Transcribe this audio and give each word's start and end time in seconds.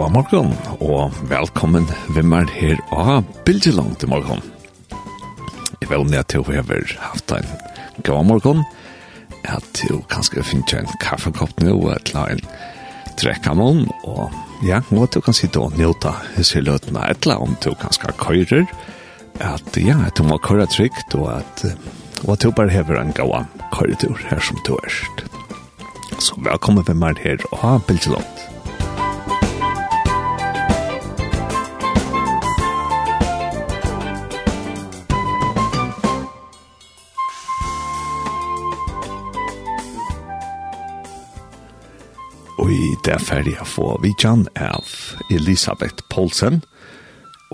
god 0.00 0.12
morgen, 0.12 0.52
og 0.80 1.12
velkommen 1.28 1.84
hvem 2.14 2.32
er 2.32 2.48
her 2.56 2.78
av 2.96 3.26
Bilgelangt 3.44 4.00
i 4.06 4.08
morgen. 4.08 4.38
Jeg 5.82 5.90
vil 5.90 6.06
nødt 6.08 6.30
til 6.32 6.40
å 6.40 6.46
ha 6.46 6.62
haft 7.02 7.34
en 7.36 7.50
god 8.06 8.24
morgen, 8.30 8.62
at 9.44 9.82
du 9.82 10.00
kanskje 10.08 10.46
finner 10.46 10.80
en 10.80 10.88
kaffekopp 11.04 11.60
nå 11.60 11.74
og 11.74 11.92
et 11.98 12.14
la 12.14 12.24
en 12.32 12.40
drekkamon 13.20 13.84
og 14.08 14.32
ja, 14.64 14.80
nå 14.88 15.04
at 15.04 15.18
du 15.18 15.20
kan 15.26 15.36
sitte 15.36 15.60
og 15.60 15.76
njota 15.76 16.14
hese 16.38 16.64
løtene 16.64 17.04
et 17.04 17.28
la 17.28 17.36
om 17.36 17.52
du 17.60 17.74
kanskje 17.84 18.16
køyrer 18.24 18.64
at 19.52 19.76
ja, 19.76 20.00
at 20.06 20.16
du 20.16 20.24
må 20.24 20.40
køyre 20.40 20.70
trygt 20.72 21.12
og 21.20 21.28
at, 21.42 21.66
og 22.24 22.38
at 22.38 22.46
du 22.46 22.54
bare 22.56 22.72
hever 22.72 23.02
en 23.02 23.12
god 23.12 23.52
køyretur 23.76 24.16
her 24.32 24.40
som 24.40 24.64
du 24.64 24.78
er. 24.80 25.02
Så 26.16 26.40
velkommen 26.40 26.88
hvem 26.88 27.10
er 27.10 27.20
her 27.20 27.50
av 27.60 27.84
Bilgelangt. 27.84 28.39
det 43.10 43.16
er 43.16 43.26
ferdig 43.26 43.56
å 43.58 43.64
få 43.66 43.86
vidjan 44.04 44.44
av 44.54 44.86
Elisabeth 45.34 46.04
Poulsen, 46.12 46.60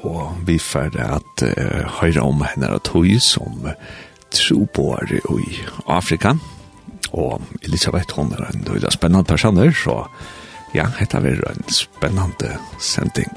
og 0.04 0.42
vi 0.44 0.58
ferdig 0.60 1.00
at 1.00 1.44
uh, 1.48 1.94
høyre 2.02 2.26
om 2.28 2.44
henne 2.44 2.74
og 2.76 2.82
tog 2.84 3.08
som 3.24 3.64
trobår 4.36 5.14
i 5.16 5.46
Afrika, 5.88 6.34
og 7.16 7.40
Elisabeth 7.64 8.18
hun 8.18 8.34
er 8.36 8.50
en 8.50 8.68
veldig 8.68 8.92
spennende 8.92 9.24
person, 9.32 9.62
så 9.72 10.02
ja, 10.76 10.90
dette 10.98 11.24
er 11.24 11.40
en 11.48 11.64
spennende 11.72 12.58
sending. 12.76 13.32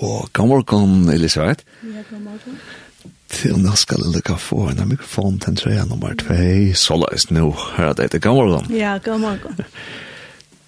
Og 0.00 0.30
god 0.32 0.48
morgen, 0.48 1.08
Elisabeth. 1.12 1.64
Ja, 1.84 2.02
god 2.10 2.20
morgen. 2.20 2.60
Til 3.28 3.58
nå 3.60 3.74
skal 3.76 4.00
jeg 4.00 4.14
lukke 4.14 4.36
få 4.40 4.70
en 4.70 4.80
mikrofon 4.88 5.36
til 5.38 5.56
tre 5.60 5.74
nummer 5.86 6.14
2. 6.18 6.36
Så 6.74 6.96
la 6.96 7.10
oss 7.12 7.28
nå 7.30 7.50
høre 7.76 7.92
deg 7.98 8.14
til 8.14 8.22
god 8.24 8.38
morgen. 8.38 8.70
Ja, 8.74 8.96
god 9.04 9.20
morgen. 9.20 9.60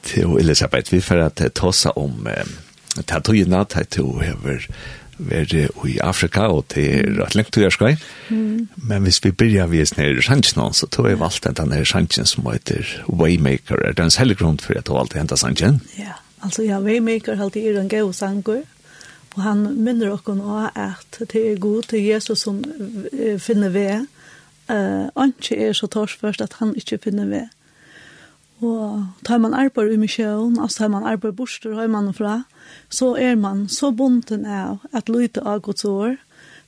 Til 0.03 0.35
Elisabeth, 0.41 0.93
vi 0.93 0.99
får 1.01 1.21
at 1.23 1.37
ta 1.39 1.47
tossa 1.49 1.93
om 1.97 2.27
eh, 2.27 2.49
til 3.07 3.67
tatu 3.71 4.19
hever 4.19 4.67
vært 5.19 5.55
i 5.55 5.99
Afrika 6.03 6.49
og 6.51 6.65
til 6.75 7.21
rett 7.21 7.37
lengt 7.39 7.55
du 7.55 7.71
skal. 7.71 7.97
Mm. 8.29 8.69
Men 8.77 9.07
hvis 9.07 9.23
vi 9.25 9.31
begynner 9.31 9.71
vi 9.71 9.85
ned 9.97 10.19
i 10.19 10.23
Sanchin, 10.27 10.75
så 10.75 10.87
tror 10.91 11.09
jeg 11.09 11.21
valgt 11.21 11.47
at 11.47 11.57
denne 11.57 11.81
i 11.81 11.87
Sanchin 11.87 12.27
som 12.27 12.51
heter 12.51 12.83
Waymaker. 13.09 13.79
Er 13.79 13.93
det 13.93 14.05
en 14.05 14.11
særlig 14.11 14.37
grunn 14.43 14.59
for 14.59 14.75
at 14.75 14.87
du 14.87 14.97
alltid 14.99 15.19
henter 15.19 15.37
Sanchin? 15.37 15.81
Ja, 15.99 16.19
altså 16.43 16.67
ja, 16.67 16.81
Waymaker 16.81 17.41
alltid 17.41 17.71
er 17.71 17.81
en 17.81 17.89
god 17.89 18.13
sanger. 18.13 18.65
Og 19.35 19.43
han 19.43 19.65
minner 19.85 20.13
okken 20.13 20.41
også 20.41 20.71
at 20.77 21.19
det 21.33 21.43
er 21.53 21.61
god 21.61 21.89
til 21.89 22.05
Jesus 22.05 22.45
som 22.45 22.61
finner 23.39 23.73
ved. 23.73 24.07
Uh, 24.69 25.09
Anki 25.17 25.57
er 25.57 25.73
så 25.73 25.89
torsførst 25.91 26.41
at 26.41 26.59
han 26.61 26.75
ikke 26.77 26.99
finner 27.03 27.27
ved. 27.27 27.49
Og 28.63 29.07
tar 29.27 29.41
man 29.43 29.55
arbeid 29.55 29.93
i 29.93 29.99
misjøen, 29.99 30.61
altså 30.61 30.85
tar 30.85 30.89
man 30.93 31.07
arbeid 31.09 31.33
borster, 31.33 31.75
har 31.75 31.87
man 31.91 32.13
fra, 32.15 32.43
så 32.91 33.15
er 33.19 33.35
man 33.35 33.69
så 33.69 33.91
bunten 33.91 34.47
av 34.47 34.85
at 34.93 35.09
lyte 35.09 35.43
av 35.43 35.61
Guds 35.61 35.85
år. 35.85 36.17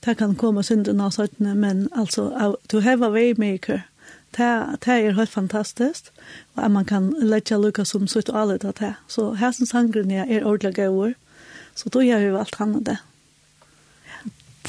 Det 0.05 0.17
kan 0.19 0.35
komme 0.35 0.63
synden 0.63 1.01
av 1.01 1.15
søttene, 1.15 1.55
men 1.55 1.89
altså, 1.93 2.57
to 2.69 2.81
have 2.81 3.07
a 3.07 3.11
waymaker, 3.11 3.87
det, 4.37 4.51
det 4.85 4.93
er 4.93 5.15
helt 5.15 5.31
fantastisk, 5.31 6.11
og 6.57 6.65
at 6.65 6.71
man 6.71 6.85
kan 6.85 7.13
lette 7.23 7.57
lykke 7.59 7.85
som 7.85 8.09
søtt 8.11 8.29
og 8.29 8.41
alle 8.41 8.59
det. 8.59 8.95
Så 9.09 9.33
hersens 9.39 9.71
sangren 9.71 10.11
er 10.11 10.45
ordentlig 10.45 10.75
gøyere, 10.75 11.15
Så 11.75 11.89
då 11.89 12.03
gör 12.03 12.19
vi 12.19 12.37
allt 12.37 12.55
han 12.55 12.75
och 12.75 12.83
det. 12.83 12.99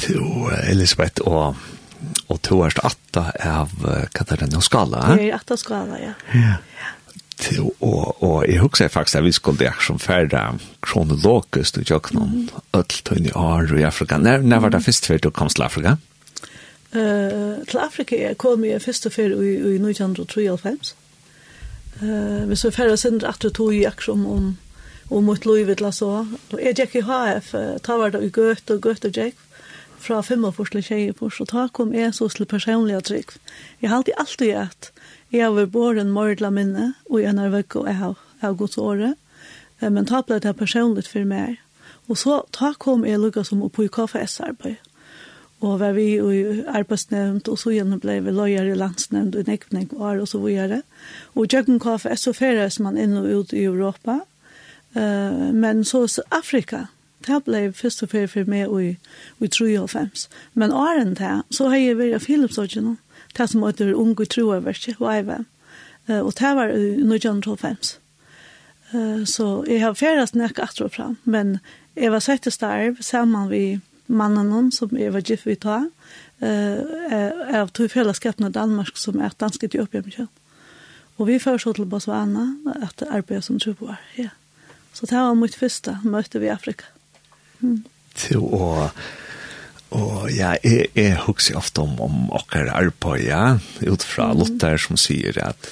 Jo, 0.07 0.49
Elisabeth 0.63 1.21
og 1.21 1.55
og 2.27 2.41
to 2.43 2.59
er 2.65 2.73
atta 2.83 3.31
av 3.47 3.71
Katarina 4.13 4.59
Skala. 4.61 5.15
Det 5.15 5.29
er 5.29 5.37
atta 5.37 5.57
Skala, 5.57 5.97
ja. 6.01 6.13
Ja. 6.33 6.55
Jo, 7.51 7.73
og 7.79 8.23
och 8.23 8.47
jag 8.47 8.61
huxar 8.61 8.87
faktiskt 8.87 9.15
att 9.15 9.23
vi 9.23 9.31
skulle 9.31 9.57
det 9.57 9.73
som 9.87 9.99
färda 9.99 10.55
kronologiskt 10.79 11.77
och 11.77 11.83
jag 11.89 12.03
knon 12.03 12.49
allt 12.71 13.11
i 13.11 13.31
år 13.31 13.79
i 13.79 13.83
Afrika. 13.83 14.17
Når, 14.17 14.37
når 14.37 14.59
var 14.59 14.69
det 14.69 14.83
først 14.83 15.05
før 15.05 15.17
du 15.17 15.29
kom 15.31 15.49
til 15.49 15.63
Afrika? 15.63 15.97
Uh, 16.95 17.65
til 17.67 17.77
Afrika 17.77 18.33
kom 18.33 18.65
jag 18.65 18.81
först 18.81 19.13
för 19.13 19.43
i 19.43 19.55
i 19.55 19.75
1993. 19.75 20.95
Uh, 22.01 22.45
hvis 22.45 22.49
vi 22.49 22.55
så 22.55 22.71
färdas 22.71 23.05
at 23.05 23.41
du 23.41 23.49
tog 23.49 23.75
i 23.75 23.85
aktion 23.85 24.25
om 24.25 24.57
og 25.09 25.23
mot 25.23 25.45
livet 25.45 25.81
la 25.81 25.91
så. 25.93 26.25
Og 26.53 26.61
jeg 26.61 26.77
gikk 26.79 26.99
i 26.99 27.05
HF, 27.05 27.51
ta 27.83 27.97
var 27.99 28.13
det 28.15 28.23
i 28.25 28.31
Gøte 28.33 28.77
og 28.77 28.87
Gøte 28.87 29.11
gikk, 29.13 29.39
fra 30.05 30.21
fem 30.21 30.43
og 30.45 30.53
45 30.53 30.85
tjeje 30.85 31.13
på, 31.17 31.31
så 31.33 31.47
ta 31.49 31.67
kom 31.73 31.93
jeg 31.95 32.13
så 32.13 32.27
til 32.29 32.45
personlige 32.45 33.01
trygg. 33.01 33.31
Jeg 33.81 33.89
har 33.89 34.03
alltid 34.17 34.53
at 34.53 34.91
jeg 35.33 35.43
har 35.43 35.55
vært 35.55 35.73
både 35.73 36.03
en 36.05 36.13
mordla 36.13 36.51
minne, 36.53 36.93
og 37.09 37.21
jeg 37.23 37.33
har 37.37 37.53
vært 37.53 37.75
og 37.75 37.87
jeg 37.89 37.97
har 38.41 38.57
gått 38.59 38.77
året, 38.77 39.15
men 39.81 40.05
ta 40.05 40.21
ble 40.21 40.39
det 40.39 40.53
personlig 40.57 41.07
for 41.09 41.25
meg. 41.25 41.57
Og 42.07 42.19
så 42.21 42.43
ta 42.53 42.73
kom 42.77 43.05
jeg 43.05 43.19
lukket 43.19 43.49
som 43.49 43.63
oppe 43.65 43.87
i 43.87 43.89
KFS-arbeid, 43.89 44.77
og 45.65 45.79
var 45.81 45.95
vi 45.97 46.05
i 46.19 46.61
arbeidsnevnt, 46.69 47.49
og 47.49 47.57
så 47.57 47.73
gjennom 47.73 47.99
ble 48.03 48.19
vi 48.21 48.35
løyer 48.35 48.69
i 48.69 48.77
landsnevnt, 48.77 49.35
og 49.35 49.49
nekvning 49.49 49.89
var, 49.97 50.21
og 50.21 50.29
så 50.29 50.39
videre. 50.43 50.83
Og 51.33 51.49
Jøkken 51.49 51.81
KFS 51.81 52.27
så 52.27 52.35
ferdes 52.37 52.77
man 52.83 52.99
inn 53.01 53.17
og 53.17 53.31
ut 53.31 53.53
i 53.55 53.65
Europa, 53.65 54.19
Uh, 54.95 55.53
men 55.53 55.83
så 55.83 56.07
Afrika, 56.31 56.85
det 57.27 57.41
ble 57.43 57.71
først 57.73 58.03
og 58.03 58.11
fyrir 58.13 58.29
for 58.31 58.49
meg 58.49 58.71
i, 58.79 58.93
i 59.41 59.47
93. 59.47 60.27
Men 60.53 60.71
åren 60.71 61.15
til, 61.15 61.41
så 61.51 61.69
har 61.71 61.81
jeg 61.81 61.97
vært 61.99 62.21
i 62.21 62.25
Philipsdodgen, 62.25 62.97
det 63.37 63.49
som 63.49 63.65
heter 63.65 63.95
Ung 63.95 64.13
i 64.21 64.25
Troververket, 64.25 65.01
og 65.01 65.11
IVM. 65.19 65.47
Uh, 66.07 66.21
og 66.21 66.33
det 66.39 66.53
var 66.55 66.71
i 66.75 66.91
1925. 67.01 67.97
Uh, 68.93 69.25
så 69.25 69.65
jeg 69.67 69.81
har 69.81 69.97
færast 69.97 70.35
nek 70.35 70.59
atro 70.59 70.87
fram, 70.87 71.17
men 71.23 71.57
jeg 71.95 72.11
var 72.11 72.23
sett 72.23 72.47
i 72.47 72.53
starv 72.53 73.01
sammen 73.01 73.49
med 73.49 73.79
mannen 74.07 74.71
som 74.71 74.93
jeg 74.97 75.13
var 75.13 75.25
gift 75.25 75.47
vidt 75.47 75.65
av, 75.65 75.89
uh, 76.43 77.59
av 77.59 77.73
to 77.73 77.87
fellesskapene 77.89 78.53
Danmark 78.53 78.97
som 79.01 79.19
er 79.19 79.33
danske 79.39 79.67
til 79.67 79.81
oppgjørelse. 79.87 80.27
Og 81.17 81.27
vi 81.27 81.39
først 81.39 81.67
til 81.75 81.85
Botswana 81.89 82.49
at 82.75 83.03
arbeidet 83.09 83.43
som 83.43 83.59
tror 83.59 83.73
på 83.73 83.87
her, 83.87 84.01
ja. 84.17 84.23
Yeah. 84.23 84.44
Så 84.95 85.09
det 85.09 85.19
var 85.19 85.35
mitt 85.37 85.57
første 85.59 85.97
møte 86.07 86.39
vi 86.39 86.49
i 86.49 86.55
Afrika. 86.55 86.87
Mm. 87.61 87.83
Til 88.15 88.43
å... 88.43 88.89
Og 89.95 90.27
ja, 90.33 90.55
jeg, 90.65 90.89
jeg 90.97 91.19
husker 91.23 91.59
ofte 91.59 91.83
om, 91.83 91.93
om 92.03 92.31
okker 92.35 92.67
arbeid, 92.73 93.27
ja, 93.29 93.43
ut 93.85 94.03
fra 94.03 94.31
mm. 94.31 94.39
Luther 94.41 94.81
som 94.81 94.99
sier 94.99 95.37
at 95.43 95.69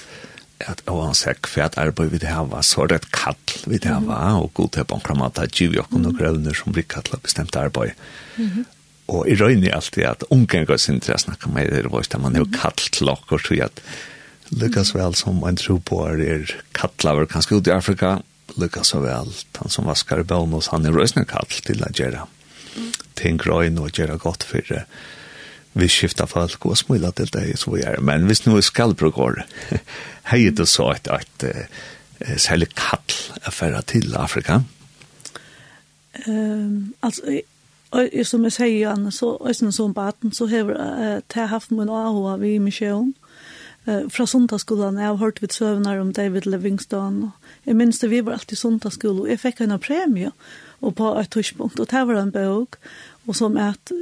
at 0.62 0.84
oansett 0.88 1.48
hva 1.50 1.66
et 1.66 1.76
arbeid 1.82 2.12
vi 2.12 2.20
det 2.22 2.30
hava, 2.30 2.60
så 2.64 2.84
er 2.84 2.92
det 2.92 3.00
et 3.00 3.10
kall 3.12 3.56
vi 3.68 3.80
det 3.82 3.90
hava, 3.90 4.20
og 4.38 4.52
god 4.56 4.70
til 4.76 4.86
på 4.88 4.96
en 4.96 5.04
kramat 5.04 5.40
at 5.42 5.52
det 5.52 5.66
er 5.66 5.76
jo 5.80 5.84
noen 5.92 6.16
grøvner 6.16 6.56
som 6.56 6.72
blir 6.72 6.86
kallet 6.88 7.22
bestemt 7.24 7.56
arbeid. 7.58 7.98
Mm. 8.38 8.64
Og 9.12 9.28
i 9.28 9.36
røyne 9.36 9.72
alltid 9.74 10.06
at 10.08 10.24
unge 10.32 10.62
går 10.68 10.80
sin 10.80 11.02
til 11.04 11.16
å 11.16 11.20
snakke 11.20 11.50
med 11.52 11.72
det, 11.74 11.84
og 11.90 12.20
man 12.22 12.36
er 12.36 12.44
jo 12.44 12.52
kall 12.54 12.76
til 12.78 13.10
okker, 13.12 13.42
så 13.42 13.58
at 13.66 13.82
lykkes 14.54 14.94
vel 14.94 15.16
som 15.18 15.42
en 15.44 15.58
tro 15.58 15.78
på 15.82 16.00
er 16.06 16.54
kallet 16.76 17.10
over 17.10 17.28
kanskje 17.28 17.58
ut 17.58 17.68
i 17.68 17.74
Afrika, 17.74 18.16
lykka 18.60 18.84
så 18.86 19.00
vel. 19.04 19.32
Han 19.58 19.72
som 19.72 19.88
vaskar 19.88 20.22
bonus, 20.28 20.70
han 20.72 20.86
er 20.86 20.94
røysne 20.94 21.26
kall 21.28 21.50
til 21.64 21.82
å 21.82 21.92
gjøre 21.94 22.26
ting 23.18 23.38
grøyne 23.38 23.84
og 23.84 23.94
gjøre 23.94 24.18
godt 24.22 24.46
for 24.48 24.64
det. 24.68 24.84
Vi 25.74 25.88
skifter 25.90 26.30
folk 26.30 26.66
og 26.68 26.76
smila 26.78 27.10
til 27.16 27.30
det 27.34 27.58
så 27.58 27.74
vi 27.74 27.82
er. 27.82 28.00
Men 28.00 28.28
hvis 28.28 28.44
nu 28.46 28.60
skal 28.62 28.94
bruke 28.94 29.30
det, 29.36 29.80
hei 30.30 30.48
det 30.50 30.68
så 30.70 30.92
et, 30.94 31.10
et, 31.10 31.48
et 32.20 32.40
særlig 32.40 32.70
kall 32.78 33.18
affæra 33.44 33.82
til 33.82 34.14
Afrika? 34.16 34.60
Um, 36.28 36.94
altså, 37.02 37.40
og, 37.90 38.08
som 38.22 38.44
jeg 38.46 38.54
sier, 38.54 38.92
Anne, 38.92 39.10
så, 39.12 39.34
er 39.42 39.56
som 39.58 39.72
sånn 39.74 39.94
baten, 39.94 40.32
så 40.32 40.46
har 40.46 40.70
jeg 40.70 41.50
haft 41.50 41.74
min 41.74 41.90
AHA 41.90 42.36
vi 42.42 42.54
i 42.54 42.62
misjon. 42.62 43.12
Uh, 43.84 44.06
fra 44.10 44.26
sundagsskolen, 44.30 45.00
jeg 45.02 45.10
har 45.10 45.18
hørt 45.20 45.42
vidt 45.42 45.58
søvnar 45.58 45.98
om 46.00 46.14
David 46.14 46.46
Livingstone 46.46 47.32
og 47.32 47.43
Jeg 47.66 47.76
minns 47.76 47.98
det, 47.98 48.10
vi 48.10 48.20
var 48.24 48.38
alltid 48.38 48.60
sundagsskole, 48.60 49.24
og 49.24 49.32
jeg 49.32 49.40
fikk 49.40 49.64
en 49.64 49.78
premie 49.80 50.32
og 50.84 50.94
på 50.98 51.14
et 51.16 51.30
tørspunkt, 51.32 51.80
og 51.80 51.88
det 51.90 52.04
var 52.08 52.20
en 52.20 52.32
bøk, 52.34 52.76
og 53.26 53.36
som 53.36 53.56
at 53.56 53.92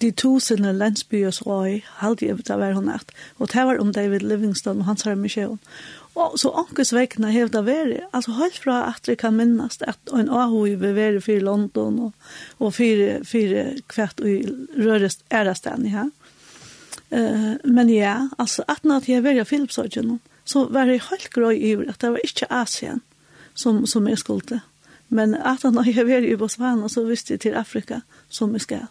de 0.00 0.10
tusende 0.16 0.72
landsbyers 0.72 1.42
røy, 1.46 1.80
halde 2.00 2.26
jeg 2.26 2.40
det 2.48 2.58
var 2.58 2.72
hun 2.72 2.88
at, 2.88 3.12
og 3.38 3.50
det 3.52 3.64
var 3.68 3.80
om 3.82 3.92
David 3.92 4.24
Livingston 4.24 4.80
og 4.80 4.88
hans 4.88 5.02
herre 5.04 5.18
misjon. 5.18 5.58
Og 6.18 6.38
så 6.40 6.50
ankes 6.64 6.92
vekkene 6.94 7.30
hevde 7.30 7.62
vært, 7.66 8.00
altså 8.16 8.34
helt 8.38 8.58
fra 8.58 8.80
at 8.90 9.08
jeg 9.08 9.20
kan 9.20 9.36
minnes 9.36 9.78
at 9.86 10.14
en 10.16 10.30
ahoi 10.32 10.74
vil 10.80 10.96
være 10.96 11.20
for 11.22 11.44
London 11.44 12.00
og, 12.08 12.32
og 12.58 12.74
fire, 12.74 13.20
fire 13.24 13.76
kvart 13.88 14.22
i 14.24 14.40
rørest 14.78 15.22
ærestand, 15.30 15.86
her. 15.92 16.10
Uh, 17.10 17.58
men 17.64 17.90
ja, 17.90 18.28
altså 18.38 18.64
at 18.68 18.84
når 18.84 19.06
jeg 19.08 19.24
var 19.24 19.38
i 19.38 19.44
Philipsøkjen, 19.44 20.18
så 20.50 20.66
var 20.74 20.90
det 20.90 21.04
helt 21.06 21.30
grøy 21.30 21.54
i 21.54 21.74
at 21.86 22.00
det 22.02 22.14
var 22.16 22.26
ikke 22.26 22.50
Asien 22.50 23.02
som, 23.54 23.84
som 23.86 24.08
jeg 24.08 24.18
skulle. 24.18 24.60
Men 25.10 25.34
at 25.34 25.62
han 25.66 25.78
har 25.78 26.06
vært 26.06 26.26
i 26.26 26.38
Botswana, 26.38 26.88
så 26.90 27.04
visste 27.06 27.34
jeg 27.34 27.44
til 27.44 27.58
Afrika 27.58 28.00
som 28.30 28.54
jeg 28.54 28.66
skal. 28.66 28.88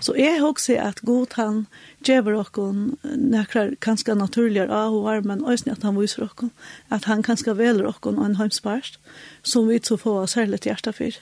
Så 0.00 0.14
jeg 0.18 0.38
har 0.38 0.46
også 0.46 0.76
at 0.82 1.00
god 1.06 1.34
han 1.38 1.58
gjør 2.04 2.26
dere 2.28 3.18
nekker 3.18 3.74
kanskje 3.84 4.16
naturligere 4.18 4.74
av 4.74 4.96
og 4.96 5.04
var, 5.06 5.20
men 5.24 5.44
også 5.44 5.72
at 5.72 5.86
han 5.86 5.98
viser 5.98 6.26
dere 6.26 6.50
at 6.90 7.06
han 7.08 7.22
kanskje 7.22 7.56
veler 7.56 7.86
dere 7.86 8.12
og 8.12 8.24
en 8.24 8.36
heimsparst, 8.40 8.98
som 9.42 9.68
vi 9.68 9.80
så 9.82 9.96
får 9.96 10.26
særlig 10.34 10.60
hjertet 10.66 10.98
for. 10.98 11.20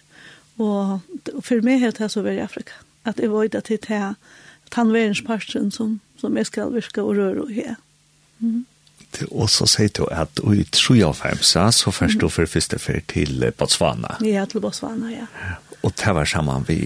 Og 0.59 1.43
for 1.45 1.63
meg 1.63 1.83
har 1.85 1.93
det 1.93 2.11
så 2.11 2.23
veldig 2.25 2.41
i 2.41 2.47
Afrika, 2.47 2.81
at 3.05 3.21
jeg 3.21 3.31
var 3.31 3.49
til 3.53 3.79
det 3.79 3.89
her 3.89 4.15
som, 5.71 6.01
som 6.17 6.37
jeg 6.37 6.47
skal 6.47 6.73
virke 6.75 7.03
og 7.03 7.17
røre 7.17 7.43
og 7.45 7.53
her. 7.53 7.77
Mm 8.41 8.65
og 9.31 9.49
så 9.51 9.67
sier 9.71 9.93
du 9.97 10.05
at 10.13 10.41
i 10.43 10.59
1953 10.63 11.83
så 11.83 11.93
først 11.95 12.21
du 12.21 12.29
for 12.33 12.49
første 12.51 12.79
fer 12.83 13.01
til 13.09 13.45
Botswana. 13.59 14.19
Ja, 14.25 14.45
til 14.45 14.61
Botswana, 14.61 15.11
ja. 15.13 15.27
Og 15.87 15.93
det 15.95 16.15
var 16.17 16.27
sammen 16.27 16.65
vi 16.67 16.79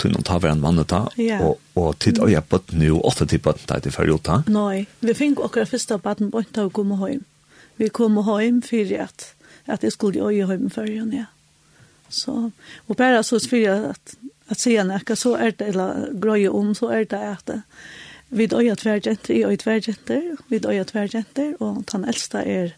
tog 0.00 0.14
noen 0.14 0.24
taver 0.24 0.52
en 0.54 0.62
mann 0.62 0.80
da, 0.88 1.02
ja. 1.20 1.40
og, 1.44 1.58
og 1.76 1.98
tid 2.00 2.20
og 2.22 2.30
jeg 2.32 2.46
bøtt 2.48 2.72
nå, 2.72 2.94
åtte 3.04 3.26
tid 3.28 3.42
bøtt 3.44 3.66
da 3.68 3.80
til 3.82 3.92
førre 3.92 4.16
uta. 4.16 4.38
Nei, 4.48 4.86
vi 5.04 5.16
fikk 5.16 5.42
akkurat 5.44 5.70
første 5.70 5.98
bøtten 6.00 6.32
bøtt 6.32 6.54
da 6.56 6.64
og 6.68 6.72
kom 6.76 6.94
hjem. 7.02 7.26
Vi 7.80 7.90
kom 7.92 8.16
hjem 8.24 8.62
for 8.64 8.96
at, 9.04 9.28
at 9.66 9.84
jeg 9.84 9.92
skulle 9.92 10.24
øye 10.24 10.48
hjem 10.48 10.70
før 10.72 10.88
igjen, 10.88 11.12
ja. 11.20 11.28
Så, 12.10 12.50
og 12.88 12.96
bare 12.98 13.22
så 13.22 13.38
fyrir 13.38 13.92
at, 13.92 14.16
at 14.50 14.62
sier 14.62 14.88
nekka, 14.88 15.14
så 15.14 15.36
er 15.36 15.52
det, 15.52 15.68
eller 15.74 16.08
grøye 16.20 16.50
om, 16.50 16.72
så 16.74 16.90
er 16.96 17.06
det 17.10 17.20
at 17.20 17.52
Vi 18.30 18.46
døya 18.46 18.76
tvergjenter, 18.78 19.34
jeg 19.34 19.52
er 19.52 19.58
tvergjenter, 19.58 20.26
vi 20.48 20.58
døya 20.62 20.84
tvergjenter, 20.86 21.56
og 21.58 21.82
den 21.90 22.04
eldste 22.06 22.44
er, 22.46 22.74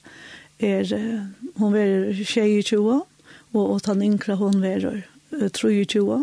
er 0.58 0.92
hun 1.60 1.76
er 1.76 2.12
tjej 2.24 2.58
i 2.58 2.62
20, 2.64 3.02
og, 3.52 3.60
og 3.60 3.82
den 3.84 4.04
yngre 4.06 4.38
hun 4.40 4.64
er 4.64 5.02
23. 5.52 6.22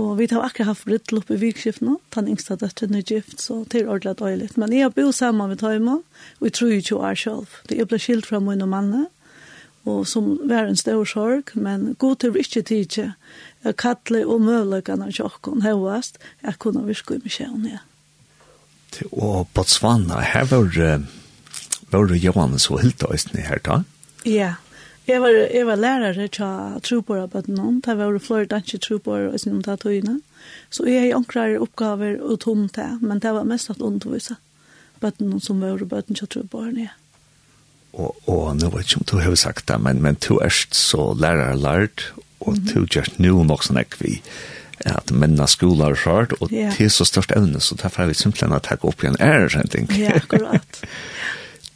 Og 0.00 0.16
vi 0.16 0.28
har 0.30 0.40
akkurat 0.40 0.70
haft 0.70 0.86
bryllup 0.88 1.30
i 1.30 1.36
vikskiften, 1.36 1.98
den 2.14 2.28
yngste 2.32 2.56
døtteren 2.56 2.96
er 2.96 3.04
gift, 3.04 3.42
så 3.44 3.64
det 3.68 3.82
er 3.82 3.90
ordentlig 3.92 4.16
døylig. 4.22 4.50
Men 4.56 4.72
jeg 4.72 4.86
har 4.86 4.94
bo 4.96 5.10
sammen 5.12 5.52
med 5.52 5.60
Tøyma, 5.60 5.98
og 6.40 6.48
jeg 6.48 6.56
tror 6.56 6.80
20 6.80 7.00
år 7.00 7.20
selv. 7.20 7.58
Det 7.68 7.76
er 7.76 7.90
ble 7.90 8.00
skilt 8.00 8.30
fra 8.30 8.40
min 8.40 8.64
og 8.64 8.72
mannen, 8.72 9.06
og 9.84 10.06
som 10.08 10.32
var 10.48 10.68
en 10.68 10.80
stor 10.80 11.04
sorg, 11.04 11.52
men 11.54 11.94
god 12.00 12.16
til 12.24 12.36
ikke 12.36 12.62
tidlig, 12.62 13.12
jeg 13.64 13.76
kattler 13.76 14.24
og 14.24 14.40
møvløkene 14.48 15.08
av 15.08 15.12
tjokken, 15.12 15.60
høyest, 15.64 16.20
jeg 16.40 16.58
kunne 16.58 16.86
virke 16.88 17.16
i 17.16 17.24
meg 17.24 17.36
ja. 17.36 17.52
igjen 17.52 17.89
og 19.12 19.48
Botswana, 19.54 20.20
her 20.24 20.48
var, 20.50 21.04
var 21.90 22.10
det 22.10 22.24
Johannes 22.24 22.70
og 22.70 22.82
Hilda 22.82 23.10
Østene 23.14 23.46
her 23.46 23.62
da? 23.64 23.82
Ja, 24.26 24.54
jeg 25.08 25.22
var, 25.22 25.34
jeg 25.50 25.66
var 25.66 25.80
lærere 25.80 26.28
til 26.28 26.80
Trubor 26.86 27.22
av 27.22 27.30
Bøttenon, 27.32 27.80
der 27.80 27.96
var 27.98 28.12
det 28.12 28.22
flere 28.22 28.46
danske 28.50 28.78
Trubor 28.78 29.26
og 29.28 29.34
Østene 29.34 29.58
om 29.58 29.64
tøyene. 29.64 30.20
Så 30.70 30.86
jeg 30.86 31.08
har 31.08 31.18
anklare 31.18 31.60
oppgaver 31.60 32.20
og 32.20 32.40
tom 32.44 32.68
til, 32.68 32.98
men 33.02 33.18
det 33.18 33.32
var 33.34 33.48
mest 33.48 33.70
at 33.70 33.80
undervise 33.80 34.36
Bøttenon 35.00 35.40
som 35.40 35.60
var 35.60 35.82
Bøtten 35.84 36.14
til 36.14 36.28
Trubor, 36.28 36.70
ja. 36.76 36.94
Og, 37.92 38.14
og 38.30 38.54
nå 38.54 38.68
vet 38.70 38.86
ikke 38.86 39.00
om 39.00 39.08
du 39.10 39.16
har 39.18 39.34
sagt 39.34 39.66
det, 39.68 39.80
men, 39.82 40.02
men 40.02 40.18
du 40.22 40.36
er 40.38 40.52
så 40.52 41.10
lærer 41.18 41.58
lært, 41.58 42.12
og 42.40 42.60
du 42.70 42.86
gjør 42.86 43.08
nå 43.18 43.42
nok 43.48 43.66
sånn 43.66 43.80
ikke 43.82 44.04
vi 44.04 44.12
at 44.88 45.12
mennene 45.12 45.48
skolar 45.50 45.96
skjørt, 45.98 46.36
og 46.40 46.52
yeah. 46.52 46.72
til 46.76 46.90
så 46.92 47.04
størst 47.08 47.34
evne, 47.36 47.60
så 47.60 47.76
derfor 47.80 48.04
er 48.04 48.12
vi 48.12 48.18
simpelthen 48.18 48.56
å 48.56 48.62
ta 48.64 48.78
opp 48.80 49.04
igjen 49.04 49.18
æreshending. 49.20 49.90
Ja, 49.98 50.16
akkurat. 50.22 50.80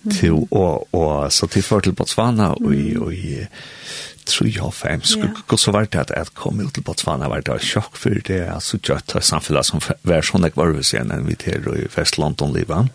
Til, 0.05 0.35
og, 0.53 0.83
og, 0.93 1.31
så 1.33 1.47
til 1.49 1.63
før 1.65 1.81
til 1.81 1.95
Botswana, 1.97 2.51
mm. 2.61 2.67
og, 2.69 3.07
og 3.07 4.27
tror 4.29 4.49
jeg 4.49 4.73
fem, 4.77 5.01
skulle 5.05 5.33
så 5.49 5.57
så 5.63 5.73
vært 5.73 5.97
at 5.97 6.13
jeg 6.13 6.33
kom 6.37 6.61
ut 6.61 6.75
til 6.77 6.85
Botswana, 6.85 7.29
var 7.33 7.45
det 7.45 7.57
sjokk 7.65 7.97
for 7.97 8.21
det, 8.29 8.43
altså 8.53 8.77
gjøtt 8.77 9.17
av 9.17 9.25
samfunnet 9.25 9.69
som 9.69 9.81
var 10.05 10.25
sånn 10.25 10.45
jeg 10.45 10.57
var 10.57 10.75
hvis 10.77 10.93
enn 11.01 11.27
vi 11.29 11.37
til 11.41 11.69
i 11.73 11.87
Vest-London-livet. 11.95 12.93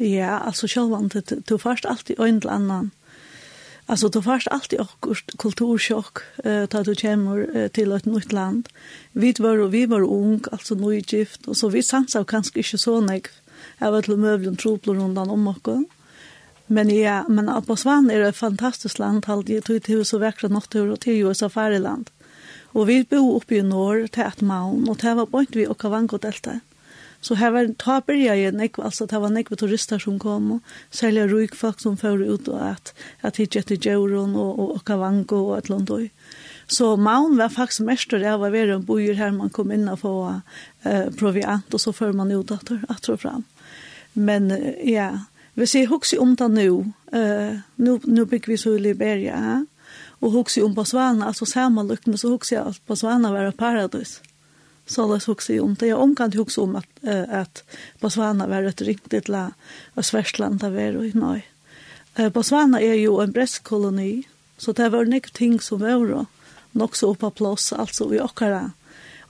Ja, 0.00 0.38
altså 0.46 0.68
selv 0.68 0.96
om 0.96 1.08
du, 1.12 1.20
du 1.20 1.58
først 1.60 1.88
alltid 1.88 2.20
øyne 2.20 2.40
til 2.40 2.52
annen, 2.52 2.90
Alltså 3.90 4.08
då 4.08 4.22
först 4.22 4.48
alltid 4.48 4.80
också 4.80 5.14
kulturschock 5.38 6.18
eh 6.44 6.66
ta 6.66 6.82
du 6.82 6.94
kommer 6.94 7.68
till 7.68 7.92
ett 7.92 8.04
nytt 8.04 8.32
land. 8.32 8.68
Vi 9.12 9.34
var 9.38 9.68
vi 9.68 9.86
var 9.86 10.00
ung 10.00 10.40
alltså 10.52 10.74
nygift 10.74 11.48
och 11.48 11.56
så 11.56 11.68
vi 11.68 11.82
sansar 11.82 12.24
kanske 12.24 12.58
inte 12.58 12.78
så 12.78 13.00
nek 13.00 13.26
Jag 13.78 13.92
var 13.92 14.16
möbler 14.16 14.50
och 14.50 14.58
troplor 14.58 14.94
runt 14.94 15.18
om 15.18 15.48
och 15.48 15.86
Men 16.66 16.90
ja, 16.90 17.28
men 17.28 17.48
Abbasvan 17.48 18.10
är 18.10 18.20
ett 18.20 18.36
fantastiskt 18.36 18.98
land. 18.98 19.24
Allt 19.28 19.46
det 19.46 19.68
är 19.88 20.04
så 20.04 20.18
vackert 20.18 20.50
natur 20.50 20.90
och 20.90 21.00
till 21.00 21.16
ju 21.16 21.34
safariland. 21.34 22.10
Och 22.72 22.88
vi 22.88 23.04
bor 23.04 23.36
uppe 23.36 23.54
i 23.54 23.62
norr, 23.62 24.06
till 24.06 24.22
ett 24.22 24.40
malm, 24.40 24.88
och 24.88 24.96
det 24.96 25.14
var 25.14 25.26
bara 25.26 25.46
vi 25.50 25.66
och 25.66 25.78
Kavango-delta. 25.78 26.60
Så 27.20 27.34
her 27.36 27.50
var 27.50 27.68
ta 27.78 28.00
börja 28.00 28.34
jeg 28.34 28.52
nek 28.56 28.78
altså 28.78 29.06
det 29.06 29.20
var 29.20 29.30
nek 29.30 29.48
turister 29.48 29.98
som 29.98 30.18
kom 30.18 30.52
og 30.52 30.60
særlig 30.90 31.26
rik 31.32 31.54
folk 31.54 31.80
som 31.80 31.96
fører 31.96 32.32
ut 32.32 32.48
og 32.48 32.60
at, 32.60 32.94
at 33.22 33.36
hit 33.36 33.56
jätte 33.56 33.96
og, 33.96 34.12
og, 34.12 34.58
og 34.58 34.76
Okavango 34.76 35.36
og 35.50 35.58
et 35.58 35.64
eller 35.64 35.76
annet. 35.76 36.10
Så 36.66 36.96
maun 36.96 37.36
var 37.36 37.48
faktisk 37.48 37.80
mest 37.80 38.10
där 38.10 38.38
var 38.38 38.50
vi 38.50 38.60
en 38.60 38.84
bojer 38.84 39.14
her 39.14 39.30
man 39.30 39.50
kom 39.50 39.72
inn 39.72 39.88
og 39.88 39.98
få 39.98 40.40
uh, 40.86 41.10
proviant 41.18 41.74
og 41.74 41.80
så 41.80 41.92
fører 41.92 42.12
man 42.12 42.32
ut 42.32 42.50
at 42.50 42.70
att 42.88 43.02
tro 43.02 43.16
fram. 43.16 43.44
Men 44.12 44.50
ja, 44.84 45.18
hvis 45.54 45.74
jeg 45.74 45.86
husker 45.86 46.20
om 46.20 46.36
det 46.36 46.48
nå, 46.48 46.84
Eh 47.12 47.58
nå, 47.76 47.98
nå 48.04 48.24
bygger 48.24 48.46
vi 48.46 48.56
så 48.56 48.74
i 48.74 48.78
Liberia. 48.78 49.34
uh, 49.34 49.64
og 50.20 50.30
husker 50.30 50.64
om 50.64 50.74
Botswana 50.74 51.30
altså 51.30 51.48
samma 51.48 51.84
lukkene, 51.86 52.18
så 52.20 52.28
huxi 52.28 52.58
at 52.60 52.80
Botswana 52.88 53.32
var 53.32 53.50
paradis 53.56 54.20
så 54.90 55.06
lås 55.06 55.28
också 55.28 55.62
om 55.62 55.74
det 55.74 55.88
är 55.88 55.94
omkant 55.94 56.36
också 56.36 56.62
om 56.62 56.76
att 56.76 56.86
att 57.28 57.64
Botswana 58.00 58.46
var 58.46 58.62
ett 58.62 58.80
riktigt 58.80 59.28
la 59.28 59.52
och 59.94 60.04
Sverige 60.04 60.48
där 60.48 60.70
var 60.70 60.96
och 60.96 61.14
nej. 61.14 61.46
Eh 62.14 62.28
Botswana 62.28 62.80
är 62.80 62.94
ju 62.94 63.22
en 63.22 63.32
brestkoloni 63.32 64.22
så 64.58 64.72
det 64.72 64.88
var 64.88 65.04
något 65.04 65.32
ting 65.32 65.60
som 65.60 65.80
var 65.80 66.06
då 66.06 66.26
nog 66.70 66.96
så 66.96 67.14
på 67.14 67.30
plås 67.30 67.72
alltså 67.72 68.08
vi 68.08 68.20
åkara 68.20 68.70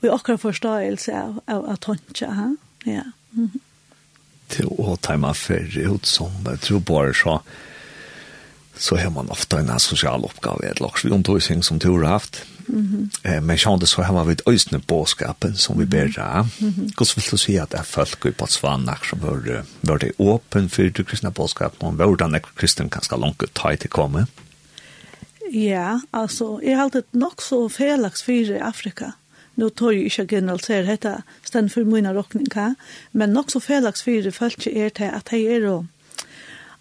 vi 0.00 0.11
åkara 0.11 0.38
förståelse 0.38 1.23
av 1.23 1.40
av 1.47 1.71
att 1.71 1.85
hantera 1.85 2.57
ja. 2.85 3.02
Mm. 3.33 3.50
Till 4.49 4.69
att 4.79 5.00
ta 5.00 5.17
mig 5.17 5.35
för 5.35 5.79
ut 5.79 6.07
som 6.07 6.31
jag 6.45 6.61
tror 6.61 6.81
bara 6.81 7.12
så 7.14 7.43
så 8.76 8.97
har 8.97 9.11
man 9.11 9.31
ofta 9.31 9.59
en 9.59 9.81
social 9.81 10.25
uppgave 10.25 10.67
eller 10.69 10.87
också 10.87 11.09
vi 11.09 11.14
undervisning 11.14 11.62
som 11.62 11.79
tur 11.79 12.05
Mm 12.70 12.86
-hmm. 12.86 13.30
eh, 13.30 13.40
men 13.42 13.58
sjående 13.58 13.86
så 13.86 14.02
har 14.02 14.24
vi 14.24 14.32
et 14.32 14.42
øysne 14.46 14.78
båskapen 14.78 15.56
som 15.56 15.78
vi 15.78 15.84
ber 15.84 16.18
av. 16.18 16.46
Hvordan 16.60 17.16
vil 17.16 17.30
du 17.30 17.36
si 17.36 17.56
at 17.56 17.70
det 17.70 17.78
er 17.78 17.82
folk 17.82 18.26
i 18.26 18.30
Botswana 18.30 18.96
som 19.10 19.22
var, 19.22 19.64
var 19.82 19.98
det 19.98 20.12
åpen 20.18 20.68
for 20.68 20.82
det 20.82 21.06
kristne 21.06 21.30
båskapen, 21.30 21.88
og 21.88 21.92
hvordan 21.92 22.34
er 22.34 22.40
kristen 22.56 22.88
ganske 22.88 23.16
langt 23.16 23.42
ut 23.42 23.54
til 23.54 23.88
å 23.88 23.88
komme? 23.88 24.26
Ja, 25.52 26.00
altså, 26.12 26.60
jeg 26.62 26.76
har 26.76 26.82
alltid 26.82 27.02
nok 27.12 27.42
så 27.42 27.68
felaks 27.68 28.22
fire 28.22 28.56
i 28.56 28.60
Afrika. 28.62 29.12
Nå 29.58 29.68
tar 29.68 29.90
jeg 29.90 30.04
ikke 30.04 30.26
generalisere 30.26 30.86
dette 30.86 31.22
stand 31.44 31.70
for 31.70 31.84
mine 31.84 32.12
råkninger, 32.14 32.74
men 33.12 33.34
nok 33.34 33.50
så 33.50 33.60
felaks 33.60 34.02
fire 34.02 34.32
folk 34.32 34.66
er 34.66 34.88
til 34.88 35.10
at 35.10 35.32
jeg 35.32 35.44
er 35.56 35.66
og 35.68 35.86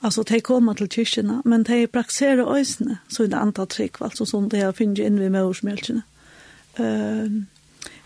Alltså 0.02 0.24
de 0.24 0.42
kommer 0.42 0.74
till 0.74 0.90
kyrkorna, 0.90 1.42
men 1.46 1.64
de 1.64 1.88
praktiserer 1.88 2.56
ösne, 2.56 2.98
så 3.08 3.24
er 3.24 3.28
det 3.28 3.38
antall 3.38 3.68
trick, 3.68 4.02
alltså 4.02 4.26
som 4.26 4.50
det 4.50 4.62
har 4.62 4.74
funnits 4.74 5.02
in 5.02 5.20
vid 5.20 5.32
mörsmjölkerna. 5.32 6.02
Uh, 6.80 7.44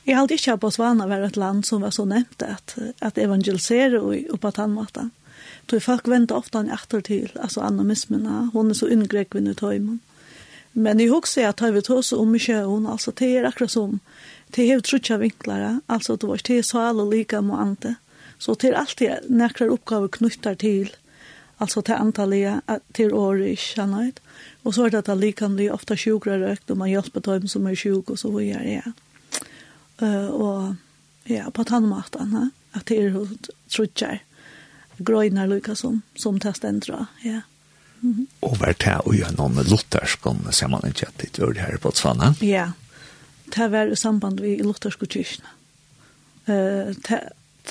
hadde 0.05 0.33
ikke 0.33 0.57
på 0.57 0.67
Botswana 0.67 1.07
var 1.07 1.21
ett 1.21 1.37
land 1.37 1.65
som 1.65 1.81
var 1.81 1.91
så 1.91 2.05
nevnt 2.05 2.41
att, 2.41 2.77
att 2.99 3.17
evangelisere 3.17 3.99
och, 3.99 4.15
og 4.33 4.41
på 4.41 4.51
tandmatta. 4.51 5.09
Så 5.69 5.79
folk 5.79 6.07
venter 6.07 6.35
ofte 6.35 6.57
en 6.57 6.69
etter 6.69 7.01
till, 7.01 7.31
alltså 7.41 7.61
animismerna, 7.61 8.49
hon 8.53 8.69
er 8.69 8.73
så 8.73 8.89
yngre 8.89 9.25
kvinnor 9.25 9.53
tajmen. 9.53 9.99
Men 10.71 10.99
jeg 10.99 11.09
husker 11.09 11.47
att 11.47 11.61
vi 11.61 11.71
vet 11.71 11.89
också 11.89 12.17
om 12.17 12.31
missionen, 12.31 12.87
alltså 12.87 13.11
det 13.11 13.25
er 13.25 13.43
akkurat 13.43 13.71
som, 13.71 13.99
det 14.47 14.71
är 14.71 14.79
trutja 14.79 15.17
vinklar, 15.17 15.79
alltså 15.85 16.15
det 16.15 16.27
var 16.27 16.41
det 16.43 16.63
så 16.63 16.79
alla 16.79 17.03
lika 17.03 17.41
med 17.41 17.59
ante. 17.59 17.95
Så 18.37 18.53
det 18.53 18.75
alltid 18.75 19.11
näkrar 19.27 19.69
oppgaver 19.69 20.07
knyttar 20.07 20.55
till 20.55 20.95
Alltså 21.63 21.81
till 21.81 21.93
antalet 21.93 22.63
till 22.91 23.13
år 23.13 23.41
i 23.41 23.55
kännet. 23.55 24.19
Och 24.63 24.75
så 24.75 24.85
är 24.85 24.89
det 24.89 24.99
att 24.99 25.21
det 25.21 25.31
kan 25.31 25.55
bli 25.55 25.69
ofta 25.69 25.97
sjukare 25.97 26.39
rökt 26.39 26.69
och 26.69 26.77
man 26.77 26.91
hjälper 26.91 27.19
dem 27.21 27.47
som 27.47 27.67
är 27.67 27.75
sjuk 27.75 28.09
och 28.09 28.19
så 28.19 28.37
vidare. 28.37 28.83
Ja. 28.85 28.91
Uh, 30.07 30.27
och 30.27 30.75
ja, 31.23 31.51
på 31.51 31.63
tandmaten. 31.63 32.51
Att 32.71 32.85
det 32.85 32.97
är 32.97 33.27
trutjar. 33.75 34.19
Gröjnar 34.97 35.47
lika 35.47 35.75
som, 35.75 36.01
som 36.15 36.39
teständra. 36.39 37.05
Ja. 37.21 37.41
Mm. 38.01 38.27
Och 38.39 38.57
vart 38.57 38.85
det 38.85 38.99
och 38.99 39.15
göra 39.15 39.31
någon 39.31 39.63
lutherskon 39.63 40.47
ser 40.51 40.67
man 40.67 40.87
inte 40.87 41.07
att 41.07 41.17
det 41.17 41.37
gör 41.37 41.53
det 41.53 41.61
här 41.61 41.77
på 41.77 41.87
Botswana. 41.87 42.35
Ja. 42.39 42.71
Det 43.45 43.67
var 43.67 43.87
i 43.87 43.95
samband 43.95 44.41
med 44.41 44.65
lutherskotyrkna. 44.65 45.49
Uh, 46.49 46.95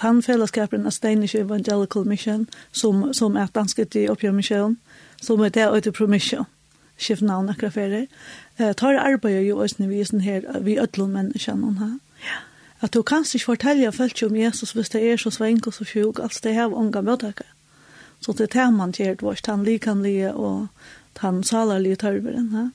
han 0.00 0.22
fellesskapen 0.22 0.86
av 0.86 0.90
Stanish 0.90 1.36
Evangelical 1.36 2.04
Mission 2.04 2.46
som, 2.72 3.12
som 3.14 3.36
er 3.36 3.50
dansket 3.54 3.96
i 3.96 4.08
Oppgjør 4.08 4.32
Mission, 4.32 4.78
som 5.20 5.40
er 5.40 5.48
det 5.48 5.68
øyde 5.68 5.92
promission, 5.92 6.46
skift 6.96 7.22
navn 7.22 7.48
akra 7.48 7.68
ferie, 7.70 8.06
eh, 8.58 8.72
tar 8.72 8.98
arbeid 8.98 9.42
jo 9.46 9.58
også 9.58 9.76
når 9.78 9.88
vi 9.88 10.00
er 10.00 10.20
her, 10.20 10.60
vi 10.60 10.78
ødlom 10.78 11.10
menneskene 11.10 11.78
her. 11.78 11.98
Ja. 12.24 12.40
At 12.82 12.94
du 12.94 13.02
kan 13.02 13.24
ikke 13.34 13.44
fortelle 13.44 13.92
folk 13.92 14.22
om 14.26 14.36
Jesus 14.36 14.72
hvis 14.72 14.88
det 14.88 15.02
er 15.06 15.16
så 15.16 15.30
svenk 15.30 15.66
og 15.66 15.74
så 15.74 15.84
fjuk, 15.84 16.18
altså 16.18 16.40
det 16.42 16.56
er 16.56 16.74
unga 16.74 17.00
møttaker. 17.00 17.46
Så 18.20 18.32
det 18.32 18.40
er 18.40 18.64
det 18.66 18.74
man 18.74 18.92
gjør, 18.92 19.14
det 19.14 19.22
var 19.22 19.32
ikke 19.32 19.50
han 19.50 19.64
likanlige 19.64 20.34
og 20.34 20.66
han 21.18 21.42
salerlige 21.44 21.96
tørveren 21.96 22.50
her. 22.50 22.70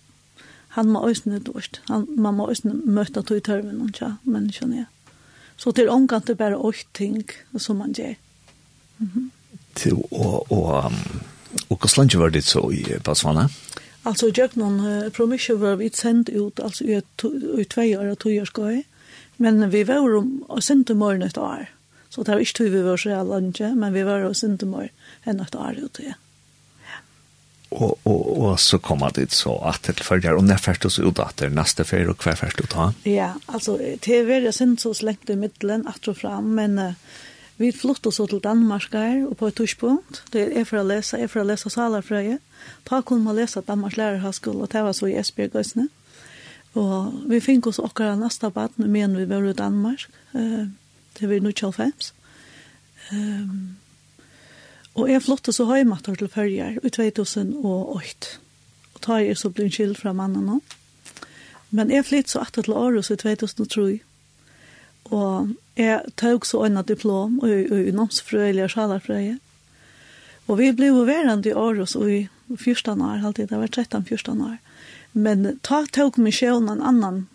Han 0.67 0.87
må 0.87 0.99
også 0.99 1.29
nødvendig, 1.29 1.81
man 2.17 2.33
må 2.33 2.45
også 2.45 2.69
møte 2.85 3.21
tog 3.21 3.43
tørveren, 3.43 3.93
ja, 4.01 4.13
menneskene 4.23 4.75
her. 4.75 4.79
Ja. 4.81 4.96
Så 5.57 5.71
det 5.71 5.85
er 5.85 5.93
omgant 5.93 6.27
det 6.27 6.37
bare 6.37 6.57
åkt 6.57 6.87
ting 6.93 7.23
som 7.57 7.77
man 7.77 7.93
gjør. 7.93 8.15
Mm 8.97 9.09
-hmm. 9.13 9.29
og, 10.11 10.51
og, 10.51 10.51
og, 10.51 10.93
og 11.69 11.77
hva 11.77 11.87
slags 11.87 12.17
var 12.17 12.29
det 12.29 12.43
så 12.43 12.69
i 12.71 12.83
Batsvana? 13.03 13.49
Altså, 14.05 14.31
jeg 14.37 14.49
noen 14.55 14.79
uh, 14.79 15.09
promisjer 15.09 15.55
var 15.55 15.75
vi 15.75 15.89
sendt 15.93 16.29
ut, 16.29 16.59
altså 16.63 16.83
i, 16.83 17.01
i 17.61 17.63
tve 17.63 17.99
år 17.99 18.11
og 18.11 18.19
to 18.19 18.29
år 18.29 18.45
skoj. 18.45 18.83
Men 19.37 19.71
vi 19.71 19.83
var 19.87 20.15
om 20.17 20.45
sendt 20.59 20.89
i 20.89 20.93
morgen 20.93 21.21
et 21.21 21.37
år. 21.37 21.67
Så 22.09 22.23
det 22.23 22.33
var 22.33 22.39
ikke 22.39 22.53
tog 22.53 22.71
vi 22.71 22.83
var 22.83 22.97
så 22.97 23.23
langt, 23.23 23.59
men 23.59 23.93
vi 23.93 24.03
var 24.03 24.23
jo 24.23 24.33
sendt 24.33 24.63
morgen 24.63 24.89
enn 25.25 25.39
et 25.39 25.55
år 25.55 25.75
ute, 25.83 26.03
ja 26.03 26.13
og, 27.71 27.97
og, 28.07 28.21
og 28.41 28.59
så 28.59 28.79
kom 28.79 29.03
han 29.03 29.15
dit 29.17 29.33
så 29.35 29.57
at 29.67 29.81
til 29.83 30.03
følger, 30.05 30.37
og 30.37 30.45
når 30.47 30.61
først 30.63 30.87
så 30.91 31.03
ut 31.03 31.19
at 31.19 31.35
det 31.41 31.51
neste 31.51 31.83
ferie, 31.83 32.07
og 32.09 32.23
hver 32.23 32.37
først 32.39 32.59
du 32.61 32.67
tar? 32.67 32.93
Ja, 33.05 33.33
altså, 33.47 33.75
det 33.77 34.19
er 34.21 34.45
jeg 34.45 34.53
sint 34.55 34.81
så 34.81 34.93
slengt 34.95 35.29
i 35.29 35.35
middelen, 35.35 35.87
at 35.87 36.07
og 36.07 36.17
fram, 36.17 36.53
men 36.59 36.79
uh, 36.79 36.93
vi 37.57 37.71
flyttet 37.75 38.13
så 38.13 38.25
til 38.25 38.39
Danmark 38.43 38.87
her, 38.93 39.25
og 39.27 39.37
på 39.37 39.49
et 39.51 39.55
tørspunkt, 39.59 40.23
det 40.33 40.47
er 40.55 40.63
for 40.63 40.79
å 40.79 40.87
lese, 40.87 41.19
er 41.19 41.27
for 41.27 41.43
å 41.43 41.47
lese 41.47 41.71
salerfrøye, 41.73 42.37
da 42.87 43.01
kunne 43.01 43.25
man 43.25 43.35
lese 43.35 43.63
Danmarks 43.67 43.97
lærerhøyskole, 43.99 44.63
og 44.63 44.71
det 44.71 44.83
var 44.85 44.95
så 44.95 45.09
i 45.11 45.17
Esbjerg 45.19 45.57
Gøysene, 45.57 45.89
og 46.77 47.23
vi 47.27 47.41
fikk 47.41 47.67
oss 47.67 47.81
akkurat 47.83 48.19
neste 48.21 48.51
baden, 48.53 48.87
men 48.93 49.17
vi 49.17 49.27
var 49.27 49.43
i 49.43 49.57
Danmark, 49.57 50.07
uh, 50.37 50.69
det 51.19 51.27
var 51.27 51.35
i 51.35 51.43
1995, 51.43 52.13
um, 53.11 53.75
Og 54.97 55.09
jeg 55.11 55.21
flottet 55.21 55.55
så 55.55 55.67
hjemmatter 55.69 56.17
til 56.17 56.29
førjer 56.33 56.79
i 56.81 56.89
2008. 56.89 58.37
Og 58.95 59.01
tar 59.05 59.21
jeg 59.21 59.37
så 59.37 59.51
blir 59.53 59.67
en 59.67 59.73
skild 59.73 59.97
fra 59.99 60.13
mannen 60.17 60.49
nå. 60.49 60.59
Men 61.69 61.91
jeg 61.93 62.07
flyttet 62.07 62.33
så 62.33 62.41
etter 62.41 62.65
til 62.65 62.73
Aarhus 62.73 63.11
i 63.13 63.17
2003. 63.19 63.99
Og 65.13 65.53
jeg 65.77 66.15
tok 66.17 66.47
så 66.49 66.63
en 66.65 66.81
diplom 66.87 67.37
og, 67.43 67.49
og, 67.49 67.75
og 67.77 67.91
namsfrøyelig 67.99 68.65
og 68.65 68.73
sjalerfrøyelig. 68.73 69.37
Og 70.47 70.59
vi 70.61 70.71
ble 70.73 70.89
jo 70.89 71.03
verand 71.07 71.45
i 71.45 71.53
Aarhus 71.53 71.95
i 71.99 72.27
14 72.55 73.01
år, 73.03 73.25
alltid, 73.27 73.49
det 73.51 73.59
var 73.59 73.67
13-14 73.67 74.43
år. 74.43 74.57
Men 75.13 75.59
ta 75.61 75.81
tog 75.91 76.17
meg 76.23 76.35
sjøen 76.37 76.69
en 76.71 76.81
annan, 76.81 77.25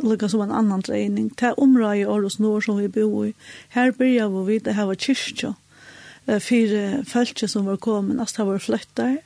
lukka 0.00 0.30
som 0.32 0.42
en 0.42 0.54
annan 0.54 0.82
trening, 0.82 1.28
ta 1.36 1.52
område 1.60 2.00
i 2.00 2.06
Aarhus 2.08 2.38
nord 2.40 2.64
som 2.64 2.80
vi 2.80 2.88
bor 2.88 3.28
i. 3.28 3.34
Her 3.76 3.92
byrja 3.92 4.28
vi, 4.32 4.58
det 4.58 4.74
her 4.74 4.88
var 4.88 4.98
kyrkja 5.06 5.52
för 6.26 7.04
fölkje 7.04 7.48
som 7.48 7.64
var 7.64 7.76
kommande, 7.76 8.20
alltså 8.20 8.42
det 8.42 8.50
var 8.50 8.58
flyttar 8.58 9.18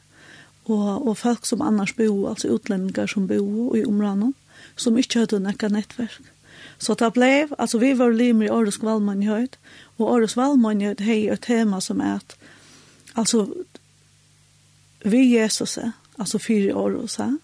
och 0.64 1.08
och 1.08 1.18
folk 1.18 1.46
som 1.46 1.62
annars 1.62 1.96
bo 1.96 2.26
alltså 2.26 2.48
utlänningar 2.48 3.06
som 3.06 3.26
bo 3.26 3.76
i 3.76 3.84
området 3.84 4.34
som 4.76 4.98
inte 4.98 5.18
hade 5.18 5.38
nekka 5.38 5.68
nätverk. 5.68 6.20
Så 6.78 6.94
det 6.94 7.10
blev 7.10 7.54
alltså 7.58 7.78
vi 7.78 7.94
var 7.94 8.12
limer 8.12 8.46
i 8.46 8.50
Årets 8.50 8.82
Valmanjöd 8.82 9.56
och 9.96 10.12
Årets 10.12 10.36
Valmanjöd 10.36 11.00
hej 11.00 11.28
ett 11.28 11.40
tema 11.40 11.80
som 11.80 12.00
är 12.00 12.16
att 12.16 12.38
alltså 13.12 13.48
vi 15.04 15.24
Jesus 15.24 15.78
alltså 16.16 16.38
fyra 16.38 16.76
år 16.76 16.94
och 16.94 17.10
så 17.10 17.38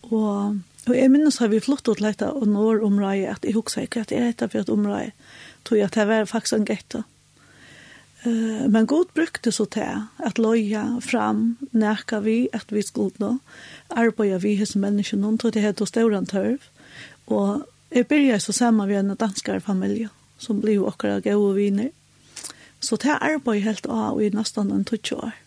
och 0.00 0.56
Og 0.86 0.96
jeg 0.98 1.10
minnes 1.10 1.38
har 1.38 1.46
vi 1.52 1.60
flott 1.62 1.88
ut 1.88 2.00
leta 2.02 2.32
og 2.34 2.48
når 2.50 2.82
området 2.82 3.28
at 3.30 3.44
jeg 3.46 3.54
husker 3.54 3.84
ikke 3.86 4.00
at 4.02 4.12
jeg 4.12 4.32
heter 4.32 4.48
for 4.50 4.58
et 4.58 4.70
område 4.72 5.12
tror 5.64 5.78
jeg 5.78 5.84
at 5.84 5.94
det 5.94 6.06
var 6.08 6.24
faktisk 6.24 6.56
en 6.56 6.66
gett 6.66 6.96
Uh, 8.26 8.68
men 8.70 8.86
god 8.86 9.10
brukte 9.14 9.52
så 9.52 9.64
til 9.66 10.04
at 10.22 10.38
loja 10.38 10.84
fram 11.02 11.56
nærka 11.72 12.20
vi 12.22 12.48
at 12.52 12.70
vi 12.70 12.82
skulle 12.82 13.18
nå 13.18 13.36
arbeida 13.90 14.38
vi 14.38 14.56
hos 14.60 14.76
menneskene 14.76 15.22
noen 15.22 15.38
til 15.38 15.54
det 15.54 15.62
heter 15.62 15.90
Stauran 15.90 16.26
Tørv. 16.26 16.62
Og 17.26 17.66
jeg 17.94 18.06
byrja 18.06 18.38
så 18.38 18.52
sammen 18.52 18.88
med 18.88 18.98
en 18.98 19.16
danskare 19.16 19.60
familie 19.60 20.08
som 20.38 20.60
blir 20.60 20.82
okkara 20.86 21.20
gode 21.20 21.54
viner 21.56 21.90
så 22.82 22.98
til 22.98 23.14
arbeid 23.20 23.62
helt 23.62 23.86
av 23.86 24.20
i 24.22 24.30
nesten 24.34 24.72
en 24.74 24.84
20 24.84 25.16
år 25.22 25.38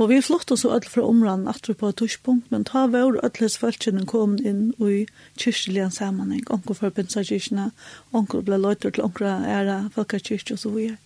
og 0.00 0.08
vi 0.08 0.20
flott 0.24 0.52
oss 0.54 0.64
öll 0.64 0.86
fra 0.88 1.02
områden 1.04 1.48
at 1.50 1.68
vi 1.68 1.74
på 1.76 1.90
et 1.90 1.98
tushpunkt 2.00 2.52
men 2.52 2.64
ta 2.64 2.86
vår 2.92 3.18
ødles 3.26 3.58
følgjene 3.60 4.06
kom 4.08 4.38
inn 4.38 4.70
i 4.78 5.04
kyrkjelig 5.42 5.90
sammenheng 5.96 6.46
onker 6.54 6.78
for 6.78 6.94
kyrkjene 6.94 7.70
onker 8.12 8.46
ble 8.46 8.60
løyter 8.62 8.94
til 8.94 9.04
onker 9.08 9.28
æra 9.28 9.80
folka 9.94 10.20
og 10.20 10.58
så 10.58 10.72
videre 10.76 10.96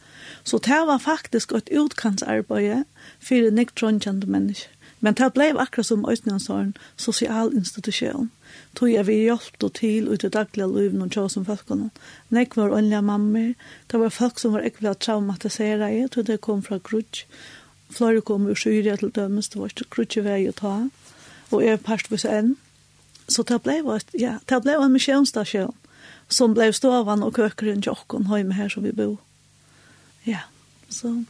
Så 0.45 0.59
det 0.59 0.81
var 0.87 0.99
faktisk 0.99 1.53
et 1.53 1.71
utkantsarbeid 1.73 2.85
for 3.21 3.35
en 3.35 3.61
nektronkjente 3.61 4.27
mennesker. 4.27 4.71
Men 5.05 5.17
det 5.19 5.35
ble 5.37 5.51
akkurat 5.61 5.87
som 5.87 6.07
Østnjansåren, 6.09 6.73
sosial 6.97 7.53
institusjon. 7.53 8.31
Tog 8.75 8.89
jeg 8.89 9.05
vi 9.05 9.17
hjelpte 9.27 9.69
til 9.77 10.09
ut 10.09 10.25
i 10.25 10.31
daglige 10.33 10.69
liv 10.71 10.95
og 10.97 11.11
tjå 11.13 11.27
som 11.29 11.45
folkene. 11.45 11.91
Nek 12.33 12.57
var 12.57 12.73
åndelige 12.73 13.03
mammer, 13.05 13.53
det 13.93 14.01
var 14.01 14.15
folk 14.15 14.41
som 14.41 14.55
var 14.57 14.65
ekvile 14.65 14.95
traumatiseret, 14.95 16.11
tror 16.15 16.25
det 16.25 16.41
kom 16.41 16.63
fra 16.65 16.79
Grudj. 16.79 17.27
Flere 17.93 18.25
kom 18.25 18.47
ur 18.49 18.57
Syria 18.57 18.97
til 18.97 19.13
dømes, 19.13 19.49
det 19.53 19.61
var 19.61 19.75
ikke 19.75 19.91
Grudj 19.91 20.25
vei 20.25 20.41
å 20.49 20.57
ta, 20.57 20.75
og 21.51 21.61
jeg 21.61 21.77
er 21.77 21.85
partvis 21.85 22.25
enn. 22.25 22.55
Så 23.29 23.45
det 23.45 23.61
ble, 23.65 23.83
ja, 24.17 24.39
det 24.49 24.63
ble 24.65 24.79
en 24.81 24.97
misjonsstasjon 24.97 25.77
som 26.33 26.57
ble 26.57 26.73
stående 26.73 27.29
og 27.29 27.37
køkeren 27.37 27.85
til 27.85 27.93
åkken 27.93 28.29
hjemme 28.33 28.57
her 28.57 28.73
som 28.73 28.85
vi 28.89 28.93
bor. 28.97 29.19
Ja, 30.27 30.47
så... 30.89 31.25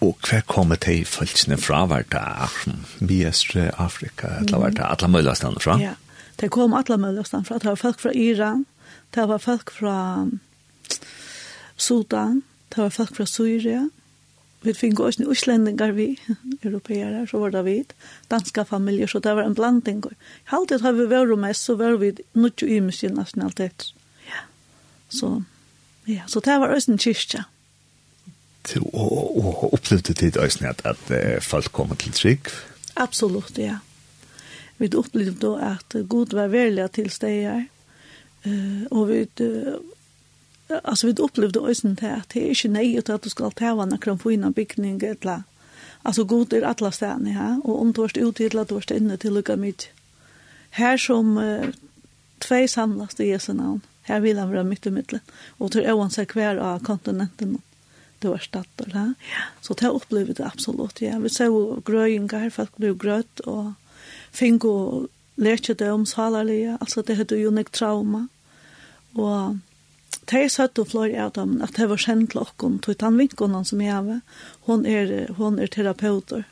Og 0.00 0.16
hver 0.26 0.40
kommer 0.40 0.74
til 0.74 1.04
følelsene 1.06 1.54
fra 1.62 1.84
hvert 1.86 2.14
av 2.18 2.54
Biestre, 2.98 3.68
Afrika, 3.78 4.32
eller 4.40 4.64
hvert 4.64 4.80
av 4.82 4.96
alle 4.96 5.10
mulige 5.12 5.36
stedene 5.38 5.62
fra? 5.62 5.76
Ja, 5.78 5.92
det 6.40 6.50
kom 6.50 6.74
alle 6.74 6.98
mulige 6.98 7.28
stedene 7.28 7.46
fra. 7.46 7.60
Det 7.62 7.70
var 7.70 7.78
folk 7.78 8.02
fra 8.02 8.10
Iran, 8.14 8.64
det 9.14 9.28
var 9.30 9.38
folk 9.38 9.70
fra 9.70 9.98
Sudan, 11.76 12.42
det 12.74 12.82
var 12.82 12.90
folk 12.90 13.14
fra 13.16 13.26
Syria, 13.30 13.84
vi 14.66 14.74
fikk 14.74 14.98
også 15.00 15.28
uslendingar 15.30 15.92
vi, 15.94 16.08
europeere, 16.66 17.26
så 17.30 17.38
var 17.38 17.54
det 17.54 17.64
vi, 17.64 17.76
danska 18.30 18.64
familier, 18.66 19.06
så 19.06 19.20
det 19.22 19.36
var 19.38 19.46
en 19.46 19.54
blanding. 19.54 20.02
Halvtid 20.50 20.82
har 20.82 20.96
vi 20.98 21.06
vært 21.10 21.38
mest, 21.38 21.68
så 21.68 21.76
var 21.78 22.00
vi 22.02 22.16
nødt 22.34 22.58
til 22.58 22.66
å 22.66 22.88
i 22.90 23.12
nasjonalitet. 23.14 23.92
Ja. 24.26 24.42
Så, 25.08 25.30
ja, 26.10 26.26
så 26.26 26.42
det 26.42 26.58
var 26.58 26.74
også 26.74 26.92
en 26.92 26.98
kyrkja. 26.98 27.44
Ja 27.44 27.52
og, 28.76 29.36
og, 29.36 29.64
og 29.64 29.72
opplevde 29.72 30.12
tid 30.12 30.36
også 30.36 30.66
at, 30.66 30.82
at 30.84 31.42
folk 31.42 31.72
kom 31.72 31.96
til 31.96 32.12
trygg? 32.12 32.50
Absolutt, 32.96 33.58
ja. 33.58 33.78
Vi 34.78 34.90
opplevde 34.94 35.56
at 35.62 35.96
Gud 36.08 36.34
var 36.34 36.46
veldig 36.46 36.90
til 36.90 37.10
steder, 37.10 37.64
og 38.90 39.08
vi 39.08 39.26
uh, 39.40 39.74
alltså 40.84 41.06
vi 41.06 41.14
upplevde 41.18 41.60
ösen 41.60 41.94
det 41.94 42.12
att 42.12 42.28
det 42.28 42.40
är 42.40 42.48
inte 42.48 42.68
nej 42.68 42.98
att 42.98 43.22
du 43.22 43.30
ska 43.30 43.50
ta 43.50 43.74
vara 43.74 43.86
när 43.86 43.96
kan 43.96 44.18
få 44.18 44.32
in 44.32 44.44
en 44.44 44.52
byggning 44.52 45.02
eller 45.02 45.42
alltså 46.02 46.24
god 46.24 46.52
är 46.52 46.62
alla 46.62 46.92
stan 46.92 47.26
ja. 47.26 47.60
Och 47.64 47.80
om 47.80 47.92
du 47.92 48.02
är 48.02 48.28
ut 48.28 48.36
till 48.36 48.58
att 48.58 48.68
du 48.68 48.76
är 48.76 48.92
inne 48.92 49.16
till 49.16 49.34
lucka 49.34 49.56
mitt 49.56 49.88
här 50.70 50.96
som 50.96 51.38
uh, 51.38 51.68
två 52.38 52.68
samlas 52.68 53.20
i 53.20 53.28
Jesu 53.28 53.46
såna 53.46 53.80
här 54.02 54.20
vill 54.20 54.38
han 54.38 54.50
vara 54.50 54.62
mitt 54.62 54.86
i 54.86 54.90
mitten 54.90 55.20
och 55.48 55.72
tror 55.72 55.84
jag 55.84 55.98
han 55.98 56.10
ska 56.10 56.24
kvar 56.24 56.56
av 56.56 56.78
kontinenten 56.78 57.58
det 58.22 58.30
var 58.30 58.42
stadt 58.42 58.82
og 58.82 58.94
la. 58.94 59.04
Så 59.60 59.74
det 59.74 59.90
upplevde 59.90 60.34
det 60.34 60.46
absolut. 60.46 61.02
ja. 61.02 61.18
Vi 61.18 61.28
ser 61.28 61.46
jo 61.46 61.82
folk 62.50 62.76
blev 62.76 62.98
grött 62.98 63.40
och 63.40 63.72
fick 64.32 64.64
och 64.64 65.08
lärde 65.36 65.74
det 65.74 65.90
om 65.90 66.06
salarliga. 66.06 66.78
Alltså 66.80 67.02
det 67.02 67.14
hade 67.14 67.36
ju 67.36 67.50
nek 67.50 67.70
trauma. 67.70 68.28
Och 69.14 69.56
det 70.30 70.42
er 70.44 70.50
søtt 70.52 70.78
og 70.78 70.90
flår 70.90 71.14
av 71.16 71.32
dem, 71.32 71.56
at 71.64 71.76
det 71.76 71.88
var 71.88 71.96
kjent 71.96 72.30
til 72.32 72.42
åkken, 72.42 72.78
til 72.84 72.96
den 73.00 73.16
vinkonen 73.18 73.64
som 73.64 73.80
jeg 73.80 73.94
har, 73.94 74.20
hun 74.68 74.84
er, 74.86 75.32
hun 75.38 75.58
er 75.58 75.66
terapeuter. 75.66 76.44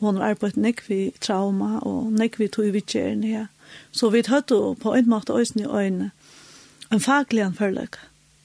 Hun 0.00 0.18
har 0.18 0.34
arbeidt 0.34 0.58
nek 0.58 0.82
vi 0.88 1.12
trauma, 1.20 1.78
og 1.86 2.10
nek 2.12 2.38
vi 2.40 2.48
tog 2.48 2.72
vidtjerne, 2.74 3.30
ja. 3.30 3.46
Så 3.92 4.10
vi 4.10 4.24
hadde 4.26 4.74
på 4.82 4.94
en 4.94 5.08
måte 5.10 5.32
øyne 5.32 5.62
i 5.62 5.70
øynene, 5.70 6.10
en 6.90 7.00
faglig 7.00 7.42
anfølge, 7.42 7.88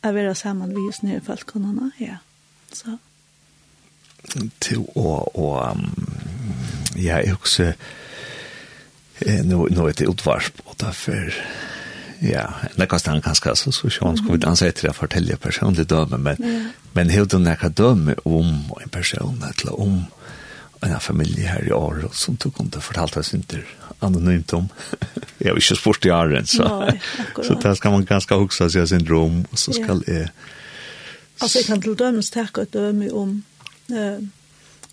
å 0.06 0.14
være 0.14 0.36
sammen 0.36 0.76
vi 0.76 0.86
oss 0.88 1.02
nere 1.04 1.26
folkene, 1.26 1.92
ja. 2.00 2.22
Så. 2.74 2.98
Til 4.60 4.84
å, 4.96 5.16
og 5.34 5.80
ja, 7.00 7.20
jeg 7.24 7.38
husker 7.40 7.74
nå 9.48 9.66
er 9.68 9.98
det 9.98 10.08
utvarp 10.08 10.62
og 10.66 10.76
derfor 10.80 11.34
ja, 12.20 12.46
det 12.76 12.88
kostar 12.92 13.16
han 13.16 13.24
ganska 13.24 13.56
så 13.56 13.72
så 13.72 13.90
sjön 13.90 14.18
skulle 14.18 14.38
vi 14.38 14.44
danse 14.44 14.68
etter 14.68 14.90
å 14.90 14.96
fortelle 14.96 15.38
personlig 15.40 15.88
døme 15.88 16.18
men 16.18 16.40
ja. 16.44 16.60
men 16.94 17.10
helt 17.10 17.32
den 17.32 17.44
där 17.44 17.70
døme 17.70 18.16
om 18.24 18.72
en 18.82 18.90
person 18.90 19.44
eller 19.44 19.80
om 19.80 20.06
en 20.82 21.00
familie 21.00 21.48
her 21.48 21.68
i 21.68 21.72
år 21.72 22.10
som 22.12 22.36
du 22.36 22.50
kunne 22.52 22.82
fortalt 22.82 23.18
oss 23.18 23.34
ikke 23.34 23.64
anonymt 24.00 24.54
om. 24.54 24.70
jeg 25.40 25.52
har 25.52 25.58
ikke 25.58 25.76
spurt 25.76 26.06
i 26.06 26.12
Åre 26.12 26.46
så, 26.46 26.94
så 27.44 27.54
där 27.54 27.76
skal 27.76 27.92
man 27.92 28.06
ganske 28.06 28.36
huske 28.36 28.56
seg 28.56 28.72
sin 28.72 28.88
syndrom 28.88 29.46
og 29.52 29.60
så 29.60 29.74
ska 29.74 30.00
yeah. 30.08 30.30
Altså, 31.42 31.60
jeg 31.60 31.66
kan 31.66 31.82
till 31.82 31.96
dömes 31.96 32.32
takke 32.32 32.62
ett 32.62 32.74
döme 32.74 33.12
om 33.12 33.44
eh, 33.92 34.20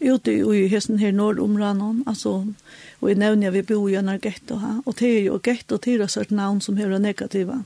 ute 0.00 0.32
i 0.32 0.68
hesten 0.68 0.98
här 0.98 1.12
nord 1.12 1.38
om 1.38 2.04
alltså 2.06 2.46
och 3.00 3.10
i 3.10 3.14
jeg 3.14 3.52
vi 3.52 3.62
bor 3.62 3.90
i 3.90 3.94
en 3.94 4.18
ghetto 4.22 4.56
här. 4.56 4.82
Och 4.86 4.94
det 4.98 5.06
är 5.06 5.20
ju 5.20 5.38
ghetto 5.42 5.78
till 5.78 6.00
ett 6.00 6.16
et 6.16 6.30
namn 6.30 6.60
som 6.60 6.76
har 6.78 6.98
negativa 6.98 7.64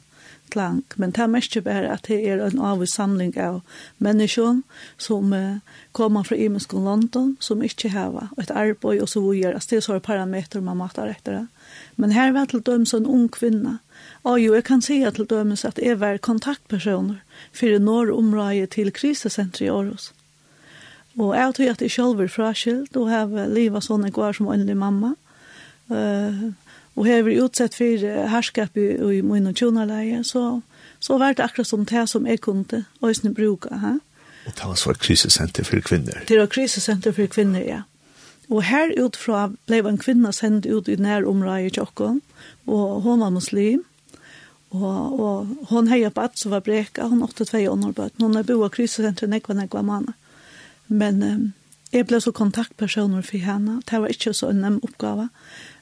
klang, 0.49 0.83
men 0.95 1.11
det 1.11 1.23
är 1.23 1.27
mest 1.27 1.65
bara 1.65 1.93
att 1.93 2.03
det 2.03 2.29
är 2.29 2.39
en 2.39 2.59
avvis 2.59 2.91
samling 2.91 3.41
av 3.41 3.61
människor 3.99 4.63
som 4.97 5.33
eh, 5.33 5.57
kommer 5.93 6.23
från 6.23 6.39
imensk 6.39 6.73
London, 6.73 7.37
som 7.41 7.63
inte 7.63 7.89
har 7.89 8.29
ett 8.37 8.51
arbete 8.51 9.03
och 9.03 9.09
så 9.09 9.31
vidare. 9.31 9.55
Alltså 9.55 9.69
det 9.71 9.77
är 9.77 9.81
så 9.81 10.01
parametrar 10.01 10.63
man 10.63 10.77
matar 10.77 11.07
efter 11.07 11.33
det. 11.33 11.47
Men 11.95 12.11
här 12.11 12.33
var 12.33 12.47
till 12.47 12.63
dömes 12.63 12.95
en 12.95 13.07
ung 13.07 13.29
kvinna 13.29 13.79
Ja, 14.25 14.37
jo, 14.37 14.55
jeg 14.55 14.65
kan 14.65 14.83
si 14.85 15.01
til 15.01 15.27
dømes 15.27 15.65
at 15.65 15.79
jeg 15.81 16.01
var 16.01 16.19
kontaktpersoner 16.21 17.21
for 17.57 17.79
når 17.79 18.13
området 18.13 18.71
til 18.77 18.93
krisesenteret 18.93 19.67
i 19.67 19.71
Aarhus. 19.73 20.13
Og 21.19 21.35
jeg 21.35 21.55
tror 21.55 21.71
at 21.71 21.83
jeg 21.83 21.91
selv 21.91 22.21
er 22.21 22.29
fraskilt 22.29 22.97
og 22.97 23.11
har 23.11 23.49
livet 23.49 23.85
sånn 23.85 24.05
jeg 24.07 24.15
går 24.15 24.37
som 24.37 24.51
åndelig 24.53 24.77
mamma. 24.77 25.15
Uh, 25.91 26.53
og 26.99 27.07
har 27.07 27.25
vært 27.25 27.43
utsett 27.47 27.75
for 27.79 28.05
herskap 28.31 28.77
i, 28.79 28.93
i 29.17 29.21
min 29.25 29.49
og 29.49 29.57
tjonaleie, 29.57 30.23
så, 30.27 30.61
så 31.01 31.19
var 31.19 31.35
det 31.35 31.45
akkurat 31.47 31.71
som 31.71 31.87
det 31.89 32.07
som 32.11 32.27
jeg 32.29 32.43
kunne 32.45 32.85
øyne 33.03 33.35
bruke. 33.35 33.73
Ha? 33.73 33.97
Og 34.47 34.57
det 34.57 34.67
var 34.67 34.77
så 34.79 34.95
krisesenter 34.99 35.65
for 35.65 35.81
kvinner. 35.81 36.25
Det 36.29 36.39
var 36.39 36.51
krisesenter 36.51 37.15
for 37.17 37.31
kvinner, 37.31 37.65
ja. 37.65 37.83
Og 38.51 38.65
her 38.67 38.91
utfra 38.99 39.47
ble 39.69 39.79
en 39.87 40.01
kvinne 40.01 40.33
sendt 40.35 40.67
ut 40.67 40.89
i 40.91 40.99
nærområdet 40.99 41.71
i 41.71 41.75
Tjokken, 41.79 42.19
og 42.67 43.03
hun 43.07 43.23
var 43.23 43.31
muslim, 43.31 43.85
Og, 44.71 45.21
og 45.21 45.71
hun 45.71 45.89
heia 45.91 46.13
på 46.15 46.23
at 46.23 46.39
som 46.39 46.53
var 46.55 46.63
breka, 46.63 47.09
hon 47.11 47.25
82 47.27 47.67
år 47.67 47.79
når 47.81 47.97
bøtt. 47.97 48.21
Hon 48.23 48.39
er 48.39 48.47
av 48.55 48.69
krisesenteret 48.71 49.33
nekva 49.33 49.57
nekva 49.59 49.83
mana. 49.83 50.15
Men 50.87 51.23
um, 51.23 51.43
jeg 51.91 52.07
ble 52.07 52.21
så 52.23 52.31
kontaktpersoner 52.35 53.25
for 53.27 53.43
henne. 53.43 53.81
Det 53.91 53.99
var 53.99 54.15
ikke 54.15 54.35
så 54.35 54.53
en 54.53 54.63
nem 54.63 54.79
oppgave. 54.87 55.29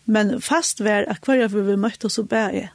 Men 0.08 0.38
fast 0.40 0.80
var 0.80 1.04
at 1.04 1.24
hver 1.24 1.44
gang 1.44 1.66
vi 1.66 1.76
møtte, 1.76 2.08
så 2.08 2.24
bæ 2.24 2.44
jeg. 2.56 2.70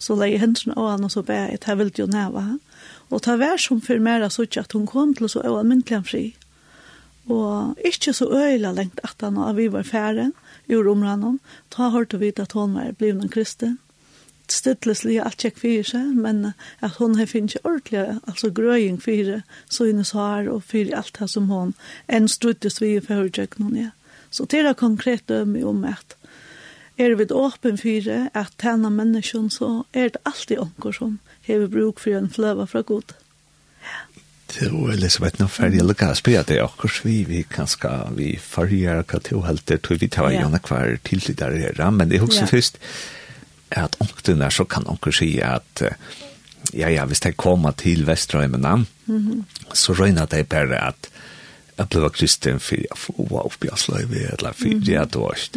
Så 0.00 0.16
leie 0.16 0.40
hendene 0.40 0.78
av 0.80 0.94
henne, 0.94 1.10
så 1.12 1.20
bæ 1.22 1.36
jeg. 1.50 1.60
Det 1.66 1.76
ville 1.76 1.98
jo 1.98 2.08
næva. 2.08 2.46
Og 3.10 3.20
det 3.26 3.36
var 3.42 3.60
som 3.60 3.82
for 3.84 4.00
mer 4.00 4.28
så 4.28 4.46
ikke 4.46 4.64
at 4.64 4.72
hun 4.72 4.86
kom 4.86 5.12
til 5.14 5.28
så 5.28 5.42
øyemyntelig 5.44 6.04
fri. 6.08 6.24
Og 7.28 7.76
ikke 7.84 8.14
så 8.16 8.30
øyla 8.32 8.72
lengt 8.72 9.00
at 9.04 9.20
han 9.20 9.36
og 9.36 9.56
vi 9.56 9.68
var 9.72 9.84
færre, 9.84 10.30
ur 10.70 10.88
omrannom. 10.88 11.40
Da 11.76 11.90
hørte 11.90 12.18
vi 12.18 12.32
at 12.36 12.52
hun 12.52 12.74
var 12.74 12.92
blivna 12.96 13.28
kristen 13.28 13.78
alt 14.50 14.56
stilleslig, 14.56 15.20
alt 15.22 15.38
tjekk 15.38 15.58
fyrir 15.62 15.86
seg, 15.86 16.14
men 16.18 16.52
at 16.82 16.98
hon 16.98 17.14
har 17.18 17.28
finnst 17.30 17.60
ordentlig, 17.62 18.18
altså 18.26 18.50
grøying 18.50 18.98
fyrir 19.00 19.42
søgnes 19.70 20.10
har 20.10 20.48
og 20.50 20.64
fyrir 20.66 20.96
alt 20.96 21.14
det 21.20 21.30
som 21.30 21.48
hon 21.50 21.74
enn 22.08 22.28
struttes 22.28 22.80
vi 22.80 22.96
i 22.96 23.00
forhørtjekk 23.04 23.58
noen, 23.60 23.76
ja. 23.76 23.90
Så 24.30 24.46
det 24.46 24.62
er 24.62 24.74
konkret 24.74 25.26
dømme 25.28 25.62
om 25.66 25.84
at 25.84 26.16
er 26.98 27.14
vi 27.14 27.26
åpen 27.30 27.78
fyrir 27.78 28.28
at 28.34 28.52
tæna 28.58 28.90
menneskjon, 28.90 29.50
så 29.50 29.84
er 29.94 30.10
det 30.10 30.22
alltid 30.26 30.58
onker 30.58 30.92
som 30.92 31.18
har 31.46 31.66
bruk 31.70 32.00
for 32.00 32.14
en 32.14 32.30
fløva 32.30 32.66
fra 32.66 32.82
god. 32.82 33.14
Ja. 33.82 34.02
Det 34.50 34.66
var 34.72 34.92
Elisabeth 34.92 35.38
nå 35.38 35.46
ferdig, 35.46 35.78
eller 35.78 35.94
hva 35.94 36.10
spør 36.18 36.42
det 36.42 36.58
akkurat 36.58 37.04
vi, 37.06 37.22
vi 37.22 37.44
kan 37.46 37.70
skal, 37.70 38.10
vi 38.18 38.32
farger 38.34 39.04
hva 39.06 39.20
til 39.22 39.38
å 39.38 39.46
helte, 39.46 39.78
tror 39.78 40.02
vi 40.02 40.10
tar 40.10 40.34
jo 40.34 40.50
hver 40.50 40.98
tidligere 41.06 41.70
her, 41.70 41.90
men 41.94 42.10
det 42.10 42.18
er 42.18 42.26
også 42.26 42.42
ja. 42.42 42.50
først, 42.50 42.80
yeah 42.82 43.19
at 43.70 43.96
onkten 44.00 44.40
der 44.40 44.50
så 44.50 44.64
kan 44.64 44.86
onker 44.90 45.14
si 45.14 45.38
at 45.44 45.82
ja, 46.74 46.88
ja, 46.88 47.04
hvis 47.08 47.20
de 47.24 47.32
kommer 47.32 47.72
til 47.72 48.06
Vestrøymena, 48.06 48.76
mm 48.76 48.86
-hmm. 49.06 49.74
så 49.74 49.92
røyner 49.92 50.26
de 50.26 50.44
bare 50.44 50.88
at 50.88 51.10
jeg 51.78 51.88
ble 51.88 52.10
kristen 52.10 52.60
for 52.60 52.76
jeg 52.76 53.30
var 53.30 53.46
opp 53.48 53.64
i 53.64 53.72
Asløyve, 53.72 54.20
eller 54.38 54.52
for 54.52 54.90
jeg 54.90 55.12
dårst. 55.14 55.56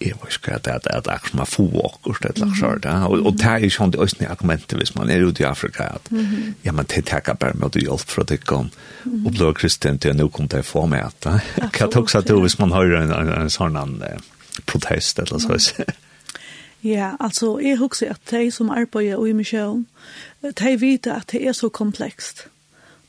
Jeg 0.00 0.14
vet 0.22 0.36
ikke 0.36 0.54
at 0.54 0.64
det 0.64 0.72
er 0.94 1.10
akkurat 1.10 1.34
man 1.34 1.46
får 1.46 1.72
akkurat, 1.84 2.30
et 2.30 2.36
eller 2.36 2.64
annet 2.64 2.82
det. 2.82 3.24
Og 3.26 3.38
det 3.38 3.46
er 3.46 3.56
ikke 3.56 3.76
sånn 3.76 3.90
det 3.90 4.00
østene 4.00 4.30
argumentet 4.30 4.78
hvis 4.78 4.94
man 4.94 5.10
er 5.10 5.24
ute 5.26 5.42
i 5.42 5.46
Afrika, 5.46 5.82
at 5.82 6.10
ja, 6.64 6.72
men 6.72 6.86
det 6.86 7.04
takker 7.04 7.34
bare 7.34 7.54
med 7.54 7.64
å 7.66 7.80
hjelpe 7.80 7.84
hjelp 7.84 8.14
fra 8.14 8.24
deg 8.24 8.52
om 8.52 8.70
og 9.26 9.32
ble 9.32 9.54
kristen 9.54 9.98
til 9.98 10.12
jeg 10.12 10.18
nå 10.20 10.28
kom 10.28 10.48
til 10.48 10.60
å 10.60 10.62
få 10.62 10.86
med 10.86 11.02
at 11.02 11.20
det. 11.26 11.70
Hva 11.78 11.90
tok 11.90 12.10
seg 12.10 12.26
til 12.26 12.40
hvis 12.40 12.58
man 12.58 12.72
har 12.72 12.94
en 12.94 13.50
sånn 13.50 13.98
protest, 14.66 15.18
eller 15.18 15.38
så. 15.38 15.84
Ja, 16.84 17.14
altså, 17.20 17.58
jeg 17.58 17.78
husker 17.78 18.10
at 18.10 18.30
de 18.30 18.50
som 18.50 18.70
arbeider 18.70 19.26
i 19.26 19.32
misjon, 19.32 19.86
de 20.42 20.80
vet 20.80 21.06
at 21.06 21.32
det 21.32 21.42
er 21.46 21.52
så 21.52 21.68
komplekst. 21.68 22.46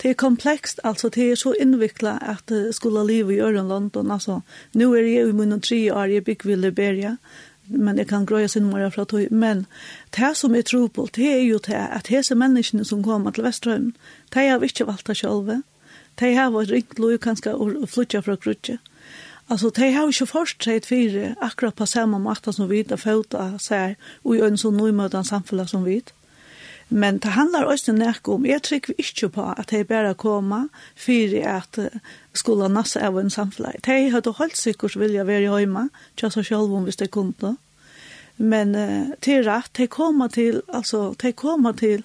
Det 0.02 0.10
er 0.10 0.14
komplekst, 0.14 0.80
altså, 0.84 1.10
det 1.10 1.32
er 1.32 1.36
så 1.36 1.54
innviklet 1.60 2.18
at 2.22 2.44
det 2.50 2.76
skulle 2.76 3.04
leve 3.08 3.36
i 3.36 3.40
Øren 3.40 3.68
London, 3.68 4.12
altså. 4.12 4.40
Nå 4.74 4.94
er 4.94 5.04
jeg 5.04 5.30
i 5.30 5.32
munnen 5.32 5.62
tre 5.62 5.94
år, 5.94 6.06
jeg 6.06 6.24
bygger 6.24 6.50
i 6.50 6.56
Liberia, 6.56 7.16
men 7.68 7.98
jeg 7.98 8.08
kan 8.08 8.26
grøye 8.26 8.48
sin 8.48 8.64
mor 8.64 8.90
fra 8.90 9.06
tog. 9.06 9.28
Men 9.32 9.66
det 10.18 10.38
som 10.38 10.56
er 10.56 10.62
tro 10.62 10.88
på, 10.88 11.08
det 11.16 11.28
er 11.28 11.44
jo 11.44 11.58
det 11.58 11.76
at 11.76 12.08
disse 12.10 12.36
menneskene 12.36 12.86
som 12.86 13.04
kommer 13.04 13.32
til 13.32 13.44
Vestrøm, 13.44 13.94
de 14.34 14.48
har 14.48 14.64
ikke 14.64 14.88
valgt 14.88 15.08
det 15.08 15.18
selv. 15.18 15.62
De 16.20 16.34
har 16.36 16.50
vært 16.52 16.72
ringt 16.72 17.00
lov, 17.00 17.18
kanskje, 17.18 17.54
og 17.54 17.90
flyttet 17.90 18.26
fra 18.26 18.36
Grudje. 18.36 18.80
Alltså 19.52 19.70
de 19.70 19.94
har 19.94 20.02
ju 20.02 20.08
inte 20.08 20.26
först 20.26 20.64
sett 20.64 20.86
för 20.86 21.36
akkurat 21.42 21.76
på 21.76 21.86
samma 21.86 22.20
måte 22.20 22.54
som 22.54 22.68
vi 22.68 22.84
där 22.84 22.98
fötta 22.98 23.60
så 23.60 23.76
här 23.76 23.96
och 24.22 24.36
i 24.36 24.40
en 24.40 24.58
så 24.58 24.72
ny 24.72 24.92
modern 24.92 25.68
som 25.68 25.84
vi. 25.84 26.02
Men 26.88 27.18
det 27.18 27.28
handlar 27.28 27.74
också 27.74 27.92
näck 27.92 28.28
om 28.28 28.46
jag 28.46 28.62
tycker 28.62 28.94
vi 28.98 29.04
inte 29.04 29.30
på 29.30 29.42
att 29.42 29.68
det 29.68 29.88
bara 29.88 30.14
komma 30.14 30.68
för 30.96 31.48
att 31.48 31.80
skulle 32.34 32.68
nassa 32.68 33.08
av 33.08 33.20
en 33.20 33.32
samhälle. 33.32 33.74
De 33.84 34.10
har 34.10 34.22
då 34.22 34.32
hållt 34.32 34.56
sig 34.56 34.74
vilja 34.96 35.24
vara 35.24 35.60
hemma 35.60 35.90
just 36.18 36.34
så 36.34 36.44
själv 36.44 36.74
om 36.74 36.86
vi 36.86 36.92
det 36.92 37.08
kunde. 37.08 37.56
Men 38.36 38.76
uh, 38.76 39.08
till 39.20 39.44
rätt 39.44 39.74
de 39.74 39.88
kommer 39.88 40.28
till 40.28 40.62
alltså 40.68 41.16
de 41.18 41.32
kommer 41.32 41.74
till 41.74 42.04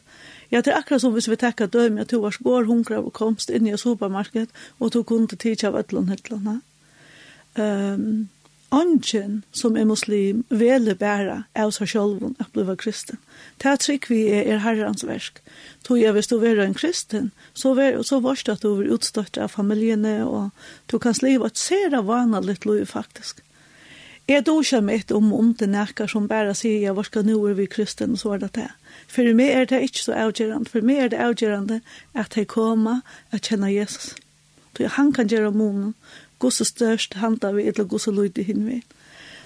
Ja, 0.48 0.60
det 0.60 0.70
er 0.72 0.76
akkurat 0.76 1.00
som 1.00 1.12
hvis 1.12 1.30
vi 1.30 1.36
takkar 1.36 1.66
døm, 1.66 1.98
at 1.98 2.10
du 2.10 2.20
var 2.20 2.30
skår 2.30 2.64
hunkra 2.64 2.98
og 2.98 3.12
komst 3.12 3.50
inn 3.50 3.66
i 3.66 3.76
supermarked, 3.76 4.46
og 4.78 4.92
du 4.92 5.02
kunne 5.02 5.26
tidsja 5.26 5.68
av 5.68 5.78
ødlån, 5.78 6.08
hødlån, 6.08 6.60
um, 7.58 8.28
Ongen 8.74 9.42
som 9.52 9.76
er 9.76 9.86
muslim 9.86 10.40
vele 10.50 10.96
bæra 10.98 11.44
av 11.54 11.70
seg 11.76 11.92
sjolvun 11.92 12.34
at 12.42 12.50
bliva 12.56 12.74
kristen. 12.74 13.20
Det 13.62 13.76
trygg 13.84 14.08
vi 14.10 14.24
er, 14.26 14.48
er 14.50 14.64
herrens 14.64 15.04
versk. 15.06 15.38
Tog 15.86 16.00
jeg 16.00 16.14
hvis 16.16 16.30
du 16.32 16.40
er 16.40 16.58
en 16.64 16.74
kristen, 16.74 17.30
så, 17.54 17.74
ver, 17.78 18.00
så 18.02 18.18
varst 18.24 18.50
at 18.50 18.64
du 18.64 18.72
er 18.72 18.90
utstøtt 18.96 19.38
av 19.38 19.52
familjene, 19.54 20.16
og 20.26 20.50
du 20.90 20.98
kan 20.98 21.14
sliva 21.14 21.52
et 21.52 21.60
sera 21.60 22.02
vanligt 22.02 22.66
liv 22.66 22.86
faktisk. 22.90 23.44
Jeg 24.28 24.46
då 24.46 24.60
ikke 24.60 24.80
med 24.80 25.12
om 25.12 25.32
om 25.32 25.54
det 25.54 25.68
nekker 25.68 26.06
som 26.06 26.28
bare 26.28 26.54
sier 26.54 26.80
jeg 26.80 26.96
var 26.96 27.04
skal 27.04 27.26
nå 27.26 27.46
er 27.46 27.54
vi 27.54 27.66
kristen, 27.66 28.12
og 28.12 28.18
så 28.18 28.34
er 28.34 28.38
det 28.38 28.54
det. 28.54 28.70
For 29.06 29.34
meg 29.34 29.50
er 29.52 29.64
det 29.64 29.82
ikke 29.82 30.02
så 30.02 30.12
avgjørende. 30.12 30.70
For 30.70 30.80
meg 30.80 30.96
er 30.98 31.08
det 31.08 31.20
avgjørende 31.20 31.80
at 32.14 32.36
jeg 32.36 32.48
kommer 32.48 33.02
og 33.32 33.40
kjenner 33.40 33.68
Jesus. 33.68 34.14
Så 34.76 34.88
han 34.88 35.12
kan 35.12 35.28
gjøre 35.28 35.52
munnen, 35.52 35.94
gosse 36.44 36.66
størst 36.68 37.16
handa 37.20 37.50
vi, 37.56 37.66
eller 37.70 37.88
gosse 37.88 38.12
lydde 38.12 38.44
hin 38.46 38.68
vi. 38.68 38.82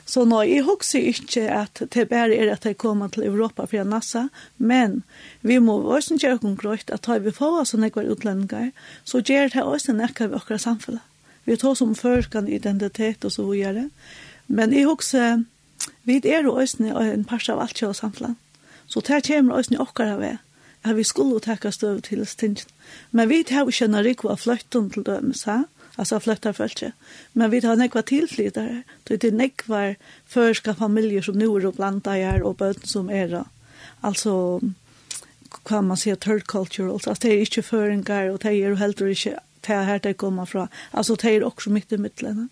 Så 0.09 0.23
nå, 0.25 0.41
jeg 0.49 0.65
husker 0.65 1.05
ikke 1.11 1.43
at 1.53 1.83
det 1.93 2.07
bare 2.09 2.33
er 2.33 2.49
at 2.55 2.65
jeg 2.65 2.79
kommer 2.81 3.11
til 3.13 3.27
Europa 3.29 3.67
fra 3.69 3.85
NASA, 3.85 4.29
men 4.57 5.03
vi 5.43 5.59
må 5.61 5.77
også 5.83 6.17
gjøre 6.17 6.41
noen 6.43 6.57
grøyt 6.57 6.89
at 6.95 7.11
vi 7.25 7.35
får 7.37 7.59
oss 7.61 7.75
noen 7.77 8.09
utlendinger, 8.15 8.71
så 9.05 9.21
gjør 9.21 9.53
det 9.53 9.65
også 9.65 9.93
noe 9.93 10.09
vi 10.17 10.41
akkurat 10.41 10.65
samfunnet. 10.65 11.05
Vi 11.45 11.57
tar 11.57 11.77
som 11.77 11.95
førskan 11.95 12.49
identitet 12.49 13.25
og 13.25 13.33
så 13.33 13.45
videre. 13.49 13.89
Men 14.49 14.73
jeg 14.73 14.89
husker, 14.89 15.45
vi 16.05 16.21
er 16.25 16.45
jo 16.45 16.57
også 16.57 16.89
en 16.89 17.25
par 17.25 17.45
av 17.49 17.61
alt 17.61 17.77
kjøret 17.77 17.97
samfunnet. 17.97 18.37
Så 18.89 19.01
det 19.05 19.23
kommer 19.29 19.61
også 19.61 19.77
noen 19.77 20.13
av 20.13 20.21
det 20.25 20.37
at 20.85 20.97
vi 20.97 21.05
skulle 21.05 21.41
takke 21.41 21.73
støv 21.73 22.01
til 22.03 22.27
stingen. 22.27 22.65
Men 23.13 23.29
vi 23.29 23.43
tar 23.43 23.65
jo 23.65 23.73
ikke 23.73 23.89
noen 23.89 24.05
rikva 24.05 24.37
fløytten 24.37 24.91
til 24.91 25.05
dømes 25.05 25.45
her, 25.49 25.65
alltså 25.99 26.21
flyttar 26.21 26.53
folk. 26.53 26.83
Men 27.33 27.51
vi 27.51 27.61
har 27.61 27.77
nekva 27.77 28.03
tillflyttare. 28.03 28.83
Det 29.05 29.25
är 29.25 29.33
nekva 29.33 29.95
förska 30.27 30.75
familjer 30.75 31.23
som 31.23 31.39
nu 31.39 31.45
är 31.45 31.67
och 31.67 31.75
blandar 31.75 32.13
här 32.13 32.43
och 32.43 32.55
böten 32.55 32.87
som 32.87 33.11
är 33.11 33.29
då. 33.29 33.45
Alltså 34.01 34.61
kan 35.65 35.87
man 35.87 35.97
säga 35.97 36.17
third 36.17 36.47
culture 36.47 36.93
alltså 36.93 37.15
det 37.21 37.29
är 37.29 37.41
inte 37.41 37.63
föringar 37.63 38.29
och 38.29 38.39
det 38.39 38.49
är 38.49 38.75
helt 38.75 39.01
och 39.01 39.09
inte 39.09 39.41
det 39.61 39.75
här 39.75 39.99
det 39.99 40.15
kommer 40.15 40.47
från. 40.47 40.69
Alltså 40.91 41.15
det 41.15 41.31
är 41.31 41.45
också 41.45 41.71
mitt 41.71 41.93
i 41.93 41.99
mittlen. 41.99 42.49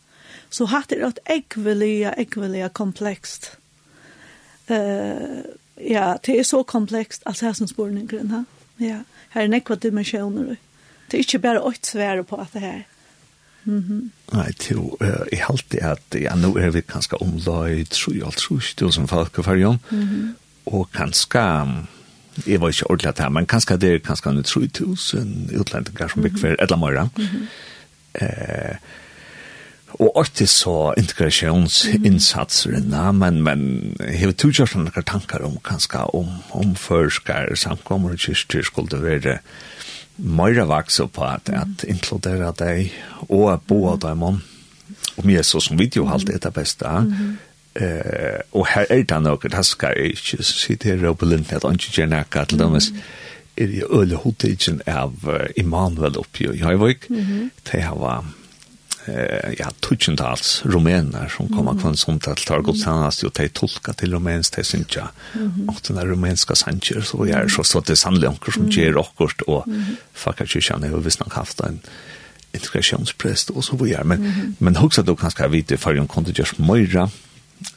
Så 0.51 0.65
hatt 0.65 0.89
det 0.89 0.97
ett 0.97 1.19
äggveliga, 1.25 2.13
äggveliga 2.13 2.69
komplext. 2.69 3.57
Eh, 4.67 4.77
uh, 4.77 5.17
ja, 5.75 6.19
det 6.23 6.39
är 6.39 6.45
så 6.45 6.65
komplext, 6.65 7.23
alltså 7.25 7.47
här 7.47 7.53
som 7.53 7.69
spårningen. 7.69 8.45
Ja, 8.77 9.01
här 9.29 9.43
är 9.43 9.49
nekva 9.49 9.77
dimensioner. 9.77 10.57
Det 11.11 11.17
är 11.17 11.19
inte 11.19 11.39
bara 11.39 11.63
åt 11.63 11.85
svära 11.85 12.25
på 12.25 12.37
att 12.37 12.53
det 12.53 12.59
här. 12.59 12.87
Mm 13.67 13.79
-hmm. 13.79 14.37
Nei, 14.37 14.53
til, 14.53 14.77
uh, 14.77 15.27
jeg 15.33 15.41
halte 15.43 15.83
at 15.83 16.01
ja, 16.21 16.35
nå 16.35 16.57
er 16.57 16.71
vi 16.71 16.81
kanskje 16.81 17.23
omlai 17.23 17.85
3-3-000 17.95 19.07
folk 19.07 19.39
i 19.39 19.43
fargen, 19.43 19.79
mm 19.91 20.03
-hmm. 20.03 20.35
og 20.67 20.89
kanskje, 20.93 21.41
jeg 22.47 22.61
var 22.61 22.69
ikke 22.69 22.91
ordentlig 22.91 23.15
her, 23.19 23.29
men 23.29 23.47
kanskje 23.47 23.77
det 23.77 23.95
er 23.95 23.99
kanskje 23.99 24.31
3-000 24.31 25.61
utlendinger 25.61 26.09
som 26.09 26.23
bygger 26.23 26.39
for 26.39 26.49
et 26.49 26.57
eller 26.61 26.87
annet. 26.87 27.19
Mm 27.19 27.25
-hmm. 27.25 27.47
eh, 28.25 28.77
og 29.89 30.13
alltid 30.17 30.47
så 30.47 30.95
integrasjonsinnsatseren, 30.97 32.85
mm 32.85 32.93
-hmm. 32.93 33.13
men, 33.13 33.43
men 33.43 33.93
jeg 33.99 34.19
har 34.19 34.33
tog 34.33 34.53
noen 34.75 35.03
tanker 35.07 35.45
om 35.45 35.59
kanskje 35.65 36.15
om, 36.15 36.29
om 36.51 36.77
førskar 36.77 37.55
samkommer 37.55 38.11
og 38.11 38.19
kyrkjer 38.19 38.63
skulle 38.63 38.89
det 38.89 39.03
være 39.03 39.39
mer 40.17 40.65
vaks 40.65 41.01
på 41.13 41.25
at, 41.25 41.51
at 41.53 41.85
inkludera 41.89 42.53
deg 42.57 42.93
og 43.29 43.63
bo 43.69 43.87
av 43.93 44.01
deg 44.05 44.23
om 44.23 44.43
om 45.17 45.31
Jesus 45.31 45.65
som 45.65 45.79
video 45.79 46.05
halt 46.07 46.29
er 46.29 46.39
det 46.39 46.53
beste. 46.55 46.89
Mm 46.89 47.13
-hmm. 47.13 47.37
Eh 47.75 48.41
og 48.53 48.67
her 48.67 48.87
er 48.91 49.03
det 49.03 49.23
nok 49.23 49.43
det 49.43 49.67
skal 49.67 49.93
jeg 49.97 50.07
ikke 50.07 50.43
her 50.85 51.13
på 51.13 51.25
linjen 51.25 51.57
at 51.57 51.63
han 51.63 51.73
ikke 51.73 51.93
gjør 51.93 52.07
noe 52.07 52.45
til 52.45 52.59
dem 52.59 52.75
er 53.57 53.67
det 53.67 53.85
øle 53.91 54.17
hodtidgen 54.17 54.81
av 54.87 55.13
Immanuel 55.57 56.19
oppi 56.19 56.47
og 56.47 56.57
Jøyvøk. 56.57 57.09
Det 57.73 57.85
var 57.97 58.25
eh, 59.09 59.55
ja, 59.59 59.71
tutsentals 59.81 60.63
rumener 60.65 61.29
som 61.37 61.49
kommer 61.49 61.71
mm. 61.71 61.83
från 61.83 61.97
sånt 61.97 62.29
att 62.29 62.47
tar 62.47 62.61
godstannast 62.61 63.25
og 63.25 63.33
de 63.35 63.49
tolka 63.49 63.93
till 63.93 64.13
rumensk, 64.13 64.57
de 64.57 64.65
synes 64.65 64.97
ja, 64.97 65.09
och 65.69 65.81
den 65.89 65.97
den 65.97 66.07
rumänska 66.07 66.55
sanger, 66.55 67.01
så 67.01 67.27
jeg 67.27 67.51
så 67.51 67.65
så 67.65 67.81
det 67.81 67.97
sannelig 67.97 68.29
onkel 68.29 68.53
som 68.53 68.71
ger 68.71 69.01
akkurat, 69.01 69.41
och 69.43 69.65
fucka 70.15 70.45
ju 70.45 70.59
ikke 70.59 70.61
kjenner 70.61 70.97
visst 70.97 71.21
hvis 71.21 71.33
haft 71.33 71.61
en 71.61 71.81
integrationsprest 72.53 73.51
och 73.51 73.65
så 73.65 73.77
videre. 73.77 74.05
Men, 74.05 74.57
men 74.59 74.77
også 74.77 75.03
då 75.03 75.17
kanske 75.17 75.49
vi 75.49 75.61
det 75.61 75.77
för 75.77 75.95
en 75.95 76.09
kunne 76.09 76.33
gjøres 76.33 77.11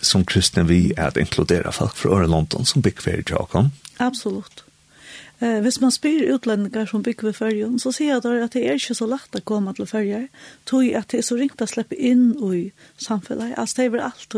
som 0.01 0.25
kristen 0.25 0.67
vi 0.67 0.93
är 0.97 1.07
att 1.07 1.17
inkludera 1.17 1.71
folk 1.71 1.95
från 1.95 2.31
London 2.31 2.65
som 2.65 2.81
big 2.81 3.01
fair 3.01 3.23
Jakob. 3.29 3.69
absolut 3.97 4.63
Eh, 5.41 5.59
hvis 5.63 5.79
man 5.81 5.91
spyr 5.91 6.33
utlendingar 6.33 6.85
som 6.85 7.03
bygger 7.03 7.29
ved 7.29 7.33
fyrjon, 7.33 7.79
så 7.79 7.93
sier 7.95 8.17
jeg 8.17 8.43
at 8.43 8.53
det 8.53 8.63
er 8.65 8.75
ikke 8.75 8.95
så 8.97 9.05
lagt 9.07 9.37
å 9.37 9.41
komme 9.47 9.71
til 9.77 9.87
fyrjer, 9.87 10.25
tog 10.67 10.83
at 10.99 11.07
det 11.13 11.21
er 11.21 11.27
så 11.29 11.37
ringt 11.39 11.63
å 11.63 11.67
slippe 11.69 11.95
inn 11.95 12.33
i 12.43 12.65
samfunnet. 12.99 13.55
Altså 13.55 13.79
det 13.79 13.85
er 13.85 13.93
vel 13.93 14.03
alt, 14.09 14.35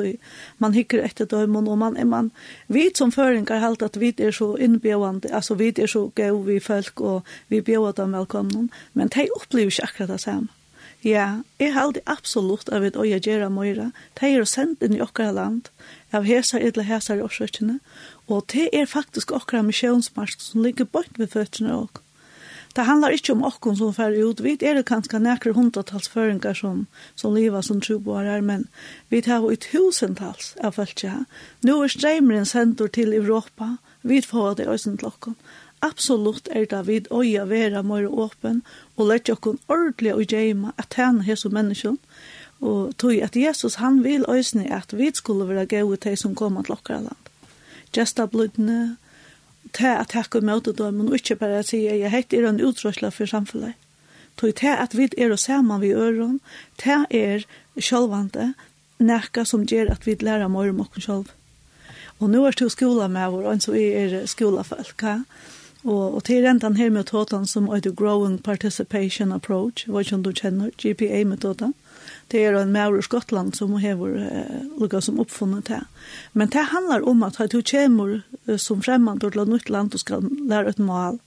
man 0.62 0.78
hikker 0.78 1.02
etter 1.02 1.26
dømen, 1.26 1.68
og 1.68 1.82
man, 1.82 1.98
man 2.06 2.32
vi 2.68 2.92
som 2.94 3.12
føringar 3.12 3.64
helt 3.66 3.82
at 3.82 3.98
vi 3.98 4.14
er 4.14 4.32
så 4.32 4.54
innbjøvande, 4.62 5.34
altså 5.34 5.58
vi 5.58 5.74
er 5.74 5.90
så 5.90 6.12
gøy 6.16 6.44
vi 6.46 6.60
folk, 6.62 7.02
og 7.02 7.26
vi 7.50 7.66
bjøver 7.66 7.98
dem 7.98 8.14
velkomne, 8.14 8.68
men 8.94 9.10
de 9.10 9.30
opplever 9.36 9.74
ikke 9.74 9.90
akkurat 9.90 10.14
det 10.14 10.22
samme. 10.22 10.54
Ja, 11.02 11.42
jeg 11.58 11.74
held 11.74 11.98
absolutt 12.06 12.70
av 12.70 12.84
et 12.86 12.98
øye 13.00 13.18
gjøre 13.18 13.48
møyre. 13.50 13.88
De 14.20 14.28
er 14.30 14.46
sendt 14.46 14.84
inn 14.86 14.94
i 14.94 15.02
okkara 15.02 15.34
land, 15.34 15.72
av 16.14 16.28
hesar 16.30 16.62
eller 16.62 16.86
hesar 16.86 17.18
i 17.18 17.24
årsøkene, 17.26 17.80
Og 18.32 18.46
det 18.54 18.70
er 18.72 18.88
faktisk 18.88 19.34
okra 19.36 19.62
misjonsmarsk 19.68 20.40
som 20.42 20.64
ligger 20.64 20.88
bort 20.88 21.20
ved 21.20 21.28
føttene 21.34 21.76
og. 21.76 22.00
Det 22.76 22.86
handlar 22.88 23.12
ikkje 23.12 23.34
om 23.36 23.44
okkon 23.44 23.76
som 23.76 23.92
fer 23.92 24.14
ut. 24.16 24.40
Vi 24.40 24.54
er 24.64 24.78
det 24.78 24.86
kanskje 24.88 25.20
nekre 25.20 25.52
hundratals 25.58 26.08
føringar 26.08 26.56
som, 26.56 26.86
som 27.20 27.34
liva 27.36 27.60
som 27.62 27.82
troboar 27.84 28.30
her, 28.30 28.42
men 28.42 28.64
vi 29.12 29.20
tar 29.26 29.44
jo 29.44 29.52
i 29.52 29.60
tusentals 29.60 30.54
av 30.64 30.78
folk 30.80 31.04
her. 31.04 31.26
Nå 31.68 31.82
er 31.84 31.92
streimeren 31.92 32.48
sendur 32.48 32.88
til 32.88 33.12
Europa. 33.18 33.76
Vi 34.08 34.22
får 34.24 34.62
det 34.62 34.70
også 34.72 34.96
til 34.96 35.10
okkon. 35.12 35.36
Absolutt 35.84 36.48
er 36.56 36.70
det 36.72 36.82
vi 36.88 37.02
øya 37.12 37.44
vera 37.50 37.82
mer 37.84 38.08
åpen 38.08 38.62
og 38.96 39.10
lett 39.10 39.34
okkon 39.34 39.60
ordentlig 39.68 40.14
og 40.14 40.32
gjemme 40.32 40.72
at 40.78 40.96
han 40.96 41.26
er 41.28 41.36
som 41.36 41.52
menneskjon. 41.58 42.00
Og 42.62 42.96
tog 43.02 43.18
at 43.20 43.36
Jesus 43.36 43.82
han 43.82 44.04
vil 44.06 44.24
øysne 44.30 44.70
at 44.72 44.94
vi 44.94 45.12
skulle 45.14 45.50
være 45.50 45.66
gøy 45.66 45.98
til 45.98 46.18
som 46.18 46.36
kommer 46.36 46.64
til 46.64 46.78
okkara 46.78 47.02
land 47.10 47.21
gestablutene, 47.96 48.98
ta 49.78 49.98
at 50.02 50.12
takk 50.16 50.36
og 50.40 50.48
møte 50.48 50.74
dem, 50.78 51.02
og 51.06 51.16
ikke 51.18 51.38
bare 51.42 51.64
si 51.64 51.86
at 51.88 52.00
jeg 52.00 52.12
hekk 52.14 52.34
er 52.38 52.50
en 52.50 52.62
utrøsla 52.64 53.12
for 53.14 53.30
samfunnet. 53.30 53.78
Tog 54.40 54.56
ta 54.58 54.78
at 54.82 54.96
vi 54.98 55.10
er 55.18 55.36
sammen 55.36 55.82
vi 55.82 55.94
øren, 55.94 56.40
ta 56.78 57.06
er 57.10 57.46
sjølvande, 57.78 58.54
nekka 59.00 59.46
som 59.46 59.66
gjør 59.66 59.92
at 59.92 60.08
vi 60.08 60.16
lærer 60.20 60.48
mer 60.48 60.72
om 60.72 60.84
oss 60.86 61.06
sjølv. 61.06 61.32
Og 62.22 62.30
nå 62.30 62.44
er 62.46 62.54
det 62.58 62.72
skola 62.72 63.08
med 63.10 63.32
vår, 63.34 63.48
og 63.50 63.62
så 63.62 63.74
er 63.74 64.26
skolafolk, 64.30 65.02
ja. 65.02 65.22
Og, 65.84 66.16
og 66.16 66.24
til 66.24 66.44
rentan 66.46 66.76
her 66.78 66.92
metoden 66.94 67.48
som 67.50 67.70
er 67.74 67.82
Growing 67.82 68.38
Participation 68.44 69.32
Approach, 69.32 69.88
hva 69.90 70.04
som 70.06 70.22
du 70.22 70.30
kjenner, 70.32 70.70
GPA-metoden, 70.78 71.74
det 72.32 72.46
er 72.46 72.56
en 72.56 72.72
mer 72.72 72.96
i 72.98 73.04
Skottland 73.04 73.56
som 73.58 73.74
har 73.82 74.00
uh, 74.00 74.62
lukka 74.80 75.02
som 75.02 75.20
oppfunnet 75.20 75.68
det. 75.68 75.82
Men 76.34 76.50
det 76.50 76.70
handlar 76.72 77.08
om 77.08 77.24
at 77.24 77.42
du 77.52 77.62
kommer 77.62 78.22
eh, 78.48 78.58
som 78.58 78.82
fremmand 78.82 79.22
til 79.22 79.36
et 79.36 79.52
nytt 79.52 79.70
land 79.70 79.94
og 79.94 80.00
skal 80.00 80.30
lære 80.48 80.70
et 80.70 80.80
mal, 80.80 81.20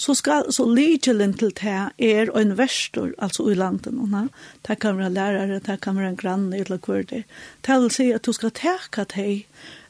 så 0.00 0.14
skal 0.14 0.52
så 0.52 0.64
ligelen 0.64 1.34
til 1.36 1.50
det 1.60 1.90
er 1.98 2.30
en 2.38 2.56
verstor, 2.56 3.10
altså 3.18 3.50
i 3.50 3.54
landet. 3.54 3.92
Ne? 3.92 4.28
Det 4.68 4.78
kan 4.80 4.96
være 4.96 5.12
lærere, 5.12 5.60
det 5.66 5.80
kan 5.80 5.96
være 5.96 6.08
en 6.14 6.16
grann, 6.16 6.52
eller 6.52 6.78
hva 6.78 7.02
det. 7.02 7.24
Det 7.66 7.76
vil 7.82 7.90
si 7.90 8.06
at 8.12 8.24
du 8.24 8.32
skal 8.32 8.54
teka 8.56 9.04
deg 9.04 9.44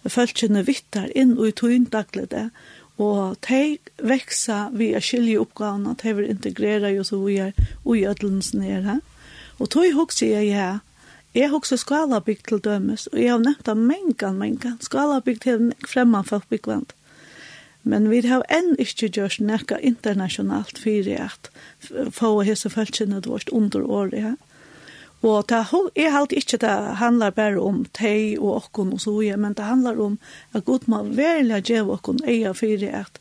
følelsene 0.08 0.64
vittar 0.66 1.12
inn 1.14 1.36
og 1.38 1.46
i 1.48 1.54
tøyndaglede, 1.54 2.48
og 3.00 3.36
de 3.46 3.78
veksa 4.02 4.58
via 4.76 5.00
skilje 5.00 5.38
oppgavene, 5.40 5.94
de 6.02 6.16
vil 6.16 6.30
integrere 6.32 6.90
jo 6.96 7.04
så 7.06 7.20
vi 7.22 7.38
er 7.46 7.54
ugjødelsene 7.84 8.82
her. 8.88 9.00
Og 9.60 9.68
tog 9.68 9.92
hugsa 9.92 10.26
jeg 10.26 10.48
ja, 10.54 10.70
jeg 11.36 11.52
hugsa 11.52 11.76
skalabygd 11.76 12.48
til 12.48 12.62
dømes, 12.64 13.06
og 13.12 13.20
jeg 13.20 13.30
har 13.30 13.42
nevnt 13.42 13.68
av 13.68 13.76
mengan, 13.78 14.38
mengan, 14.40 14.80
skalabygd 14.82 15.44
til 15.44 15.68
fremman 15.86 16.24
folkbyggvand. 16.24 16.94
Men 17.82 18.08
vi 18.10 18.20
har 18.26 18.42
enn 18.52 18.74
ikke 18.80 19.08
gjort 19.08 19.38
nekka 19.40 19.78
internasjonalt 19.84 20.80
fyrir 20.80 21.28
at 21.28 21.50
få 22.12 22.40
hese 22.44 22.72
følgjene 22.72 23.22
vårt 23.24 23.52
under 23.52 23.84
året. 23.84 24.16
Ja. 24.20 24.32
Og 25.20 25.44
det, 25.52 25.60
jeg 25.96 26.12
halte 26.12 26.36
ikke 26.40 26.58
det 26.60 26.74
handlar 26.96 27.36
bare 27.36 27.60
om 27.60 27.82
teg 27.96 28.40
og 28.40 28.56
okkon 28.56 28.94
og 28.96 29.02
så, 29.04 29.12
men 29.36 29.52
det 29.56 29.68
handlar 29.68 30.00
om 30.00 30.18
at 30.56 30.64
god 30.64 30.88
må 30.88 31.02
velja 31.16 31.60
djev 31.60 31.92
okkon 31.92 32.22
eia 32.24 32.54
fyrir 32.56 33.04
at 33.04 33.20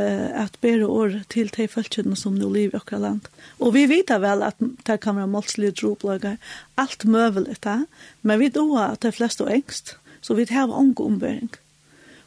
eh 0.00 0.42
att 0.44 0.60
bära 0.60 0.88
år 0.88 1.22
till 1.28 1.48
till 1.48 1.68
folkene 1.68 2.16
som 2.16 2.34
nu 2.34 2.44
lever 2.44 2.58
i 2.58 2.68
vårt 2.68 2.90
land. 2.90 3.28
Och 3.58 3.76
vi 3.76 3.86
vet 3.86 4.10
väl 4.10 4.42
att 4.42 4.56
det 4.58 4.98
kan 4.98 5.14
vara 5.16 5.26
målsliga 5.26 5.70
droplagar, 5.70 6.36
allt 6.74 7.04
möjligt 7.04 7.62
där, 7.62 7.84
men 8.20 8.38
vi 8.38 8.48
då 8.48 8.78
att 8.78 9.00
de 9.00 9.12
flesta 9.12 9.50
är 9.50 9.54
ängst, 9.54 9.96
så 10.20 10.34
vi 10.34 10.46
har 10.54 10.78
ångå 10.78 11.04
ombäring. 11.04 11.48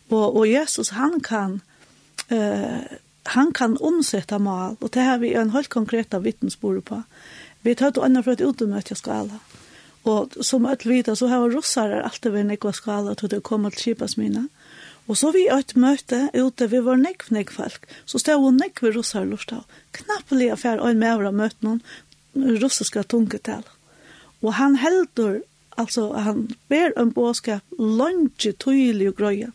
Och, 0.10 0.38
och 0.38 0.48
Jesus 0.48 0.90
han 0.90 1.20
kan 1.20 1.62
eh, 2.28 2.82
han 3.24 3.52
kan 3.52 3.78
omsätta 3.78 4.40
mal, 4.40 4.76
och 4.80 4.90
det 4.90 5.00
här 5.00 5.18
vi 5.18 5.34
en 5.34 5.50
helt 5.50 5.68
konkreta 5.68 6.20
vittnesbord 6.20 6.86
på. 6.86 7.04
Vi 7.62 7.76
tar 7.76 7.88
ett 7.88 7.98
annat 7.98 8.24
för 8.26 8.32
att 8.32 8.42
utomöta 8.42 8.96
skala. 8.96 9.40
Och 10.04 10.30
som 10.42 10.66
att 10.66 10.86
vita 10.86 11.16
så 11.16 11.28
har 11.28 11.50
russare 11.50 12.04
alltid 12.04 12.32
varit 12.32 12.46
nekva 12.46 12.74
skala 12.74 13.16
till 13.16 13.30
det 13.30 13.40
kommer 13.40 13.70
till 13.70 13.80
Kipasmina. 13.80 14.40
Mm 14.40 14.50
Og 15.08 15.20
så 15.20 15.34
vi 15.36 15.48
et 15.52 15.76
møte 15.76 16.30
ute, 16.32 16.70
vi 16.72 16.80
var 16.84 17.00
nekv, 17.00 17.28
nekv 17.36 17.56
folk, 17.58 17.88
så 18.08 18.22
stod 18.22 18.39
hun 18.39 18.60
nekv 18.62 18.94
russar 18.96 19.26
lort 19.28 19.52
av. 19.52 19.63
Knappelig 19.96 20.52
affær 20.54 20.80
og 20.80 20.94
en 20.94 21.02
med 21.02 21.26
å 21.28 21.34
møte 21.36 21.66
noen 21.66 21.82
russiske 22.63 23.04
tungetal. 23.12 23.66
Og 24.44 24.56
han 24.60 24.78
heldur, 24.80 25.42
altså 25.80 26.10
han 26.16 26.48
ber 26.72 26.96
en 27.00 27.12
båskap 27.16 27.63
langt 27.80 28.39
tydelig 28.39 29.12
og 29.12 29.18
grøye 29.20 29.50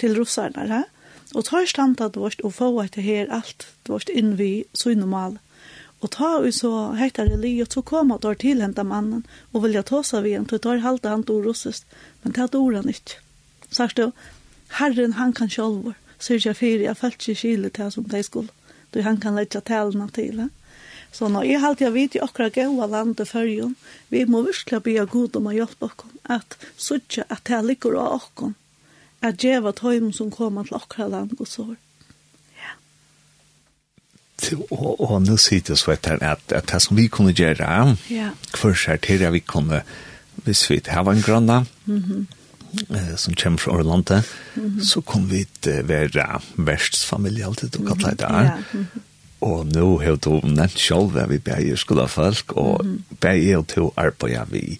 til 0.00 0.16
russarna 0.18 0.66
her. 0.68 0.88
Og 1.34 1.46
tar 1.46 1.68
stand 1.70 2.00
at 2.02 2.18
vårt 2.18 2.42
og 2.44 2.56
få 2.56 2.72
etter 2.82 3.04
her 3.06 3.30
alt 3.30 3.68
vårt 3.86 4.10
inn 4.10 4.34
vi 4.36 4.66
så 4.74 4.92
normal. 4.98 5.38
Og 6.00 6.10
ta 6.16 6.30
vi 6.40 6.50
så 6.56 6.92
hektar 6.96 7.28
det 7.28 7.38
li, 7.42 7.52
og 7.62 7.68
så 7.72 7.82
kom 7.84 8.12
at 8.14 8.24
til 8.40 8.62
henta 8.64 8.82
mannen, 8.84 9.24
og 9.52 9.64
vilja 9.66 9.82
ta 9.84 10.00
seg 10.06 10.24
vi 10.24 10.32
en, 10.36 10.46
til 10.48 10.60
tar 10.64 10.80
halte 10.80 11.12
han 11.12 11.24
til 11.28 11.42
russist, 11.44 11.84
men 12.22 12.32
det 12.32 12.48
tar 12.52 12.76
han 12.76 12.88
ikke. 12.88 13.20
Sagt 13.70 14.00
du, 14.00 14.10
Herren 14.70 15.12
han 15.12 15.32
kan 15.32 15.50
själv 15.50 15.92
sörja 16.18 16.54
för 16.54 16.66
jag 16.66 16.98
fallt 16.98 17.28
i 17.28 17.34
skile 17.34 17.70
till 17.70 17.90
som 17.90 18.08
det 18.08 18.22
skulle. 18.22 18.48
Du 18.90 19.02
han 19.02 19.20
kan 19.20 19.34
lägga 19.34 19.60
talen 19.60 20.08
till. 20.08 20.38
Eh? 20.40 20.46
Så 21.12 21.28
når 21.28 21.42
jeg 21.48 21.60
halte 21.60 21.84
jeg 21.84 21.94
vidt 21.94 22.16
i 22.16 22.22
okra 22.22 22.48
gaua 22.54 22.86
landet 22.86 23.28
fyrjun, 23.28 23.74
vi 24.08 24.24
må 24.24 24.44
virkelig 24.46 24.82
be 24.86 25.06
god 25.10 25.36
om 25.40 25.48
å 25.50 25.54
hjelpe 25.54 25.88
okkom, 25.90 26.12
at 26.30 26.56
suttje 26.78 27.26
at 27.28 27.42
det 27.50 27.62
ligger 27.66 27.98
av 27.98 28.20
okkom, 28.20 28.54
at 29.26 29.42
djeva 29.42 29.72
tøym 29.74 30.12
som 30.14 30.30
kommer 30.30 30.68
til 30.68 30.78
okra 30.78 31.08
land 31.10 31.34
og 31.38 31.50
sår. 31.50 31.74
Ja. 32.60 32.74
Og, 34.70 35.02
og 35.02 35.16
nå 35.26 35.36
sier 35.36 35.66
det 35.66 35.80
så 35.82 35.96
etter 35.96 36.22
at, 36.22 36.46
at 36.54 36.70
det 36.70 36.82
som 36.86 36.98
vi 36.98 37.08
kunne 37.10 37.34
gjøre, 37.34 37.96
ja. 38.10 38.30
hver 38.54 38.78
skjer 38.78 39.02
til 39.02 39.26
at 39.26 39.34
vi 39.34 39.42
kunne, 39.42 39.82
hvis 40.46 40.68
vi 40.70 40.78
har 40.86 41.10
en 41.10 41.26
granna, 41.26 41.64
mm 41.86 41.98
-hmm 41.98 42.39
eh, 42.90 43.16
som 43.16 43.34
kommer 43.34 43.58
fra 43.58 43.72
Orlande, 43.72 44.22
mm 44.54 44.66
-hmm. 44.66 44.84
så 44.84 45.00
kom 45.00 45.30
vi 45.30 45.46
til 45.60 45.80
å 45.80 45.86
være 45.86 46.40
vertsfamilie 46.56 47.46
alltid, 47.46 47.76
og 47.76 47.86
kallet 47.86 48.18
det 48.18 48.28
der. 48.28 48.42
Mm 48.42 48.62
-hmm. 48.72 49.00
Og 49.40 49.66
nå 49.66 50.02
har 50.02 50.16
du 50.16 50.40
nevnt 50.44 50.78
selv 50.78 51.16
at 51.16 51.30
vi 51.30 51.38
bærer 51.38 51.76
skulle 51.76 52.08
folk, 52.08 52.52
og 52.52 52.84
mm 52.84 52.94
-hmm. 52.94 53.16
bærer 53.20 53.62
til 53.62 53.82
å 53.82 53.92
arbeide 53.96 54.46
vi 54.50 54.78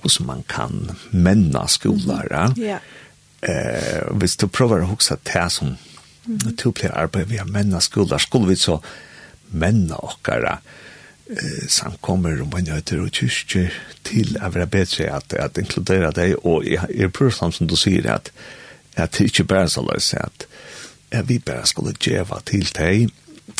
hvordan 0.00 0.26
man 0.26 0.44
kan 0.48 0.90
menne 1.10 1.68
skoler. 1.68 2.46
Mm 2.46 2.52
-hmm. 2.52 2.62
yeah. 2.62 2.80
eh, 3.42 4.18
hvis 4.18 4.36
du 4.36 4.46
prøver 4.46 4.82
å 4.82 4.86
huske 4.86 5.16
det 5.24 5.52
som 5.52 5.66
mm 5.68 6.36
-hmm. 6.36 6.56
du 6.62 6.70
blir 6.70 6.90
arbeidet 6.90 7.30
ved 7.30 7.40
å 7.40 7.44
menne 7.52 7.80
skoler, 7.80 8.18
skulle 8.18 8.48
vi 8.48 8.56
så 8.56 8.80
menne 9.50 9.94
åkere, 9.94 10.52
mm 10.52 10.85
eh, 11.30 11.66
samkommer 11.68 12.40
og 12.42 12.52
mannjøyter 12.52 13.02
og 13.02 13.12
kyrkjer 13.12 13.74
til 14.04 14.36
å 14.40 14.50
være 14.54 14.66
bedre 14.66 15.10
at, 15.16 15.32
at 15.32 15.58
inkludere 15.58 16.12
deg, 16.14 16.36
og 16.44 16.66
jeg 16.66 16.86
er 16.90 17.12
prøvsam 17.12 17.52
som 17.52 17.66
du 17.66 17.76
sier 17.76 18.08
at, 18.12 18.32
at 18.96 19.18
det 19.18 19.30
ikke 19.30 19.44
bare 19.44 19.68
så 19.68 19.84
løs 19.86 20.14
at, 20.14 20.46
at 21.10 21.28
vi 21.28 21.38
bare 21.38 21.66
skulle 21.66 21.94
djeva 22.00 22.40
til 22.46 22.66
deg, 22.74 23.08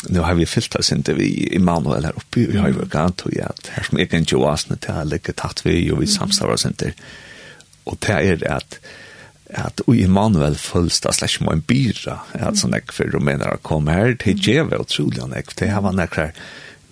nu 0.09 0.19
har 0.19 0.33
vi 0.33 0.45
fyllt 0.45 0.75
oss 0.75 0.91
inte 0.91 1.13
vi 1.13 1.55
Emanuel 1.55 2.05
här 2.05 2.13
uppe 2.15 2.39
vi 2.39 2.57
har 2.57 2.67
ju 2.67 2.85
gant 2.91 3.21
och 3.21 3.31
att 3.37 3.67
här 3.67 3.83
som 3.83 3.97
egen 3.97 4.25
Joasne 4.27 4.75
til 4.75 4.93
å 4.93 5.03
legge 5.03 5.33
tatt 5.33 5.63
vi 5.65 5.91
og 5.91 6.01
vi 6.01 6.07
samstar 6.07 6.51
oss 6.51 6.65
inte 6.65 6.93
og 7.85 7.97
det 7.99 8.09
er 8.09 8.43
är 8.43 8.51
att 8.51 8.79
att 9.53 9.79
och 9.79 9.95
Emanuel 9.95 10.55
följs 10.55 10.99
där 10.99 11.11
slash 11.11 11.39
min 11.39 11.59
bira 11.59 12.19
att 12.31 12.57
sån 12.57 12.71
där 12.71 12.81
för 12.91 13.03
rumäner 13.03 13.57
kom 13.61 13.87
här 13.87 14.15
till 14.15 14.39
utrolig 14.39 14.79
otroliga 14.79 15.25
näck 15.25 15.55
det 15.55 15.67
har 15.67 15.81
man 15.81 15.95
näck 15.95 16.33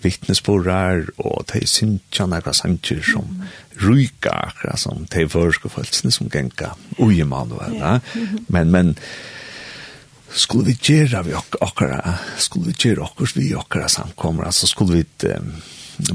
vittnesborrar 0.06 1.08
og 1.18 1.46
de 1.52 1.66
syntja 1.68 2.28
nekra 2.30 2.54
sanger 2.56 3.02
som 3.04 3.26
mm. 3.28 3.46
ryka 3.84 4.34
akkurat 4.48 4.80
som 4.80 5.06
de 5.12 5.28
førske 5.28 5.70
følelsene 5.72 6.14
som 6.14 6.30
genka 6.32 6.74
ui 7.02 7.20
Emanuel. 7.20 7.76
Ja. 7.80 7.98
Men, 8.48 8.70
men 8.72 8.94
skulle 10.36 10.70
vi 10.70 10.76
gjøre 10.92 11.24
vi 11.26 11.34
akkurat, 11.36 12.28
skulle 12.42 12.70
vi 12.70 12.76
gjøre 12.86 13.06
okkurs 13.06 13.36
vi 13.36 13.50
akkurat 13.56 13.92
samkommer, 13.92 14.48
altså 14.48 14.68
skulle 14.68 15.00
vi 15.00 15.28
um, 15.32 15.52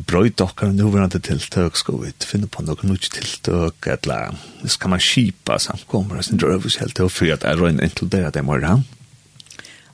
brøyt 0.08 0.42
okkar 0.44 0.74
nuverande 0.76 1.20
tiltøk, 1.24 1.78
skal 1.80 2.02
vi 2.04 2.14
finne 2.26 2.50
på 2.52 2.64
noen 2.66 2.92
nødt 2.92 3.10
tiltøk, 3.14 3.88
eller 3.96 4.36
skal 4.70 4.94
man 4.94 5.02
kjipa 5.02 5.58
samkommer, 5.62 6.22
sin 6.22 6.42
drøvus 6.42 6.78
helt 6.82 6.96
til 6.98 7.10
å 7.10 7.14
fyre 7.14 7.40
at 7.40 7.48
jeg 7.48 7.62
røyne 7.62 7.88
inkludere 7.88 8.34
det 8.34 8.46
morgen? 8.46 8.86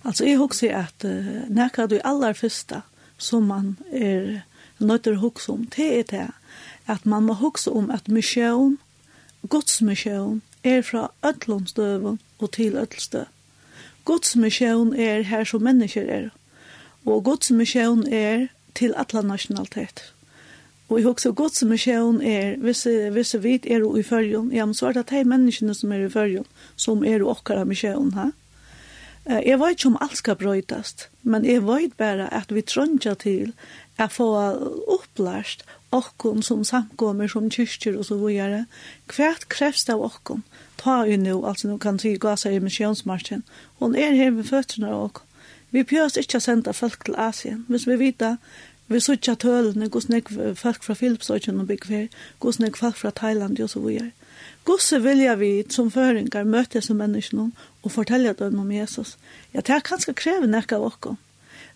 Altså, 0.03 0.27
jeg 0.27 0.39
husker 0.39 0.75
at 0.85 1.07
uh, 1.07 1.47
nekker 1.51 1.89
du 1.91 1.99
aller 2.03 2.35
første, 2.37 2.83
som 3.17 3.43
man 3.43 3.77
er 3.91 4.41
nødt 4.79 5.03
til 5.03 5.17
å 5.17 5.23
huske 5.27 5.51
om, 5.53 5.65
det 5.75 5.87
er 5.99 6.03
det 6.11 6.27
at 6.87 7.05
man 7.05 7.25
må 7.27 7.33
huske 7.33 7.71
om 7.71 7.89
at 7.91 8.07
misjon, 8.07 8.77
Guds 9.49 9.81
misjon, 9.81 10.41
er 10.63 10.81
fra 10.81 11.07
ødlånsdøven 11.25 12.19
og 12.39 12.51
til 12.51 12.75
ødlstøv. 12.75 13.25
Guds 14.05 14.35
misjon 14.35 14.93
er 14.95 15.21
her 15.21 15.43
som 15.43 15.61
mennesker 15.61 16.07
er, 16.07 16.29
og 17.05 17.23
Guds 17.23 17.51
misjon 17.51 18.07
er 18.07 18.47
til 18.75 18.93
alle 18.95 19.27
nasjonaliteter. 19.27 20.13
Og 20.89 20.99
jeg 20.99 21.05
husker 21.05 21.31
Guds 21.31 21.63
misjon 21.63 22.21
er, 22.21 22.55
hvis, 22.63 22.87
hvis 23.11 23.35
vi 23.43 23.59
er 23.67 23.83
i 23.99 24.03
følgen, 24.03 24.51
ja, 24.53 24.65
men 24.65 24.73
så 24.73 24.87
er 24.87 24.93
det 24.93 25.09
de 25.09 25.23
menneskene 25.27 25.75
som 25.75 25.91
er 25.91 26.05
i 26.05 26.09
følgen, 26.09 26.45
som 26.75 27.03
er 27.03 27.19
i 27.19 27.27
åkere 27.27 27.65
misjon, 27.65 28.13
ha? 28.13 28.29
Ja? 28.29 28.46
Jeg 29.27 29.59
vet 29.59 29.75
ikke 29.75 29.89
om 29.89 29.97
alt 29.99 30.17
skal 30.17 30.37
brøytast, 30.39 31.09
men 31.27 31.45
jeg 31.45 31.65
vet 31.67 31.97
bare 31.99 32.29
at 32.33 32.53
vi 32.53 32.61
trønner 32.63 33.17
til 33.19 33.51
å 33.99 34.07
få 34.07 34.27
opplært 34.87 35.65
okkon 35.91 36.43
som 36.45 36.63
samkommer 36.67 37.27
som 37.31 37.49
kyrkjer 37.51 37.97
og 37.99 38.07
så 38.07 38.17
videre. 38.21 38.65
Hvert 39.11 39.49
krevs 39.51 39.83
det 39.87 39.97
av 39.97 40.05
okkon. 40.07 40.45
Ta 40.79 41.01
jo 41.09 41.17
nå, 41.19 41.41
altså 41.43 41.67
nå 41.67 41.75
kan 41.83 41.99
vi 42.03 42.15
gå 42.15 42.35
seg 42.39 42.55
i 42.55 42.63
misjonsmarsjen. 42.63 43.43
Hun 43.81 43.95
er 43.99 44.15
her 44.15 44.31
med 44.31 44.47
føttene 44.47 44.93
av 44.93 45.09
okkon. 45.09 45.27
Vi 45.75 45.83
pjøs 45.83 46.15
ikke 46.15 46.39
å 46.39 46.45
sende 46.45 46.71
folk 46.73 47.03
til 47.05 47.17
Asien. 47.19 47.65
Hvis 47.67 47.87
vi 47.89 47.97
vet 47.99 48.21
det, 48.23 48.37
vi 48.87 49.01
sutja 49.03 49.35
tølene, 49.35 49.89
hvordan 49.91 50.15
nek 50.15 50.29
folk 50.55 50.85
fra 50.85 50.95
Filipsøkjen 50.95 51.59
og 51.59 51.67
bygger 51.67 51.89
byggfer, 51.91 52.23
hvordan 52.39 52.65
nek 52.65 52.79
folk 52.79 52.95
fra 52.95 53.11
Thailand 53.11 53.59
og 53.59 53.69
så 53.73 53.83
videre. 53.83 54.13
Gosse 54.67 54.99
vilja 55.03 55.35
vi 55.39 55.65
som 55.71 55.91
føringar 55.91 56.47
møte 56.47 56.81
som 56.83 56.99
menneskene 56.99 57.51
og 57.87 57.93
fortelle 57.95 58.35
dem 58.35 58.59
om 58.59 58.71
Jesus. 58.71 59.15
Ja, 59.53 59.61
det 59.61 59.75
er 59.75 59.85
kanskje 59.85 60.15
kreve 60.17 60.47
nekka 60.49 60.77
av 60.77 60.89
oss. 60.89 61.15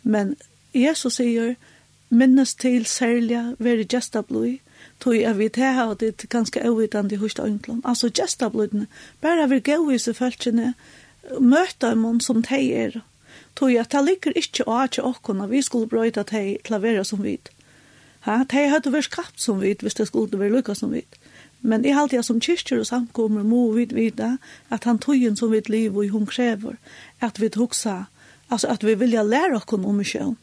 Men 0.04 0.36
Jesus 0.76 1.20
sier, 1.20 1.56
minnes 2.10 2.56
til 2.60 2.86
særlig, 2.86 3.40
være 3.60 3.88
gesta 3.88 4.22
blod, 4.22 4.60
tog 5.00 5.16
jeg 5.16 5.38
vidt 5.38 5.56
her, 5.62 5.84
og 5.86 6.00
det 6.00 6.10
er 6.10 6.28
ganske 6.32 6.64
avvidende 6.64 7.18
hos 7.18 7.34
det 7.38 7.46
øynklom. 7.46 7.82
Altså 7.86 8.12
gesta 8.14 8.50
blodene, 8.50 8.88
bare 9.22 9.50
vi 9.50 9.60
gå 9.60 9.80
i 9.92 10.00
seg 10.00 10.18
følelsene, 10.20 10.74
møte 11.40 11.94
dem 11.94 12.20
som 12.20 12.44
de 12.44 12.62
er. 12.74 13.02
Tog 13.56 13.74
jeg, 13.74 13.88
det 13.92 14.04
ligger 14.06 14.38
ikke 14.38 14.68
å 14.68 14.78
ha 14.80 14.88
til 14.88 15.08
oss, 15.08 15.22
når 15.28 15.48
vi 15.48 15.62
skulle 15.62 15.90
brøyde 15.92 16.24
til 16.24 16.54
å 16.56 16.62
klavere 16.68 17.06
som 17.08 17.24
vidt. 17.24 17.52
Ha, 18.28 18.44
de 18.46 18.68
hadde 18.70 18.94
vært 18.94 19.10
skapt 19.10 19.42
som 19.42 19.62
vidt, 19.62 19.82
hvis 19.82 19.98
det 19.98 20.08
skulle 20.08 20.40
være 20.40 20.60
lykka 20.60 20.76
som 20.78 20.94
vidt. 20.94 21.18
Men 21.62 21.86
jeg 21.86 21.96
halte 21.96 22.18
jeg 22.18 22.26
som 22.26 22.40
kyrkjer 22.42 22.82
og 22.82 22.90
samkommer 22.90 23.46
må 23.46 23.68
vi 23.76 23.86
vite 23.94 24.38
at 24.70 24.88
han 24.90 25.00
tøyen 25.00 25.38
som 25.38 25.52
vi 25.54 25.62
liv 25.70 25.98
og 25.98 26.10
hun 26.10 26.26
krever, 26.26 26.78
at 27.22 27.42
vi 27.42 27.52
hoksa, 27.56 28.06
altså 28.50 28.68
at 28.74 28.84
vi 28.84 28.96
vilja 28.98 29.24
lære 29.24 29.62
oss 29.62 29.74
om 29.74 29.96
misjon. 29.96 30.38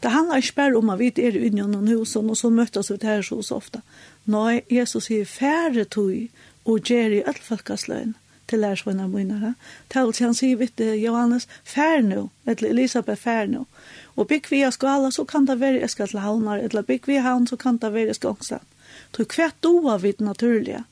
Det 0.00 0.10
handlar 0.10 0.36
ikke 0.36 0.56
bare 0.56 0.76
om 0.76 0.90
at 0.90 0.98
vi 0.98 1.12
er 1.16 1.36
inne 1.36 1.62
i 1.62 1.68
noen 1.68 1.88
hus, 1.88 2.16
og 2.16 2.36
så 2.36 2.50
møttes 2.50 2.90
vi 2.90 2.98
her 3.02 3.22
så 3.22 3.40
ofte. 3.56 3.80
Nei, 4.26 4.60
Jesus 4.70 5.08
sier 5.08 5.24
færre 5.24 5.84
tøy 5.84 6.28
og 6.64 6.80
ger 6.84 7.12
i 7.12 7.22
alle 7.24 7.40
folkesløyene 7.40 8.14
til 8.48 8.60
lærsvunna 8.60 9.06
munara. 9.08 9.54
Tals 9.88 10.20
han 10.20 10.34
sier 10.36 10.58
vitt 10.60 10.80
Johannes, 11.00 11.48
fær 11.64 12.02
nu, 12.04 12.28
eller 12.46 12.68
Elisabeth 12.68 13.22
fær 13.22 13.48
nu. 13.48 13.64
Og 14.16 14.28
bygg 14.28 14.50
vi 14.50 14.60
skala, 14.72 15.10
så 15.10 15.24
kan 15.24 15.46
det 15.48 15.60
være 15.60 15.80
jeg 15.80 15.90
skal 15.90 16.08
til 16.08 16.20
eller 16.20 16.82
bygg 16.82 17.08
vi 17.08 17.16
havn, 17.16 17.46
så 17.46 17.56
kan 17.56 17.76
det 17.76 17.92
være 17.92 18.12
jeg 18.12 18.14
skal 18.14 18.30
ångstad. 18.30 18.73
Til 19.14 19.26
hvert 19.30 19.56
doa 19.62 19.96
vi 20.02 20.14
naturliga. 20.18 20.84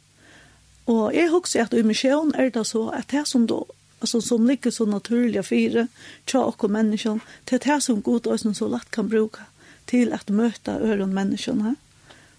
Og 0.86 1.14
jeg 1.14 1.30
husker 1.30 1.62
at 1.62 1.74
i 1.74 1.82
misjon 1.86 2.34
er 2.34 2.50
det 2.50 2.66
så 2.66 2.88
at 2.94 3.10
det 3.10 3.26
som 3.28 3.46
då, 3.46 3.66
altså 4.00 4.20
som 4.20 4.46
ligger 4.46 4.70
så 4.70 4.84
naturlige 4.84 5.42
fire, 5.42 5.88
tja 6.26 6.38
og 6.38 6.70
menneskene, 6.70 7.20
det 7.50 7.60
er 7.60 7.74
det 7.74 7.82
som 7.82 8.02
god 8.02 8.26
og 8.26 8.38
så 8.40 8.68
lett 8.68 8.90
kan 8.90 9.08
bruke 9.08 9.46
til 9.86 10.12
at 10.12 10.30
møte 10.30 10.70
øren 10.70 11.14
menneskene. 11.14 11.76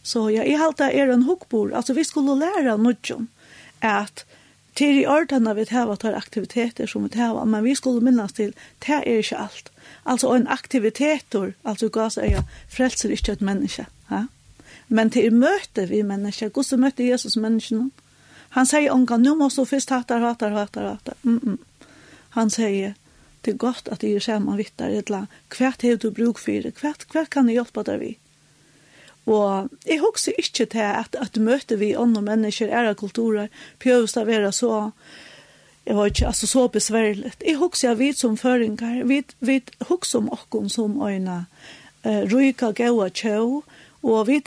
Så 0.03 0.29
ja, 0.29 0.43
jeg 0.43 0.59
halte 0.59 0.83
er 0.83 1.11
en 1.13 1.23
hukkbord. 1.23 1.71
Altså 1.73 1.93
vi 1.93 2.03
skulle 2.03 2.35
lære 2.39 2.77
noen 2.77 3.29
at 3.81 4.25
til 4.75 5.03
i 5.03 5.05
ordene 5.07 5.53
vi 5.55 5.65
tar 5.65 5.95
tar 5.95 6.15
aktiviteter 6.17 6.87
som 6.87 7.03
vi 7.03 7.09
tar, 7.09 7.45
men 7.45 7.63
vi 7.63 7.75
skulle 7.75 8.01
minnes 8.01 8.33
til, 8.33 8.53
det 8.79 8.89
er 8.89 9.19
ikke 9.19 9.37
alt. 9.37 9.71
Altså 10.05 10.33
en 10.35 10.47
aktiviteter, 10.47 11.53
altså 11.63 11.89
gass 11.89 12.17
er 12.17 12.31
ja, 12.31 12.43
frelser 12.69 13.09
ikke 13.09 13.31
et 13.31 13.41
menneske. 13.41 13.85
Ja? 14.11 14.25
Men 14.87 15.09
til 15.09 15.33
møte 15.33 15.87
vi 15.89 16.01
mennesker, 16.03 16.49
god 16.49 16.63
så 16.63 16.77
møtte 16.77 17.07
Jesus 17.07 17.37
menneskene. 17.37 17.89
Han 18.53 18.67
sier 18.69 18.93
unga, 18.93 19.17
nå 19.17 19.35
må 19.35 19.49
du 19.49 19.63
først 19.65 19.89
hatar, 19.89 20.21
hatar, 20.21 20.51
hatar, 20.53 20.89
hatar. 20.91 21.15
Mm 21.23 21.39
-mm. 21.43 21.57
Han 22.29 22.49
sier, 22.49 22.93
det 23.45 23.53
er 23.53 23.57
godt 23.57 23.89
at 23.91 24.03
jeg 24.03 24.13
er 24.13 24.19
sammen 24.19 24.57
vittar, 24.57 24.89
eller 24.89 25.25
hvert 25.57 25.81
har 25.81 25.95
du 25.95 26.11
bruk 26.11 26.39
for 26.39 26.51
det, 26.51 26.73
hvert, 26.81 27.05
hvert 27.11 27.29
kan 27.29 27.49
jeg 27.49 27.53
hjelpe 27.53 27.83
deg 27.83 27.99
vi. 27.99 28.17
Og 29.25 29.69
jeg 29.87 29.99
husker 29.99 30.33
ikke 30.37 30.65
til 30.65 30.79
at, 30.79 31.15
at 31.15 31.37
møte 31.37 31.79
vi 31.79 31.93
andre 31.93 32.21
mennesker, 32.21 32.67
ære 32.67 32.95
kulturer, 32.95 33.47
prøves 33.79 34.17
å 34.17 34.25
være 34.25 34.51
så, 34.51 34.91
jeg 35.85 35.95
var 35.95 36.05
ikke, 36.05 36.27
altså 36.27 36.47
så 36.47 36.67
besværligt. 36.67 37.43
Jeg 37.45 37.55
husker 37.57 37.89
jeg 37.89 37.99
vidt 37.99 38.19
som 38.19 38.37
føringer, 38.37 39.03
vidt, 39.03 39.35
vidt 39.39 39.71
husker 39.89 40.19
om 40.19 40.31
åkken 40.31 40.69
som 40.69 41.01
øyne, 41.01 41.45
uh, 42.05 42.21
ryka 42.33 42.71
gaua 42.71 43.09
tjau, 43.09 43.63
Og 44.03 44.27
vi, 44.27 44.41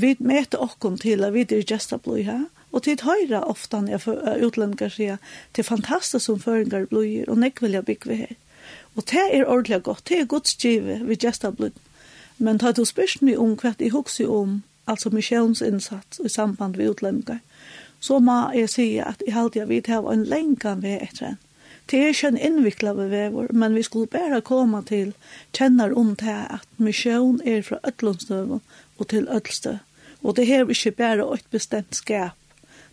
vi 0.00 0.14
møter 0.18 0.58
oss 0.58 0.76
til 1.02 1.24
at 1.24 1.34
vi 1.34 1.44
er 1.44 1.66
gesta 1.68 1.96
blod 1.96 2.22
her. 2.24 2.46
Og 2.72 2.82
tid 2.82 3.02
høyre 3.02 3.42
ofte 3.44 3.80
når 3.82 3.98
jeg 3.98 4.46
utlendinger 4.46 4.92
sier 4.94 5.18
til 5.54 5.66
fantastisk 5.66 6.24
som 6.24 6.40
føringer 6.40 6.86
blod 6.86 7.28
og 7.28 7.38
nek 7.38 7.60
vil 7.62 7.76
jeg 7.76 7.84
bygge 7.84 8.14
her. 8.14 8.34
Og 8.96 9.04
det 9.10 9.26
er 9.32 9.46
ordentlig 9.46 9.82
godt, 9.82 10.08
det 10.08 10.20
er 10.20 10.24
godt 10.24 10.48
skive 10.48 11.00
vi 11.04 11.14
gesta 11.14 11.50
blod. 11.50 11.76
Men 12.38 12.58
da 12.58 12.72
du 12.72 12.84
spørs 12.84 13.20
meg 13.22 13.38
om 13.38 13.56
hva 13.60 13.74
jeg 13.78 13.92
husker 13.92 14.30
om, 14.32 14.62
altså 14.86 15.10
misjonsinnsats 15.12 16.20
i 16.24 16.28
samband 16.28 16.76
med 16.76 16.90
utlendinger, 16.90 17.42
så 18.00 18.18
må 18.18 18.50
jeg 18.56 18.70
si 18.72 18.96
at 18.96 19.22
jeg 19.26 19.34
halte 19.34 19.58
jeg 19.58 19.68
vidt 19.68 19.90
her 19.92 20.08
en 20.08 20.24
lengan 20.24 20.82
ved 20.82 21.02
etter 21.02 21.34
en 21.34 21.38
Det 21.90 21.98
er 21.98 22.12
ikke 22.14 22.28
en 22.28 22.38
innviklet 22.38 22.98
vever, 23.10 23.48
men 23.52 23.74
vi 23.74 23.82
skulle 23.82 24.06
bare 24.06 24.40
komme 24.46 24.82
til 24.86 25.14
kjenner 25.56 25.90
om 25.98 26.14
det 26.14 26.36
at 26.54 26.66
misjon 26.78 27.40
er 27.44 27.64
fra 27.66 27.80
ødlundstøven 27.86 28.60
og 28.98 29.08
til 29.10 29.26
Øtlstøv. 29.28 29.80
Og 30.22 30.36
det 30.36 30.46
er 30.52 30.70
ikke 30.70 30.90
bare 30.90 31.26
et 31.34 31.46
bestemt 31.50 31.96
skap. 31.96 32.36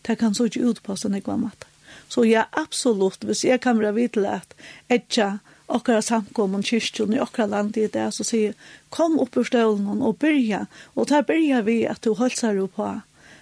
Det 0.07 0.17
kan 0.17 0.33
så 0.33 0.47
ikke 0.47 0.65
utpasse 0.65 1.09
nekva 1.09 1.35
matta. 1.37 1.67
Så 2.09 2.23
ja, 2.23 2.45
absolutt, 2.53 3.23
hvis 3.23 3.43
jeg 3.45 3.61
kan 3.61 3.79
være 3.79 3.93
videre 3.93 4.39
at 4.39 4.55
etja 4.89 5.37
akkurat 5.67 6.05
samkommun 6.07 6.63
kyrkjun 6.63 7.13
i 7.13 7.19
akkurat 7.19 7.49
land 7.49 7.77
i 7.77 7.87
det, 7.91 8.07
så 8.15 8.23
sier, 8.23 8.55
kom 8.89 9.19
opp 9.19 9.37
ur 9.37 9.43
støvlen 9.43 10.01
og 10.01 10.17
byrja, 10.23 10.65
og 10.95 11.09
der 11.11 11.27
byrja 11.27 11.61
vi 11.67 11.81
at 11.85 12.03
du 12.05 12.13
holdsar 12.15 12.55
jo 12.55 12.69
på. 12.71 12.89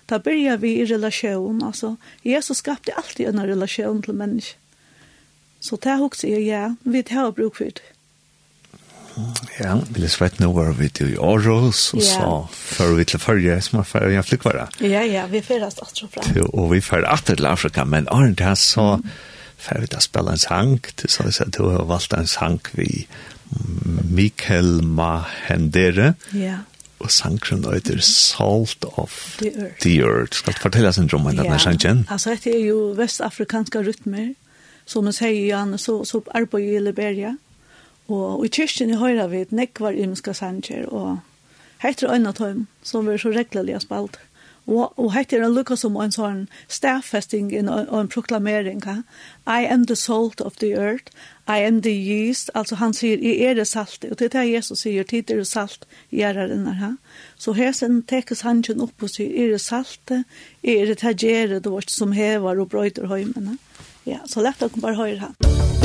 Der 0.10 0.20
byrja 0.20 0.56
vi 0.56 0.74
i 0.82 0.86
relasjon, 0.90 1.64
altså, 1.64 1.96
Jesus 2.26 2.58
skapte 2.58 2.98
alltid 2.98 3.30
en 3.30 3.46
relasjon 3.46 4.02
til 4.02 4.18
mennesker. 4.18 4.65
Så 5.66 5.80
det 5.82 5.96
har 5.96 6.06
også 6.06 6.30
jeg, 6.30 6.46
ja, 6.46 6.66
vi 6.86 7.02
tar 7.02 7.32
bruk 7.34 7.58
for 7.58 7.74
det. 7.74 7.92
Ja, 9.60 9.78
vi 9.90 10.02
lest 10.04 10.20
vet 10.20 10.42
nå 10.44 10.50
var 10.52 10.74
vi 10.76 10.90
til 10.92 11.14
Aarhus, 11.24 11.88
og 11.96 12.04
så 12.04 12.32
før 12.52 12.98
vi 12.98 13.06
til 13.08 13.22
Førje, 13.24 13.56
som 13.64 13.80
er 13.80 13.88
ferdig 13.88 14.20
en 14.20 14.28
flykkvare. 14.28 14.68
Ja, 14.84 15.06
ja, 15.08 15.24
vi 15.32 15.40
ferdes 15.46 15.80
atropra. 15.80 16.26
Og 16.52 16.74
vi 16.74 16.82
ferdes 16.84 17.10
atter 17.16 17.40
til 17.40 17.48
Afrika, 17.48 17.88
men 17.88 18.10
Arne, 18.12 18.36
det 18.36 18.58
så 18.60 19.00
ferdig 19.56 19.94
til 19.94 20.02
å 20.02 20.06
spille 20.06 20.36
en 20.36 20.44
sang, 20.44 20.76
til 21.00 21.14
så 21.14 21.30
jeg 21.32 21.56
du 21.56 21.64
har 21.72 21.88
valgt 21.88 22.14
en 22.14 22.28
sang 22.28 22.60
vi 22.76 23.08
Mikael 24.12 24.82
Mahendere, 24.84 26.14
ja. 26.36 26.60
og 27.00 27.12
sangren 27.14 27.64
øyder 27.66 28.02
Salt 28.04 28.86
of 28.98 29.38
the 29.40 29.54
Earth. 29.56 29.82
The 29.82 30.00
earth. 30.04 30.42
Skal 30.42 30.58
du 30.58 30.66
fortelle 30.68 30.92
oss 30.92 31.00
en 31.00 31.08
drømme 31.08 31.32
om 31.32 31.40
denne 31.40 31.60
sangen? 31.62 32.04
Altså, 32.10 32.36
dette 32.36 32.52
er 32.52 32.66
jo 32.68 32.92
vestafrikanske 33.00 33.86
rytmer, 33.88 34.34
som 34.86 35.04
man 35.04 35.14
sier 35.14 35.34
igjen, 35.34 35.78
så, 35.78 36.04
så 36.06 36.22
arbeider 36.34 36.78
i 36.78 36.84
Liberia. 36.84 37.36
Og 38.08 38.46
i 38.46 38.52
kyrkjen 38.54 38.94
i 38.94 39.00
høyre 39.02 39.30
vi 39.32 39.46
nekvar 39.50 39.98
imenska 39.98 40.34
sanger, 40.38 40.86
og 40.94 41.18
heter 41.82 42.14
øyne 42.14 42.34
tøym, 42.34 42.68
som 42.84 43.10
vi 43.10 43.18
så 43.18 43.34
reglelig 43.34 43.82
spalt. 43.82 44.20
Og, 44.68 44.94
og 44.98 45.14
heter 45.14 45.44
en 45.46 45.54
lukka 45.54 45.76
som 45.78 45.98
en 46.02 46.14
sånn 46.14 46.46
stafesting 46.68 47.52
og 47.70 48.00
en 48.00 48.10
proklamering. 48.10 48.82
Ha? 48.86 48.96
I 49.46 49.66
am 49.70 49.86
the 49.86 49.96
salt 49.96 50.42
of 50.42 50.58
the 50.58 50.72
earth, 50.74 51.14
I 51.48 51.62
am 51.62 51.84
the 51.86 51.94
yeast. 51.94 52.50
Altså 52.56 52.80
han 52.82 52.94
sier, 52.94 53.22
jeg 53.22 53.46
er 53.46 53.54
det 53.60 53.68
salt. 53.70 54.06
Og 54.10 54.18
det 54.18 54.34
er 54.34 54.50
Jesus 54.50 54.82
sier, 54.82 55.06
tid 55.06 55.30
er 55.30 55.44
det 55.44 55.48
salt, 55.48 55.86
jeg 56.12 56.34
er 56.34 56.50
her. 56.50 56.74
Ha? 56.82 56.92
Så 57.38 57.54
her 57.54 57.72
sen 57.78 58.02
tekes 58.10 58.42
hangen 58.42 58.82
opp 58.82 59.06
og 59.06 59.14
sier, 59.14 59.30
er 59.30 59.54
det 59.54 59.62
salt, 59.62 60.10
er 60.10 60.90
det 60.90 60.98
tagjere, 61.04 61.62
det 61.62 61.72
var 61.72 61.86
som 61.88 62.18
hevar 62.18 62.58
og 62.58 62.70
brøyder 62.74 63.06
høymene. 63.14 63.60
Ha? 63.60 63.75
Ja, 64.06 64.20
så 64.30 64.42
lett 64.46 64.62
å 64.62 64.70
bare 64.78 64.94
høre 65.00 65.18
her. 65.18 65.85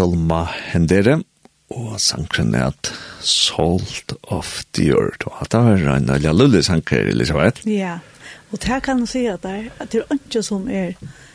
Tolma 0.00 0.46
Hendere, 0.70 1.18
og 1.76 1.98
sangren 2.00 2.54
er 2.56 2.70
at 2.70 2.88
Salt 3.20 4.14
of 4.32 4.62
the 4.72 4.94
Earth. 4.94 5.26
Og 5.28 5.42
at 5.42 5.52
det 5.52 5.60
var 5.60 5.96
en 5.98 6.08
veldig 6.08 6.32
lullig 6.32 6.62
sanger, 6.64 7.10
Elisabeth. 7.10 7.68
Ja, 7.68 7.98
og 8.50 8.62
det 8.64 8.78
kan 8.86 9.02
jeg 9.04 9.10
si 9.12 9.26
at 9.28 9.44
det 9.44 9.52
er, 9.58 9.66
at 9.76 9.92
det 9.92 10.00
er 10.00 10.16
ikke 10.16 10.42
som 10.46 10.70
er 10.72 10.94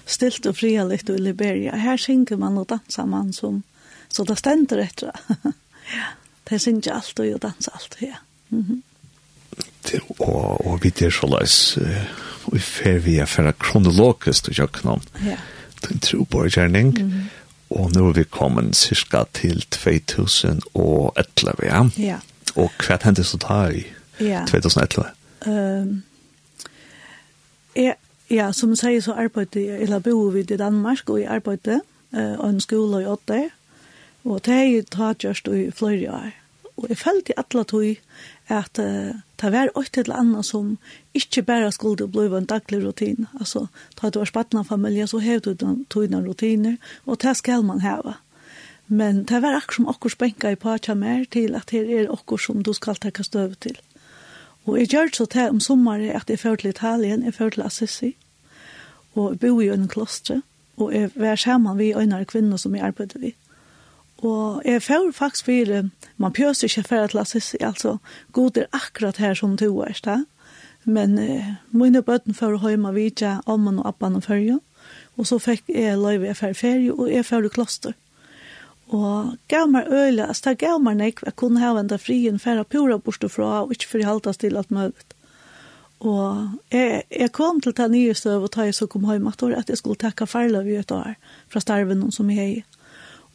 stilt 0.09 0.49
og 0.49 0.57
fria 0.57 0.87
litt 0.89 1.11
i 1.13 1.19
Liberia. 1.21 1.77
Her 1.77 2.01
synger 2.01 2.41
man 2.41 2.57
og 2.57 2.65
danser 2.73 3.05
man 3.05 3.29
som, 3.37 3.61
så 4.09 4.25
det 4.25 4.39
stender 4.41 4.81
etter. 4.87 5.13
ja, 5.93 6.09
det 6.49 6.61
synger 6.65 6.97
alt 6.97 7.21
og 7.21 7.39
danser 7.45 7.77
alt, 7.77 7.97
ja. 8.01 8.17
Mm 8.49 8.65
-hmm. 8.65 8.81
det, 9.91 10.01
og, 10.19 10.67
og 10.67 10.83
vi 10.83 10.89
det 10.89 11.05
er 11.05 11.09
så 11.09 11.27
løs, 11.27 11.77
og 12.45 12.53
vi 12.53 12.59
fer 12.59 12.99
vi 12.99 13.17
er 13.17 13.25
fra 13.25 13.51
kronologisk 13.51 14.43
til 14.43 14.55
kjøkkenom. 14.55 15.01
Ja. 15.25 15.37
Den 15.89 15.99
tro 15.99 16.23
på 16.23 16.49
kjærning. 16.49 16.97
Mm 16.99 17.11
-hmm 17.11 17.44
Og 17.69 17.91
nå 17.95 18.09
er 18.09 18.13
vi 18.13 18.23
kommet 18.29 18.75
cirka 18.75 19.23
til 19.33 19.65
2011, 19.71 21.65
ja? 21.65 21.83
Ja. 21.97 22.17
Og 22.55 22.71
hva 22.79 22.97
hendte 23.03 23.23
så 23.23 23.37
da 23.41 23.65
i 23.73 23.83
ja. 24.21 24.45
2011? 24.47 25.09
Um, 25.45 26.03
jeg, 27.75 27.95
ja, 28.29 28.51
som 28.51 28.69
jeg 28.73 28.77
sier 28.77 29.01
så 29.01 29.17
arbeidde 29.25 29.65
jeg, 29.65 29.81
eller 29.81 29.99
bor 29.99 30.29
vi 30.31 30.39
i 30.45 30.57
Danmark, 30.57 31.09
og 31.09 31.19
jeg 31.21 31.29
arbeidde 31.29 31.81
uh, 32.15 32.39
og 32.39 32.49
en 32.49 32.61
skole 32.61 33.01
i 33.03 33.05
Åtte, 33.05 33.49
og 34.25 34.45
det 34.45 34.53
er 34.53 34.63
jeg 34.63 34.87
tatt 34.93 35.25
gjørst 35.25 35.47
i 35.53 35.71
flere 35.75 36.13
år. 36.13 36.31
Og 36.77 36.89
jeg 36.89 36.97
følte 36.97 37.31
i 37.31 37.39
alle 37.39 37.63
tog 37.63 37.85
at 38.47 38.79
uh, 38.79 39.15
det 39.41 39.51
var 39.51 39.71
åtte 39.75 40.03
til 40.03 40.13
annet 40.13 40.45
som 40.45 40.77
ikke 41.13 41.43
bare 41.43 41.71
skulle 41.71 42.07
bli 42.07 42.27
en 42.27 42.45
daglig 42.45 42.83
rutin. 42.85 43.27
Altså, 43.39 43.67
da 44.01 44.09
du 44.09 44.19
var 44.19 44.29
spattende 44.29 44.63
familie, 44.63 45.07
så 45.07 45.19
har 45.19 45.39
du 45.39 45.55
togene 45.89 46.21
rutiner, 46.27 46.77
og 47.05 47.21
det 47.21 47.37
skal 47.37 47.63
man 47.63 47.81
heve. 47.81 48.13
Men 48.87 49.23
det 49.23 49.41
var 49.41 49.55
akkurat 49.55 49.75
som 49.75 49.87
akkurat 49.87 50.11
spenka 50.11 50.51
i 50.51 50.55
partia 50.55 50.93
mer 50.93 51.25
til 51.31 51.55
at 51.55 51.71
det 51.71 51.89
er 51.89 52.11
akkurat 52.11 52.41
som 52.41 52.63
du 52.63 52.73
skal 52.73 52.95
takke 52.95 53.23
støv 53.23 53.55
til. 53.55 53.77
Og 54.65 54.79
jeg 54.79 54.87
gjør 54.87 55.09
så 55.13 55.25
til 55.25 55.49
om 55.49 55.59
sommeren 55.59 56.09
at 56.09 56.29
jeg 56.29 56.39
førte 56.39 56.61
til 56.61 56.69
Italien, 56.69 57.23
jeg 57.23 57.33
førte 57.33 57.55
til 57.55 57.65
Assisi, 57.65 58.15
og 59.13 59.31
jeg 59.31 59.39
bor 59.39 59.61
i 59.61 59.69
en 59.69 59.87
klostre, 59.87 60.41
og 60.77 60.93
jeg 60.93 61.11
var 61.15 61.35
sammen 61.35 61.77
med 61.77 61.95
øynere 61.95 62.25
kvinner 62.25 62.57
som 62.57 62.75
jeg 62.75 62.83
arbeidde 62.83 63.19
vidt. 63.19 63.37
Og 64.23 64.61
jeg 64.65 64.83
får 64.83 65.11
faktisk 65.11 65.45
for, 65.45 65.89
man 66.17 66.33
pjøser 66.33 66.69
ikke 66.69 66.87
for 66.87 67.07
at 67.07 67.13
lasses, 67.13 67.55
altså, 67.59 67.97
god 68.31 68.57
er 68.57 68.71
akkurat 68.71 69.17
her 69.17 69.33
som 69.33 69.57
to 69.57 69.81
er, 69.81 69.99
da. 70.05 70.23
Men 70.85 71.17
eh, 71.17 71.55
mine 71.73 72.01
bøtten 72.05 72.37
får 72.37 72.55
å 72.55 72.61
høyma 72.61 72.93
vidja 72.93 73.39
omman 73.49 73.81
og 73.81 73.87
appan 73.89 74.15
og 74.15 74.23
fyrja, 74.23 74.59
og 75.17 75.27
så 75.27 75.39
fikk 75.41 75.71
jeg 75.73 75.97
løyve 75.97 76.29
jeg 76.29 76.37
for 76.37 76.53
ferie, 76.53 76.93
og 76.93 77.09
jeg 77.11 77.25
får 77.25 77.49
kloster. 77.49 77.95
Og 78.93 79.33
gav 79.49 79.67
meg 79.67 79.89
øyla, 79.89 80.29
altså 80.29 80.51
det 80.51 80.59
gav 80.61 80.79
meg 80.79 80.99
nek, 80.99 81.23
jeg 81.25 81.35
kunne 81.35 81.59
hava 81.59 81.81
enda 81.81 81.97
frien 81.97 82.37
fyrir 82.39 82.67
pura 82.69 82.99
bortstå 83.01 83.31
fra, 83.33 83.63
og 83.63 83.73
ikke 83.73 83.87
for 83.87 83.97
fyrir 83.97 84.11
halte 84.11 84.33
til 84.33 84.57
alt 84.57 84.71
mulig. 84.71 84.93
Og 86.05 86.51
jeg, 86.71 87.03
jeg 87.09 87.31
kom 87.33 87.61
til 87.63 87.73
ta 87.73 87.87
nye 87.89 88.13
støv 88.13 88.45
og 88.45 88.51
ta 88.53 88.67
jeg 88.67 88.75
så 88.77 88.85
kom 88.85 89.07
høyma 89.09 89.31
at 89.57 89.69
jeg 89.69 89.77
skulle 89.77 89.97
takke 89.97 90.27
farla 90.27 90.61
i 90.61 90.75
et 90.77 90.91
år 90.91 91.15
fra 91.49 91.59
starven 91.59 92.11
som 92.11 92.29
jeg 92.29 92.37
hei. 92.37 92.63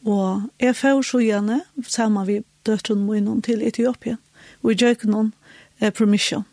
Og 0.05 0.41
jeg 0.59 0.75
får 0.75 1.01
så 1.05 1.19
gjerne, 1.21 1.61
sammen 1.87 2.25
med 2.25 2.43
døtteren 2.65 3.05
min, 3.05 3.41
til 3.41 3.61
Etiopien, 3.61 4.17
og 4.61 4.71
jeg 4.71 4.79
gjør 4.97 5.09
noen 5.09 5.33
eh, 5.79 5.91
permission. 5.93 6.45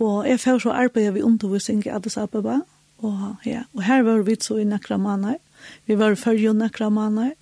Og 0.00 0.28
jeg 0.28 0.40
får 0.40 0.58
så 0.64 0.74
arbeid 0.76 1.12
vi 1.12 1.22
undervisning 1.22 1.84
i 1.86 1.92
Addis 1.92 2.16
Ababa, 2.16 2.60
og, 3.00 3.36
ja, 3.44 3.64
og 3.74 3.82
her 3.82 4.02
var 4.02 4.22
vi 4.22 4.36
så 4.40 4.58
i 4.60 4.64
Nekramaner, 4.64 5.38
vi 5.86 5.96
var 5.98 6.14
før 6.14 6.36
jo 6.36 6.52
Nekramaner, 6.52 7.32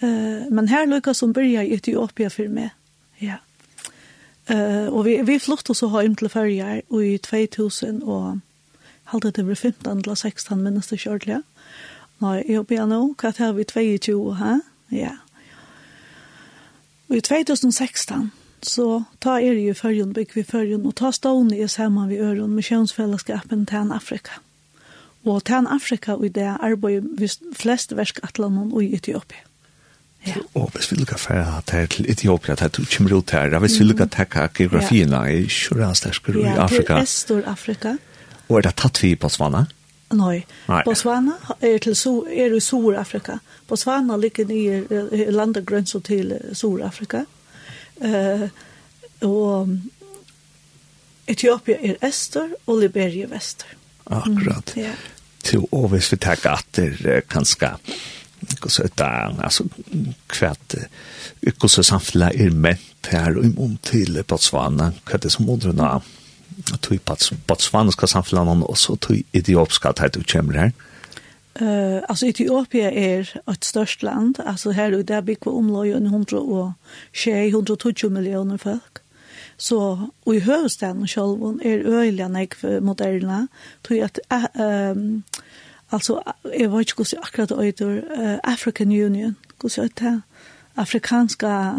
eh, 0.00 0.48
men 0.50 0.68
her 0.68 0.88
lykkes 0.88 1.20
som 1.20 1.32
byrja 1.32 1.64
i 1.64 1.74
Etiopia 1.76 2.28
for 2.28 2.48
meg. 2.48 2.72
Ja. 3.20 3.40
Eh, 4.48 4.88
og 4.88 5.04
vi, 5.04 5.20
vi 5.24 5.38
flyttet 5.38 5.70
oss 5.70 5.84
å 5.84 5.92
ha 5.92 6.04
hjem 6.04 6.16
til 6.16 6.32
førjer, 6.32 6.84
i 6.88 7.16
2000, 7.20 8.02
og 8.04 8.40
halvdet 9.12 9.36
det 9.36 9.44
ble 9.44 9.56
15 9.56 9.90
eller 9.92 10.16
16, 10.16 10.60
minnes 10.60 10.88
det 10.88 11.04
kjørtelig, 11.04 11.40
ja 11.40 11.53
Nei, 12.24 12.38
jeg 12.48 12.62
håper 12.62 12.78
jeg 12.78 12.88
nå, 12.88 13.02
hva 13.20 13.30
tar 13.36 13.52
vi 13.52 13.66
22, 13.68 14.16
hæ? 14.38 14.54
Ja. 14.94 15.12
Og 17.10 17.18
i 17.18 17.20
2016, 17.20 18.30
så 18.64 18.86
ta 19.20 19.36
er 19.42 19.58
jo 19.60 19.74
førjen, 19.76 20.14
bygg 20.16 20.32
vi 20.38 20.44
førjen, 20.48 20.86
og 20.88 20.96
ta 20.96 21.10
stående 21.12 21.58
i 21.58 21.68
sammen 21.68 22.08
vi 22.08 22.22
øren 22.22 22.54
med 22.56 22.64
kjønnsfellesskapen 22.64 23.66
til 23.68 23.92
Afrika. 23.92 24.40
Og 25.24 25.44
til 25.44 25.68
Afrika 25.68 26.16
og 26.16 26.24
i 26.24 26.32
det 26.32 26.48
arbeidet 26.60 27.12
vi 27.20 27.28
flest 27.56 27.92
verskatlanen 27.96 28.72
og 28.72 28.84
i 28.84 28.94
Etiopia. 28.96 29.44
Ja. 30.24 30.40
Og 30.56 30.70
hvis 30.72 30.88
vi 30.92 30.96
lukker 30.96 31.20
færre 31.20 31.44
her 31.44 31.86
til 31.92 32.08
Etiopia, 32.08 32.56
det 32.56 32.64
er 32.64 32.72
du 32.72 32.84
kommer 32.88 33.12
ut 33.12 33.30
her, 33.36 33.58
hvis 33.60 33.78
vi 33.80 33.84
lukker 33.84 34.08
takka 34.08 34.48
geografien, 34.54 35.12
er 35.12 35.28
det 35.28 35.44
ikke 35.44 35.80
rannsdagskur 35.82 36.40
i 36.40 36.44
Afrika. 36.56 36.94
Ja, 36.96 37.04
til 37.04 37.08
Estor-Afrika. 37.08 37.96
Og 38.48 38.58
er 38.58 38.68
det 38.70 38.76
tatt 38.80 39.02
vi 39.02 39.14
på 39.16 39.28
Svanna? 39.28 39.66
Ja. 39.68 39.83
Nei. 40.14 40.82
Botswana 40.86 41.36
er, 41.60 41.78
til, 41.82 41.96
er 42.30 42.54
i 42.56 42.60
Sur-Afrika. 42.60 43.38
Botswana 43.68 44.16
ligger 44.20 44.50
i 44.50 45.30
landegrønser 45.32 46.04
til 46.04 46.34
Sur-Afrika. 46.52 47.24
Uh, 47.94 48.48
og 49.24 49.76
Etiopia 51.30 51.78
er 51.80 52.00
øster 52.04 52.56
og 52.66 52.80
Liberia 52.82 53.28
Vester. 53.30 53.70
Akkurat. 54.06 54.74
Mm, 54.76 54.82
ja. 54.82 54.92
Til 55.44 55.64
og 55.72 55.88
hvis 55.92 56.10
vi 56.12 56.16
tar 56.20 56.40
gatter 56.42 57.22
kanskje 57.30 57.74
så 58.68 58.84
et 58.84 58.98
der, 58.98 59.38
altså 59.44 59.64
kvært 60.28 60.76
økosamfunnet 61.46 62.40
er 62.40 62.50
ment 62.50 63.08
her 63.10 63.38
og 63.38 63.60
om 63.64 63.76
til 63.84 64.18
Botswana, 64.28 64.90
hva 65.04 65.16
er 65.16 65.22
det 65.24 65.32
som 65.32 65.46
moderne? 65.48 66.00
tog 66.82 66.98
botsvaniska 67.46 68.06
samfunnet 68.06 68.66
og 68.66 68.78
så 68.78 68.96
tog 68.96 69.16
etiopiska 69.32 69.88
at 69.88 70.14
du 70.14 70.22
kommer 70.32 70.60
her? 70.60 70.70
Uh, 71.60 72.02
altså 72.08 72.26
Etiopia 72.26 72.90
er 72.90 73.20
et 73.50 73.64
størst 73.64 74.02
land, 74.02 74.34
altså 74.46 74.70
her 74.70 74.96
og 74.98 75.08
der 75.08 75.20
bygger 75.20 75.52
omløy 75.54 75.94
100 75.94 76.42
og 76.42 76.72
120 77.46 78.10
millioner 78.10 78.56
folk. 78.56 79.00
Så 79.56 79.98
og 80.26 80.34
i 80.34 80.40
høvestaden 80.40 81.06
selv 81.06 81.60
er 81.62 81.78
øyelig 81.84 82.28
nek 82.28 82.56
moderne, 82.82 83.48
tog 83.84 83.96
at 83.98 84.20
uh, 84.34 84.96
um, 84.96 85.24
altså, 85.92 86.20
jeg 86.58 86.72
vet 86.72 86.80
ikke 86.80 86.94
hvordan 86.94 87.20
akkurat 87.22 87.52
øyder 87.64 87.96
uh, 87.96 88.38
African 88.52 88.88
Union, 88.88 89.36
hvordan 89.60 89.84
øyder 89.84 90.20
afrikanska 90.76 91.70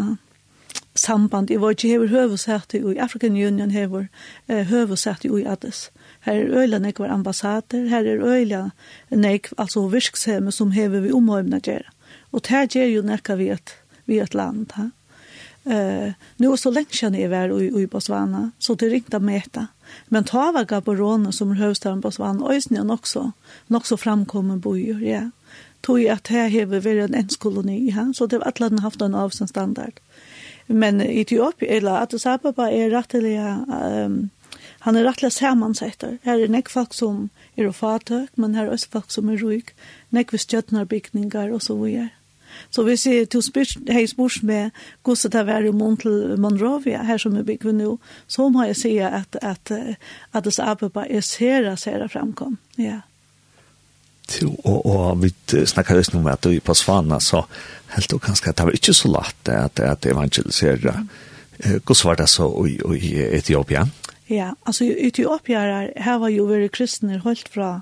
samband. 1.06 1.50
Jeg 1.50 1.62
var 1.62 1.74
ikke 1.74 1.92
hever 1.94 2.12
høvesett 2.12 2.74
i 2.74 2.98
African 2.98 3.38
Union 3.38 3.70
hever 3.70 4.08
eh, 4.48 4.66
høvesett 4.66 5.24
i 5.24 5.44
Addis. 5.46 5.90
Her 6.26 6.42
er 6.42 6.62
øyla 6.62 6.78
nek 6.82 6.98
var 6.98 7.14
ambassader, 7.14 7.88
her 7.88 8.06
er 8.06 8.22
øyla 8.22 8.62
nek, 9.10 9.52
altså 9.58 9.86
virkshemme 9.88 10.52
som 10.52 10.74
hever 10.74 11.06
vi 11.06 11.14
omhøyvna 11.14 11.62
gjerra. 11.62 11.92
Og 12.32 12.42
det 12.48 12.74
gjør 12.74 12.90
jo 12.90 13.02
nekka 13.06 13.36
vi 13.38 13.50
et, 13.54 13.74
vi 14.06 14.18
et 14.20 14.34
land. 14.34 14.72
Ha? 14.76 14.90
Eh, 15.66 16.12
nu 16.38 16.52
er 16.52 16.60
så 16.60 16.70
lenge 16.70 16.94
kjenner 16.94 17.24
jeg 17.24 17.30
var 17.32 17.50
i, 17.50 17.70
i 17.82 17.86
Botswana, 17.90 18.50
så 18.58 18.76
det 18.78 18.90
ringte 18.92 19.18
meta. 19.18 19.66
Men 20.14 20.26
ta 20.26 20.52
var 20.54 20.66
Gaborone 20.70 21.32
som 21.34 21.50
er 21.54 21.62
høvstaden 21.62 22.02
Botswana, 22.04 22.52
øysene 22.52 22.82
er 22.82 22.86
nok 22.86 23.06
så, 23.06 23.30
nok 23.68 23.86
så 23.86 23.98
framkommen 23.98 24.60
bojer, 24.62 25.02
ja. 25.02 25.24
Tog 25.82 26.00
jeg 26.02 26.14
at 26.14 26.30
her 26.30 26.48
hever 26.50 26.82
vært 26.82 27.08
en 27.08 27.18
enskoloni, 27.18 27.80
ja? 27.90 28.08
så 28.14 28.26
det 28.26 28.40
var 28.42 28.54
alle 28.54 28.82
haft 28.82 29.02
en 29.02 29.14
avstandstandard. 29.14 29.98
Men 30.66 31.00
Etiopia, 31.00 31.68
eller 31.76 32.00
Addis 32.02 32.26
Ababa, 32.26 32.68
er 32.70 32.90
rettelig, 32.90 33.36
um, 33.38 34.30
han 34.80 34.96
er 34.96 35.06
rettelig 35.06 35.32
samansetter. 35.36 36.18
Her 36.24 36.42
er 36.42 36.52
nek 36.52 36.70
folk 36.70 36.94
som 36.94 37.28
er 37.56 37.70
fatøk, 37.72 38.32
men 38.36 38.54
her 38.54 38.66
er 38.66 38.76
også 38.76 38.90
folk 38.92 39.10
som 39.14 39.30
er 39.30 39.42
røyk, 39.42 39.74
nek 40.10 40.32
vi 40.32 40.42
stjøtnarbygninger 40.42 41.52
og 41.54 41.62
så 41.62 41.78
videre. 41.78 42.10
Så 42.70 42.82
hvis 42.86 43.06
jeg 43.06 43.28
til 43.28 43.42
spørs, 43.42 43.74
hei 43.92 44.06
spørs 44.08 44.38
med 44.42 44.70
hvordan 45.04 45.32
det 45.32 45.46
var 45.46 45.66
i 45.66 45.70
mån 45.70 45.96
til 46.00 46.38
Monrovia, 46.40 47.02
her 47.04 47.18
som 47.20 47.36
vi 47.36 47.42
bygger 47.42 47.72
nå, 47.72 47.98
så 48.26 48.48
må 48.48 48.64
jeg 48.64 48.76
si 48.76 48.96
at, 48.96 49.36
at, 49.42 49.70
at 49.70 49.96
Addis 50.32 50.58
Ababa 50.58 51.04
er 51.10 51.20
sere, 51.20 51.76
sere 51.76 52.08
fremkom. 52.08 52.58
Ja. 52.78 52.84
Yeah 52.84 53.04
og, 54.64 54.86
og 54.86 55.22
vi 55.22 55.32
snakkar 55.66 55.96
just 55.96 56.14
om 56.14 56.26
at 56.26 56.44
du 56.44 56.60
på 56.60 56.74
Svana 56.74 57.20
så 57.20 57.44
helt 57.94 58.12
og 58.12 58.22
kanskje 58.22 58.50
at 58.50 58.58
det 58.58 58.66
var 58.66 58.78
ikke 58.78 58.94
så 58.94 59.08
lagt 59.08 59.48
at, 59.48 59.80
at 59.80 60.06
evangelisere. 60.06 60.92
Mm. 60.92 61.08
Hvordan 61.86 62.04
var 62.04 62.14
det 62.14 62.28
så 62.28 62.48
i, 62.66 62.78
i 62.98 63.12
Etiopia? 63.38 63.86
Ja, 64.28 64.52
altså 64.66 64.84
i 64.84 65.06
Etiopia 65.06 65.60
her, 65.60 65.90
her 65.96 66.18
var 66.18 66.28
jo 66.28 66.48
vært 66.50 66.74
kristne 66.74 67.20
holdt 67.22 67.48
fra 67.54 67.80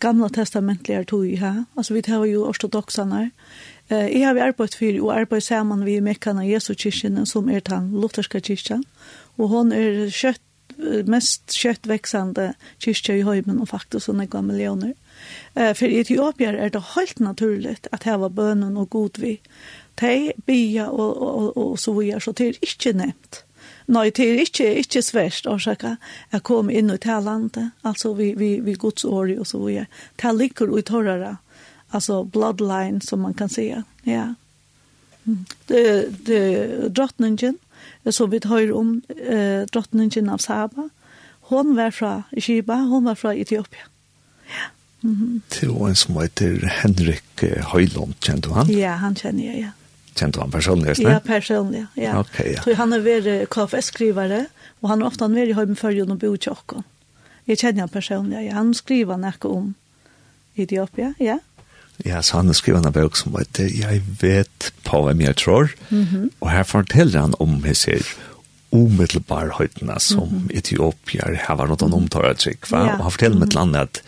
gamla 0.00 0.28
testamentliga 0.28 1.04
tog 1.04 1.26
i 1.28 1.36
her. 1.36 1.64
Altså 1.76 1.94
vi 1.94 2.02
har 2.06 2.24
jo 2.26 2.46
ortodoxarna. 2.48 3.30
Eh, 3.88 4.20
jag 4.20 4.28
har 4.28 4.36
arbetat 4.36 4.74
för 4.74 5.00
och 5.00 5.14
arbeidt 5.14 5.44
samman 5.44 5.84
vi 5.84 6.00
mekkene 6.00 6.46
Jesu 6.46 6.74
kyrkan 6.74 7.26
som 7.26 7.50
er 7.50 7.60
den 7.60 8.00
lutherska 8.00 8.40
kyrkan 8.40 8.84
och 9.36 9.48
hon 9.48 9.72
är 9.72 10.10
kött 10.10 10.40
mest 11.04 11.52
kött 11.52 11.86
växande 11.86 12.54
kyrka 12.78 13.16
i 13.16 13.22
høymen 13.22 13.60
og 13.60 13.68
faktisk 13.68 14.06
sånne 14.06 14.26
gamle 14.26 14.52
millioner. 14.52 14.94
Eh, 15.54 15.74
for 15.74 15.86
i 15.86 16.00
Etiopien 16.00 16.54
er 16.54 16.72
det 16.72 16.82
helt 16.94 17.20
naturligt 17.20 17.88
at 17.92 18.06
var 18.06 18.28
bønnen 18.28 18.76
og 18.76 18.90
god 18.90 19.20
vi. 19.20 19.38
De 20.00 20.32
bia 20.46 20.88
og, 20.88 21.22
og, 21.22 21.56
og, 21.56 21.70
og 21.70 21.78
så 21.78 21.92
videre, 21.92 22.20
så 22.20 22.32
det 22.32 22.48
er 22.48 22.60
ikke 22.62 22.92
nevnt. 22.96 23.44
Nei, 23.90 24.10
det 24.14 24.22
er 24.22 24.38
ikke, 24.44 24.68
ikke 24.84 25.02
svært 25.02 25.46
årsaka 25.50 25.96
jeg 26.30 26.44
kom 26.46 26.68
inn 26.70 26.92
i 26.92 26.98
det 27.02 27.16
landet, 27.24 27.72
altså 27.82 28.12
vi, 28.14 28.32
vi, 28.38 28.52
vi 28.62 28.76
gods 28.78 29.04
åri 29.04 29.34
og 29.38 29.48
så 29.50 29.58
videre. 29.58 29.88
Det 30.22 30.30
ligger 30.36 30.70
i 30.78 30.84
hårere, 30.86 31.36
altså 31.90 32.22
bloodline, 32.24 33.00
som 33.02 33.20
man 33.20 33.34
kan 33.34 33.48
säga. 33.48 33.82
Ja. 34.04 34.34
Mm. 35.24 35.44
Det, 35.66 36.26
det, 36.26 36.94
drottningen, 36.94 37.58
så 38.10 38.26
vi 38.26 38.40
tar 38.40 38.72
om 38.72 39.02
eh, 39.08 39.66
drottningen 39.66 40.30
av 40.30 40.38
Saba, 40.38 40.88
hon 41.50 41.74
var 41.76 41.90
fra 41.90 42.22
Kiba, 42.38 42.74
hon 42.74 43.04
var 43.04 43.14
fra 43.14 43.34
Etiopia. 43.34 43.89
Mm 45.02 45.16
-hmm. 45.16 45.40
Til 45.50 45.68
en 45.70 45.94
som 45.94 46.20
heter 46.20 46.66
Henrik 46.82 47.44
Høylund, 47.72 48.14
kjente 48.20 48.48
du 48.48 48.54
han? 48.54 48.70
Ja, 48.70 48.94
han 48.96 49.14
kjenner 49.14 49.44
jeg, 49.44 49.60
ja. 49.60 49.70
Kjente 50.14 50.36
du 50.36 50.40
han 50.40 50.50
personlig? 50.50 50.98
Ja, 50.98 51.18
personlig, 51.18 51.86
ja. 51.96 52.18
Ok, 52.18 52.40
ja. 52.44 52.62
Så 52.62 52.74
han 52.74 52.92
er 52.92 53.00
vært 53.00 53.48
KFS-skrivare, 53.48 54.46
og 54.82 54.88
han 54.88 55.00
er 55.00 55.06
ofte 55.06 55.28
vært 55.28 55.48
i 55.48 55.52
Høybenfølgen 55.52 56.10
og 56.10 56.18
bo 56.18 56.34
i 56.34 56.38
Tjokken. 56.38 56.84
Jeg 57.46 57.58
kjenner 57.58 57.80
han 57.80 57.88
personlig, 57.88 58.44
ja. 58.46 58.54
Han 58.54 58.74
skriver 58.74 59.16
noe 59.16 59.32
om 59.44 59.74
Etiopia, 60.56 61.14
ja. 61.18 61.38
Ja, 62.04 62.22
så 62.22 62.40
han 62.40 62.54
skriver 62.54 62.86
en 62.86 62.92
bok 62.92 63.16
som 63.16 63.36
heter 63.36 63.68
«Jeg 63.68 64.02
vet 64.20 64.72
på 64.84 65.02
hvem 65.04 65.20
jeg 65.20 65.36
tror», 65.36 65.70
mm 65.90 66.04
-hmm. 66.04 66.30
og 66.40 66.50
her 66.50 66.62
forteller 66.62 67.20
han 67.20 67.34
om 67.40 67.60
hva 67.60 67.74
ser 67.74 68.00
umiddelbarhøytene 68.72 70.00
som 70.00 70.28
mm 70.28 70.38
-hmm. 70.38 70.58
Etiopier 70.58 71.40
har 71.46 71.56
vært 71.56 71.80
noen 71.80 71.92
omtaler 71.92 72.34
trygg, 72.34 72.70
va? 72.70 72.84
Ja. 72.84 72.94
og 72.94 73.02
han 73.02 73.10
forteller 73.10 73.36
mm 73.36 73.42
-hmm. 73.42 73.46
med 73.46 73.48
et 73.48 73.54
land 73.54 73.76
at 73.76 74.02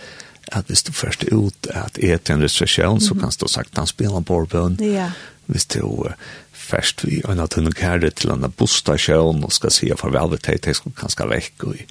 at 0.53 0.67
hvis 0.67 0.83
du 0.83 0.93
først 0.93 1.25
er 1.25 1.37
ut 1.37 1.69
at 1.71 1.99
et 1.99 2.31
en 2.31 2.43
restriksjon, 2.43 2.89
mm 2.89 2.97
-hmm. 2.97 3.09
så 3.09 3.15
kan 3.15 3.31
du 3.41 3.49
sagt 3.49 3.79
han 3.79 3.87
spiller 3.87 4.17
en 4.17 4.25
borbøn. 4.25 4.79
Ja. 4.81 5.11
Hvis 5.47 5.67
du 5.67 6.09
først 6.53 7.05
vi 7.07 7.23
er 7.29 7.35
nødt 7.35 7.51
til 7.51 7.69
å 7.69 7.71
kære 7.71 8.11
til 8.11 8.31
en 8.31 8.53
bostasjon 8.57 9.45
og 9.45 9.53
skal 9.53 9.71
si 9.71 9.91
farvel 9.97 10.39
til 10.39 10.53
deg, 10.53 10.65
de 10.65 10.75
skal 10.75 10.93
kanskje 10.93 11.29
vekk 11.29 11.65
og 11.65 11.77
i 11.77 11.87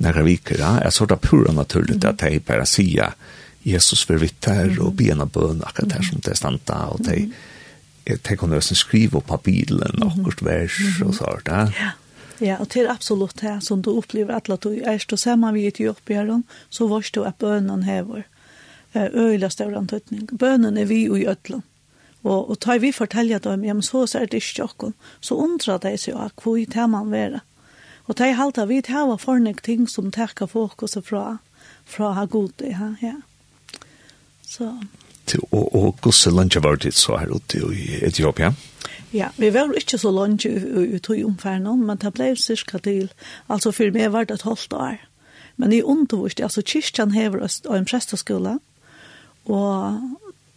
nære 0.00 0.24
viker. 0.24 0.58
Ja. 0.58 0.78
Jeg 0.82 0.92
så 0.92 1.06
det 1.06 1.20
pura 1.20 1.52
naturlig 1.52 1.96
mm 1.96 2.02
-hmm. 2.02 2.08
at 2.08 2.32
de 2.32 2.40
bare 2.40 2.66
sier 2.66 3.14
Jesus 3.64 4.08
vil 4.08 4.20
vitt 4.20 4.44
her 4.44 4.80
og 4.80 4.96
be 4.96 5.10
en 5.10 5.20
av 5.20 5.30
bøn 5.30 5.62
akkurat 5.64 5.92
her 5.92 6.02
som 6.02 6.20
det 6.20 6.30
er 6.30 6.36
standa 6.36 6.74
og 6.74 7.04
de, 7.04 7.30
de 8.28 8.36
kunne 8.36 8.56
også 8.56 8.74
skrive 8.74 9.20
på 9.20 9.36
bilen 9.36 10.02
akkurat 10.02 10.42
vers 10.42 11.00
og 11.02 11.14
sånt. 11.14 11.48
Ja. 11.48 11.60
ja 11.60 11.90
Ja, 12.44 12.58
og 12.60 12.68
til 12.74 12.88
absolutt 12.90 13.40
det 13.40 13.56
som 13.64 13.82
du 13.82 13.94
opplever 13.94 14.36
at 14.36 14.48
du 14.64 14.74
er 14.76 14.98
stå 15.00 15.16
sammen 15.16 15.54
vi 15.56 15.70
til 15.72 15.94
oppgjøren, 15.94 16.44
så 16.68 16.88
var 16.90 17.04
det 17.14 17.24
at 17.24 17.38
bønnen 17.40 17.84
hever 17.88 18.26
øyla 18.94 19.48
større 19.48 19.78
antøtning. 19.80 20.28
Bønnen 20.38 20.76
er 20.76 20.84
vi 20.84 21.04
i 21.06 21.26
ødlen. 21.26 21.62
Og, 22.24 22.50
og 22.50 22.60
tar 22.60 22.78
vi 22.80 22.92
fortelja 22.92 23.38
dem, 23.38 23.64
ja, 23.64 23.72
men 23.72 23.82
så 23.82 24.04
er 24.14 24.26
det 24.26 24.40
ikke 24.40 24.62
jokken, 24.62 24.94
så 25.20 25.36
undrer 25.36 25.78
de 25.78 25.96
seg 26.00 26.16
at 26.16 26.32
hvor 26.40 26.56
det 26.56 26.86
man 26.88 27.10
være. 27.12 27.40
Og 28.08 28.18
de 28.18 28.32
halte 28.36 28.64
vi 28.68 28.80
til 28.84 29.12
å 29.12 29.18
fornøye 29.20 29.60
ting 29.64 29.88
som 29.88 30.10
takker 30.12 30.48
fokuset 30.48 31.04
fra, 31.04 31.38
fra 31.84 32.12
ha 32.16 32.24
god 32.24 32.52
det 32.60 32.76
her, 32.76 32.96
ja. 33.02 33.16
Så. 34.48 34.70
Til, 35.26 35.40
Og, 35.50 35.74
og 35.74 35.96
hvordan 36.02 36.36
landet 36.36 36.64
var 36.64 36.76
det 36.76 36.94
så 36.94 37.16
her 37.16 37.32
ute 37.32 37.60
i 37.72 38.04
Etiopia? 38.04 38.52
Ja 38.52 38.74
Ja, 39.14 39.28
vi 39.38 39.52
var 39.54 39.70
ikke 39.78 39.98
så 39.98 40.10
langt 40.10 40.44
i 40.44 40.50
i 40.96 40.98
tog 40.98 41.20
omferdene, 41.22 41.76
men 41.76 41.98
det 42.02 42.10
ble 42.16 42.32
cirka 42.36 42.80
til, 42.82 43.12
altså 43.48 43.70
for 43.70 43.94
meg 43.94 44.10
var 44.12 44.26
det 44.26 44.40
et 44.40 44.46
halvt 44.48 44.72
år. 44.74 44.96
Men 45.56 45.72
i 45.72 45.82
undervist, 45.82 46.40
altså 46.40 46.64
kyrkjan 46.66 47.14
hever 47.14 47.44
oss 47.46 47.60
av 47.68 47.76
en 47.78 47.86
prestaskola, 47.86 48.58
og 49.46 50.00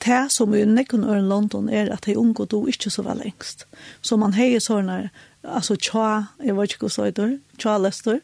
det 0.06 0.32
som 0.32 0.54
i 0.56 0.64
nekken 0.66 1.04
øre 1.04 1.22
London 1.22 1.70
er 1.70 1.92
at 1.94 2.06
de 2.06 2.18
unge 2.18 2.46
do 2.50 2.66
ikke 2.68 2.90
så 2.90 3.04
vel 3.06 3.22
lengst. 3.22 3.66
Så 4.02 4.18
man 4.18 4.34
heier 4.34 4.62
sånne, 4.64 5.10
altså 5.44 5.76
tja, 5.76 6.08
jeg 6.42 6.58
vet 6.58 6.74
ikke 6.74 6.88
hva 6.88 6.90
så 6.94 7.06
søyder, 7.06 7.38
tja 7.62 7.78
lester, 7.78 8.20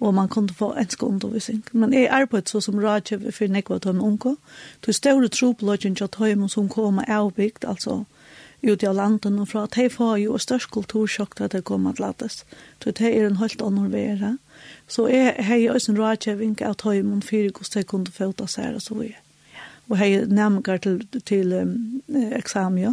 og 0.00 0.14
man 0.14 0.28
kunne 0.28 0.54
få 0.54 0.72
enske 0.80 1.06
undervisning. 1.06 1.64
Men 1.72 1.92
jeg 1.92 2.08
arbeidde 2.08 2.48
så 2.48 2.60
som 2.60 2.80
rådgjøver 2.80 3.36
for 3.36 3.52
nekken 3.52 3.76
av 3.76 3.84
de 3.84 3.94
unge, 4.00 4.36
til 4.82 4.96
større 4.96 5.28
tro 5.28 5.52
på 5.52 5.68
løgjen 5.68 5.96
til 5.96 6.08
at 6.08 6.20
høymen 6.20 6.48
som 6.48 6.68
kommer 6.68 7.08
avbygd, 7.08 7.64
altså 7.68 8.04
ute 8.64 8.88
av 8.88 8.96
landet 8.96 9.38
og 9.40 9.48
fra. 9.48 9.66
De 9.74 9.88
får 9.90 10.16
jo 10.22 10.38
størst 10.40 10.70
kultursjokk 10.74 11.36
til 11.36 11.48
at 11.48 11.52
de 11.56 11.62
kommer 11.62 11.92
til 11.92 12.06
lattes. 12.06 12.44
Så 12.82 12.92
det 12.92 13.10
er 13.10 13.26
en 13.26 13.40
helt 13.40 13.62
annen 13.62 13.92
være. 13.92 14.36
Så 14.88 15.06
jeg 15.08 15.34
har 15.38 15.60
jo 15.60 15.74
også 15.74 15.92
en 15.92 16.00
rådgjøring 16.00 16.56
av 16.62 16.74
tøymen 16.80 17.22
for 17.22 17.50
hvordan 17.50 17.74
de 17.74 17.84
kunne 17.84 18.12
få 18.12 18.30
ut 18.32 18.40
av 18.40 18.50
seg 18.52 18.74
og 18.74 18.82
så 18.82 18.98
videre. 18.98 19.20
Og 19.88 19.98
har 20.00 20.26
nærmere 20.32 20.78
til, 20.80 21.02
til 21.28 21.52
um, 21.52 22.02
eksamen. 22.08 22.78
Ja. 22.80 22.92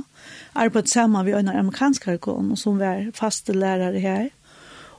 Arbeidet 0.56 0.92
sammen 0.92 1.26
med 1.26 1.38
en 1.40 1.48
amerikansk 1.48 2.10
kone 2.20 2.58
som 2.58 2.80
var 2.80 3.08
faste 3.16 3.54
lærere 3.56 4.00
her. 4.00 4.30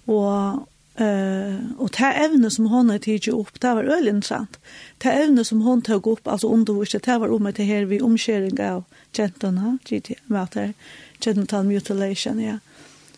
Og, 0.06 0.68
Uh, 1.01 1.72
og 1.80 1.88
det 1.97 2.11
evne 2.20 2.51
som 2.53 2.66
hon 2.68 2.90
har 2.93 3.01
tidsi 3.01 3.32
opp, 3.32 3.55
det 3.61 3.70
var 3.78 3.88
øyelig 3.88 4.12
interessant. 4.12 4.59
Det 5.01 5.14
evne 5.22 5.45
som 5.45 5.62
hon 5.64 5.80
tog 5.82 6.07
opp, 6.07 6.28
altså 6.28 6.51
undervurset, 6.53 7.07
det 7.07 7.16
var 7.20 7.32
om 7.32 7.49
det 7.49 7.64
her 7.64 7.88
vi 7.88 8.03
omkjering 8.05 8.61
av 8.61 8.84
kjentene, 9.16 9.78
GT, 9.88 10.18
med 10.28 10.74
genital 11.22 11.64
mutilation, 11.64 12.40
ja. 12.40 12.59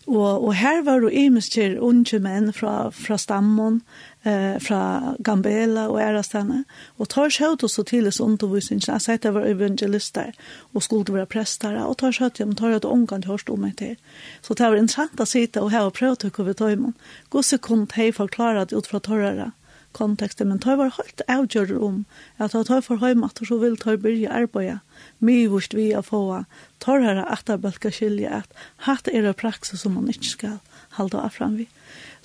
Og, 0.05 0.43
og 0.45 0.53
her 0.53 0.83
var 0.85 1.01
det 1.01 1.13
imisker 1.17 1.79
unge 1.81 2.19
menn 2.21 2.51
fra, 2.53 2.91
fra 2.93 3.17
stammen, 3.17 3.79
eh, 4.21 4.59
fra 4.61 5.15
Gambela 5.25 5.87
og 5.89 5.97
Ærastene, 6.01 6.61
og 7.01 7.09
tar 7.09 7.33
seg 7.33 7.55
ut 7.55 7.65
så 7.71 7.83
til 7.89 8.05
oss 8.11 8.21
undervisningene. 8.21 8.93
Jeg 8.93 9.01
sier 9.01 9.17
at 9.17 9.25
jeg 9.25 9.33
var 9.33 9.49
evangelister 9.49 10.31
og 10.73 10.85
skulle 10.85 11.17
være 11.17 11.31
prester, 11.33 11.79
og 11.81 11.97
tar 11.97 12.13
seg 12.13 12.29
ut 12.29 12.37
dem, 12.37 12.53
tar 12.53 12.75
jeg 12.75 12.83
et 12.83 12.89
omgang 12.89 13.25
til 13.25 13.33
hørst 13.33 13.49
om 13.49 13.65
meg 13.65 13.77
til. 13.81 13.97
Så 14.45 14.53
det 14.53 14.69
var 14.69 14.77
interessant 14.77 15.25
å 15.25 15.29
sitte 15.29 15.65
og 15.65 15.73
her 15.73 15.89
og 15.89 15.97
prøve 15.97 16.21
til 16.21 16.33
hva 16.35 16.49
vi 16.51 16.57
tar 16.61 16.77
imot. 16.77 17.09
Hvordan 17.33 17.63
kunne 17.65 17.89
de 17.95 18.11
forklare 18.13 18.65
det 18.69 18.77
ut 18.77 18.91
fra 18.93 19.01
tørrere? 19.01 19.51
kontekst, 19.95 20.43
men 20.43 20.59
det 20.63 20.75
var 20.79 20.93
helt 20.97 21.23
avgjør 21.31 21.73
om 21.79 22.03
at 22.37 22.53
det 22.55 22.69
var 22.69 22.83
for 22.85 23.01
hjemme 23.01 23.29
at 23.31 23.41
så 23.47 23.57
vil 23.61 23.77
det 23.79 23.95
bli 24.03 24.27
arbeid. 24.27 24.83
Mye 25.23 25.47
vurs 25.51 25.71
vi 25.73 25.91
å 25.95 26.03
få 26.05 26.43
tar 26.83 27.03
her 27.05 27.23
at 27.23 27.47
det 27.47 27.61
bølger 27.63 27.93
skilje 27.95 28.31
at 28.43 28.63
hatt 28.87 29.07
er 29.07 29.25
det 29.25 29.37
praksis 29.39 29.85
som 29.85 29.95
man 29.97 30.11
ikke 30.11 30.31
skal 30.31 30.57
halda 30.99 31.25
av 31.25 31.35
fram 31.35 31.57
vi. 31.59 31.67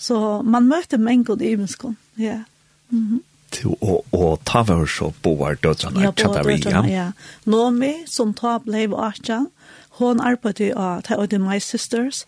Så 0.01 0.43
man 0.43 0.69
møter 0.71 0.99
mengod 0.99 1.43
i 1.43 1.57
mennesken, 1.57 1.97
ja. 2.17 2.45
Mm 2.91 3.07
-hmm. 3.09 3.21
Til 3.51 3.75
og 3.81 4.05
å 4.13 4.39
ta 4.45 4.63
vår 4.63 4.87
så 4.87 5.13
boar 5.23 5.55
dødsene, 5.55 6.03
ja, 6.03 6.11
boar 6.11 6.43
dødsene, 6.43 6.91
ja. 6.91 7.13
Nomi 7.45 8.05
som 8.07 8.35
tar 8.35 8.59
blei 8.59 8.87
vår 8.87 9.13
Hon 10.01 10.21
arbeidde 10.25 10.71
av 10.81 11.03
til 11.05 11.21
Odi 11.21 11.37
My 11.37 11.59
Sisters. 11.61 12.23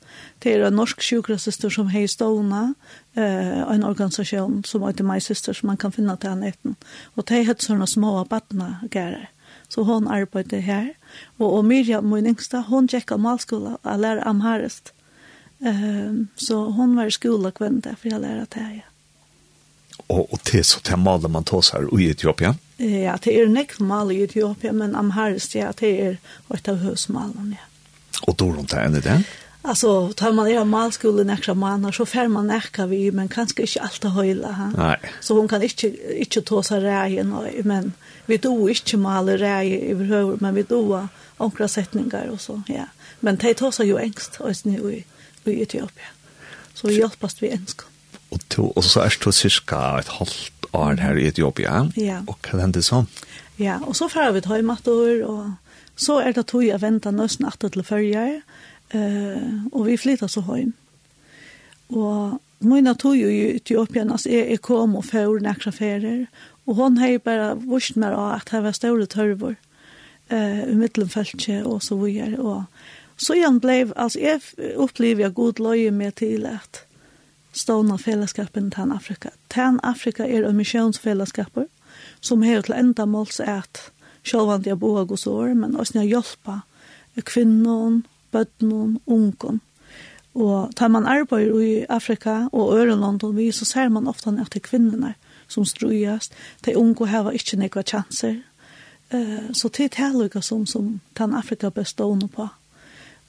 Det 0.45 0.53
er 0.53 0.67
en 0.67 0.75
norsk 0.77 1.01
sjukrasister 1.01 1.73
som 1.73 1.89
har 1.89 2.05
stående, 2.07 2.75
eh, 3.17 3.63
en 3.65 3.85
organisasjon 3.89 4.59
som 4.69 4.83
Odi 4.83 5.03
My 5.03 5.19
Sisters, 5.21 5.63
man 5.65 5.77
kan 5.77 5.93
finne 5.93 6.17
til 6.21 6.31
han 6.31 6.43
etten. 6.43 6.77
Og 7.17 7.25
det 7.29 7.49
er 7.49 7.55
sånne 7.55 7.89
små 7.89 8.25
badna 8.29 8.85
gære. 8.91 9.27
Så 9.69 9.85
hon 9.85 10.09
arbeidde 10.09 10.61
her. 10.61 10.91
Og, 11.39 11.53
og 11.53 11.65
Miriam, 11.65 12.05
min 12.05 12.27
yngste, 12.27 12.61
hon 12.69 12.87
gikk 12.87 13.13
av 13.13 13.21
malskola 13.21 13.79
og 13.83 13.99
lærte 13.99 14.27
amharest. 14.29 14.93
Um, 15.61 16.29
så 16.37 16.71
hon 16.77 16.97
var 16.97 17.09
i 17.09 17.11
skola 17.11 17.51
kvendt 17.51 17.87
for 17.87 18.09
jeg 18.11 18.21
lærte 18.21 18.59
det 18.59 18.67
her. 18.67 18.89
Og, 20.09 20.33
og 20.33 20.41
til 20.45 20.65
så 20.65 20.81
til 20.85 20.99
maler 20.99 21.29
man 21.29 21.45
tås 21.45 21.71
her 21.71 21.89
i 21.99 22.11
Etiopien? 22.11 22.53
Ja. 22.53 22.72
Ja, 22.83 23.15
det 23.23 23.35
er 23.39 23.47
nekk 23.47 23.77
mal 23.79 24.11
i 24.11 24.23
Etiopia, 24.25 24.73
men 24.75 24.97
amharist, 24.99 25.55
ja, 25.55 25.69
det 25.79 25.91
er 26.03 26.17
et 26.51 26.69
av 26.69 26.81
høysmalen, 26.83 27.55
ja. 27.55 27.69
Og 28.27 28.37
då 28.39 28.53
rundt 28.53 28.73
er 28.73 28.89
det 28.89 29.05
det? 29.05 29.23
Alltså, 29.63 30.13
tar 30.13 30.33
man 30.33 30.49
era 30.49 30.65
malskolen 30.65 31.31
ekstra 31.31 31.55
månader 31.55 31.93
så 31.93 32.07
fär 32.07 32.29
man 32.29 32.47
näka 32.47 32.87
vi, 32.87 33.13
men 33.13 33.29
kanske 33.29 33.63
inte 33.63 33.81
alltid 33.81 34.11
høyla, 34.11 34.53
Ha? 34.53 34.71
Nej. 34.77 34.97
Så 35.21 35.35
hon 35.35 35.49
kan 35.49 35.63
inte, 35.63 36.19
inte 36.19 36.43
ta 36.43 36.63
seg 36.63 36.83
rägen, 36.83 37.37
men 37.65 37.93
vi 38.27 38.37
då 38.37 38.69
inte 38.69 38.97
maler 38.97 39.39
rägen 39.39 39.91
överhuvud, 39.91 40.43
men 40.43 40.55
vi 40.55 40.63
då 40.63 41.09
onkra 41.37 41.69
setningar 41.69 42.27
och 42.27 42.41
så, 42.41 42.63
ja. 42.67 42.87
Men 43.21 43.37
det 43.37 43.55
tar 43.55 43.75
jo 43.79 43.85
ju 43.85 43.99
ängst, 43.99 44.41
och 44.41 44.51
i, 44.67 45.05
i 45.45 45.63
Etiopia. 45.63 46.11
Så 46.75 46.89
vi 46.89 46.95
hjelpast 46.95 47.43
vi 47.43 47.51
ängst. 47.51 47.83
Och, 48.29 48.77
og 48.77 48.85
så 48.85 49.01
är 49.01 49.19
det 49.25 49.33
cirka 49.33 49.99
et 49.99 50.09
halvt 50.09 50.62
år 50.73 51.01
her 51.03 51.19
i 51.19 51.29
Etiopia. 51.31 51.87
Ja. 51.97 52.23
Og 52.27 52.39
hva 52.47 52.63
hendte 52.63 52.83
sånn? 52.85 53.09
Ja, 53.61 53.79
og 53.85 53.97
så 53.97 54.09
fra 54.11 54.31
vi 54.33 54.43
til 54.43 54.57
Høymator, 54.57 55.25
og 55.29 55.97
så 55.97 56.21
er 56.23 56.33
det 56.37 56.47
tog 56.51 56.65
jeg 56.65 56.81
ventet 56.83 57.15
nøsten 57.15 57.47
at 57.47 57.61
til 57.61 57.85
følger, 57.85 58.41
uh, 58.95 59.51
og 59.73 59.87
vi 59.87 59.99
flyttet 60.01 60.33
så 60.33 60.43
høym. 60.47 60.73
Og 61.93 62.41
mina 62.65 62.95
tog 62.95 63.17
jo 63.19 63.29
i 63.29 63.59
Etiopien, 63.59 64.11
altså 64.11 64.31
jeg, 64.33 64.49
jeg 64.51 64.63
kom 64.65 64.97
og 64.97 65.05
fjør 65.05 65.43
nekra 65.45 65.73
ferier, 65.75 66.25
og 66.67 66.79
hon 66.79 66.97
hei 67.03 67.19
bare 67.19 67.57
vurst 67.59 67.99
meg 67.99 68.15
av 68.15 68.39
at 68.39 68.53
det 68.53 68.63
var 68.65 68.77
store 68.77 69.07
tørvor 69.11 69.57
uh, 70.33 70.63
i 70.65 70.75
middelenfeltje 70.79 71.63
og 71.67 71.83
så 71.85 71.99
videre. 72.01 72.41
Og 72.41 72.65
så 73.21 73.37
igjen 73.37 73.61
ble, 73.61 73.85
altså 73.97 74.23
jeg 74.23 74.75
opplevde 74.81 75.27
jeg 75.27 75.37
god 75.37 75.61
løye 75.63 75.93
med 75.95 76.17
til 76.23 76.49
at 76.49 76.85
stående 77.53 77.99
fellesskapen 77.99 78.71
til 78.71 78.93
Afrika. 78.93 79.29
Til 79.51 79.79
Afrika 79.83 80.25
er 80.25 80.49
en 80.49 80.57
misjonsfellesskap 80.57 81.59
som 82.21 82.43
har 82.43 82.63
til 82.63 82.75
enda 82.75 83.05
måls 83.05 83.41
at 83.41 83.91
sjølvand 84.25 84.67
jeg 84.67 84.79
bor 84.79 85.05
hos 85.05 85.27
år, 85.27 85.55
men 85.55 85.77
også 85.77 85.93
når 85.95 86.03
jeg 86.03 86.09
hjelper 86.09 86.61
kvinnen, 87.21 88.07
bøtten, 88.33 88.99
ungen. 89.07 89.61
Og 90.35 90.71
tar 90.77 90.89
man 90.89 91.07
arbeider 91.07 91.61
i 91.61 91.85
Afrika 91.89 92.47
og 92.53 92.79
Øreland 92.79 93.35
vi, 93.35 93.51
så 93.53 93.65
ser 93.65 93.89
man 93.89 94.09
ofte 94.09 94.31
at 94.31 94.53
det 94.53 94.63
er 94.63 94.69
kvinnerne 94.69 95.15
som 95.49 95.65
strøyast, 95.65 96.33
de 96.65 96.77
unge 96.77 97.07
har 97.07 97.31
ikke 97.31 97.57
noen 97.57 97.85
chanser. 97.85 98.41
Uh, 99.13 99.53
så 99.53 99.69
det 99.69 99.99
er 99.99 100.29
det 100.33 100.45
som, 100.45 100.67
som 100.67 101.01
den 101.19 101.35
Afrika 101.35 101.69
bestående 101.69 102.29
på. 102.29 102.49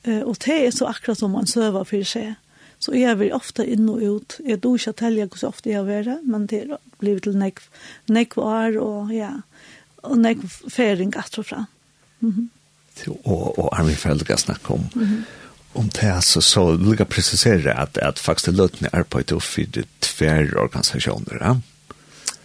Uh, 0.07 0.21
og 0.23 0.37
det 0.45 0.67
er 0.67 0.71
så 0.71 0.85
akkurat 0.85 1.17
som 1.17 1.31
man 1.31 1.47
søver 1.47 1.83
for 1.83 2.03
seg 2.03 2.35
Så 2.83 2.95
jeg 2.97 3.15
er 3.15 3.35
ofte 3.35 3.63
inn 3.63 3.87
og 3.87 4.01
ut. 4.03 4.37
Jeg 4.43 4.59
dår 4.63 4.81
ikke 4.81 4.93
til 4.99 5.19
jeg 5.21 5.37
så 5.39 5.51
ofte 5.53 5.71
jeg 5.71 5.79
har 5.79 5.87
vært, 5.87 6.25
men 6.27 6.47
det 6.51 6.65
blir 6.99 7.21
til 7.23 7.37
nekv, 7.39 7.63
nekv 8.11 8.41
år 8.43 8.79
og, 8.81 9.13
ja, 9.15 9.31
og 10.03 10.17
nekv 10.19 10.43
fering 10.67 11.15
at 11.15 11.39
og 11.39 11.45
fra. 11.45 11.65
Mm 12.19 12.33
-hmm. 12.33 12.49
Og, 13.23 13.59
og 13.59 13.79
Armin 13.79 13.95
Feldga 13.95 14.37
snakke 14.37 14.73
om, 14.73 14.85
mm 14.95 15.03
-hmm. 15.03 15.23
om 15.73 15.89
det, 15.89 16.23
så, 16.23 16.41
så 16.41 16.75
vil 16.75 16.97
jeg 16.97 17.07
presisere 17.07 17.79
at, 17.79 17.97
at 17.97 18.19
faktisk 18.19 18.57
løtene 18.57 18.89
er 18.93 19.03
på 19.03 19.19
et 19.19 19.31
og 19.31 19.41
fire 19.41 19.83
tver 20.01 20.57
organisasjoner, 20.57 21.37
ja? 21.41 21.55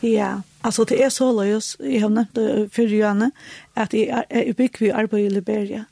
Ja, 0.02 0.40
altså 0.62 0.84
det 0.84 1.04
er 1.04 1.08
så 1.08 1.32
løs, 1.44 1.76
jeg 1.80 2.00
har 2.00 2.08
nevnt 2.08 2.36
det 2.36 2.70
før 2.72 2.82
Johanne, 2.82 3.30
at 3.76 3.94
jeg 3.94 4.24
er 4.30 4.52
bygd 4.52 4.80
ved 4.80 4.92
arbeid 4.94 5.26
i 5.26 5.28
Liberia. 5.28 5.84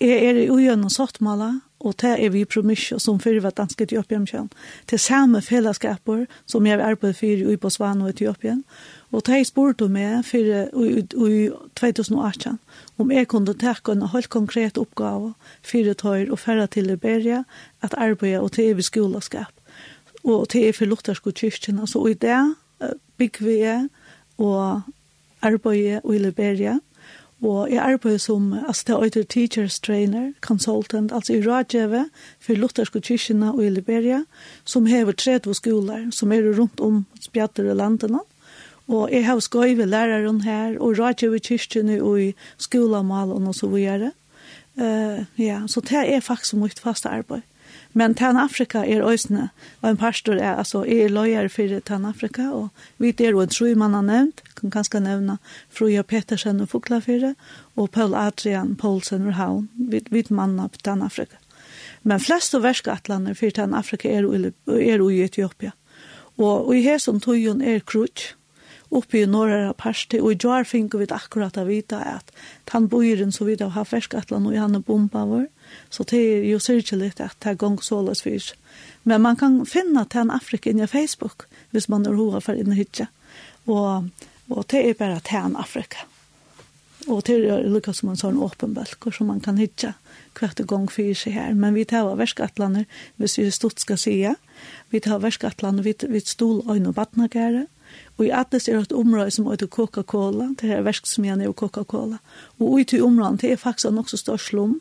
Jeg 0.00 0.24
er 0.24 0.34
i 0.34 0.50
ugjennom 0.50 0.90
sottmålet, 0.90 1.60
og 1.82 1.96
det 2.00 2.12
er 2.24 2.30
vi 2.30 2.44
promisjo 2.46 2.98
som 3.02 3.18
fyrir 3.20 3.42
var 3.42 3.54
danske 3.58 3.84
Etiopien 3.84 4.24
kjønn. 4.28 4.50
Det 4.86 4.96
er 4.98 5.02
samme 5.02 5.40
fellesskaper 5.42 6.26
som 6.46 6.66
jeg 6.66 6.80
arbeid 6.80 7.16
fyrir 7.18 7.50
i 7.50 7.58
Bosvan 7.58 8.04
og 8.04 8.12
Etiopien. 8.12 8.62
Og 9.10 9.24
det 9.26 9.40
er 9.40 9.48
spurt 9.48 9.82
om 9.82 9.90
meg 9.92 10.22
fyrir 10.24 10.70
i 10.70 11.48
2018 11.78 12.60
om 13.02 13.10
jeg 13.10 13.28
kunne 13.28 13.56
takke 13.58 13.96
en 13.96 14.06
helt 14.14 14.30
konkret 14.30 14.78
oppgave 14.78 15.32
fyrir 15.66 15.98
tøyr 15.98 16.30
og 16.30 16.38
færre 16.38 16.68
til 16.70 16.86
Liberia 16.86 17.42
at 17.82 17.98
arbeid 17.98 18.38
og 18.38 18.52
til 18.52 18.70
evig 18.70 18.86
skoleskap. 18.86 19.52
Og 20.22 20.48
til 20.48 20.70
evig 20.70 20.88
luthersk 20.88 21.26
og 21.26 21.34
kyrkjene. 21.34 21.86
Så 21.86 22.06
i 22.06 22.14
det 22.14 22.54
bygger 23.18 23.46
vi 23.46 23.58
og 24.38 24.80
arbeid 25.42 26.00
i 26.06 26.18
Liberia– 26.18 26.78
Og 27.42 27.70
jeg 27.72 27.82
arbeider 27.82 28.18
som 28.22 28.52
altså, 28.54 29.24
teachers 29.28 29.80
trainer, 29.80 30.32
consultant, 30.40 31.12
altså 31.12 31.34
i 31.34 31.42
rådgjøve 31.42 32.04
for 32.40 32.54
lutherske 32.54 33.00
kyrkene 33.00 33.50
og 33.52 33.64
i 33.64 33.70
Liberia, 33.70 34.22
som 34.64 34.86
hever 34.86 35.12
30 35.12 35.54
skoler, 35.54 36.10
som 36.10 36.32
er 36.32 36.46
rundt 36.58 36.80
om 36.80 37.04
spjatter 37.20 37.66
i 37.66 37.74
landene. 37.74 38.22
Og 38.88 39.10
jeg 39.10 39.26
har 39.26 39.40
skøyve 39.40 39.86
lærere 39.86 40.40
her, 40.44 40.78
og 40.78 40.98
rådgjøve 40.98 41.40
kyrkene 41.40 42.02
og 42.02 42.20
i 42.22 42.34
skolemalen 42.58 43.46
og 43.46 43.54
så 43.54 43.66
videre. 43.66 44.12
Uh, 44.76 45.24
ja, 45.36 45.66
så 45.66 45.80
det 45.80 46.06
er 46.14 46.20
faktisk 46.20 46.54
mye 46.56 46.78
faste 46.78 47.08
arbeid. 47.08 47.42
Men 47.92 48.14
Tan 48.14 48.36
Afrika 48.36 48.84
er 48.84 49.04
øsne, 49.04 49.48
og 49.82 49.90
en 49.90 49.96
pastor 49.96 50.34
er, 50.34 50.56
altså, 50.56 50.84
er 50.84 51.08
løyere 51.08 51.48
for 51.48 51.80
Tan 51.84 52.04
Afrika, 52.04 52.48
og 52.48 52.68
vi 52.98 53.14
er 53.18 53.30
jo 53.30 53.40
en 53.40 53.48
tru 53.48 53.74
man 53.74 53.94
har 53.94 54.02
nevnt, 54.02 54.42
kan 54.62 54.74
kanskje 54.78 55.02
nevne 55.04 55.38
Fruja 55.70 56.02
Petersen 56.02 56.62
og 56.62 56.70
Fuglafire, 56.72 57.34
og 57.76 57.90
Paul 57.90 58.14
Adrian 58.14 58.76
Poulsen 58.76 59.28
og 59.28 59.38
Havn, 59.38 59.68
vid, 59.76 60.10
vid 60.10 60.30
manna 60.30 60.68
på 60.68 60.82
den 60.84 61.02
Afrika. 61.02 61.36
Men 62.02 62.20
flest 62.20 62.54
av 62.54 62.64
verskatlander 62.64 63.34
for 63.38 63.54
den 63.54 63.74
Afrika 63.74 64.08
er, 64.10 64.26
er 64.66 65.08
i 65.10 65.22
Etiopia. 65.22 65.72
Og 66.38 66.72
i 66.74 66.82
her 66.82 66.98
som 66.98 67.20
tøyen 67.20 67.60
er 67.60 67.84
krutsk, 67.86 68.32
uppe 68.92 69.22
i 69.22 69.26
norra 69.26 69.72
parti 69.72 70.20
og 70.20 70.34
i 70.34 70.38
jar 70.40 70.66
finner 70.68 71.00
vi 71.00 71.06
akkurat 71.16 71.56
av 71.56 71.70
vita 71.70 72.00
at 72.10 72.32
han 72.72 72.88
boiren 72.92 73.32
så 73.32 73.46
vidt 73.48 73.64
av 73.64 73.72
haferskatlan 73.76 74.48
og 74.48 74.56
han 74.58 74.76
er 74.76 74.84
bomba 74.84 75.24
vår 75.28 75.46
så 75.92 76.04
det 76.10 76.20
er 76.20 76.44
jo 76.50 76.58
syrkjeligt 76.60 77.22
at 77.24 77.38
det 77.40 77.54
er 77.54 77.60
gong 77.62 77.78
såles 77.80 78.20
fyr 78.24 78.50
men 79.08 79.24
man 79.24 79.38
kan 79.40 79.62
finna 79.68 80.04
til 80.04 80.26
en 80.26 80.34
Afrika 80.36 80.70
i 80.70 80.86
Facebook 80.86 81.46
hvis 81.72 81.88
man 81.88 82.04
er 82.06 82.18
hova 82.18 82.40
for 82.44 82.58
inni 82.58 82.76
hitja 82.82 83.08
og 83.66 84.12
Og 84.50 84.64
det 84.70 84.88
er 84.88 84.98
bare 84.98 85.20
tæn 85.20 85.56
Afrika. 85.56 86.06
Og 87.10 87.24
det 87.26 87.40
er 87.50 87.64
lukket 87.66 87.98
som 87.98 88.12
en 88.12 88.18
sånn 88.18 88.38
åpen 88.42 88.74
bølg, 88.76 89.08
som 89.14 89.30
man 89.32 89.40
kan 89.42 89.58
hitja 89.58 89.94
hvert 90.38 90.60
gang 90.70 90.86
fyrir 90.90 91.18
seg 91.18 91.34
her. 91.34 91.54
Men 91.54 91.74
vi 91.74 91.84
tar 91.88 92.06
verskatlander, 92.18 92.84
hvis 93.18 93.38
vi 93.40 93.48
stort 93.50 93.82
skal 93.82 93.98
sige. 93.98 94.34
Vi 94.90 95.00
tar 95.02 95.22
verskatlander, 95.22 95.82
vi, 95.82 95.94
vi 96.08 96.20
stol 96.22 96.62
øyne 96.70 96.92
og 96.92 96.98
badnagere. 97.00 97.66
Og 98.16 98.26
i 98.26 98.30
Atlas 98.32 98.68
er 98.68 98.78
et 98.78 98.94
område 98.96 99.30
som 99.34 99.50
heter 99.50 99.68
Coca-Cola, 99.68 100.52
det 100.60 100.70
er 100.72 100.84
verksmene 100.86 101.48
og 101.50 101.56
Coca-Cola. 101.60 102.22
Og 102.60 102.78
ut 102.78 102.94
i 102.94 103.02
området, 103.02 103.42
det 103.42 103.52
er 103.52 103.60
faktisk 103.60 103.90
en 103.90 104.00
også 104.00 104.16
større 104.16 104.40
slum. 104.40 104.78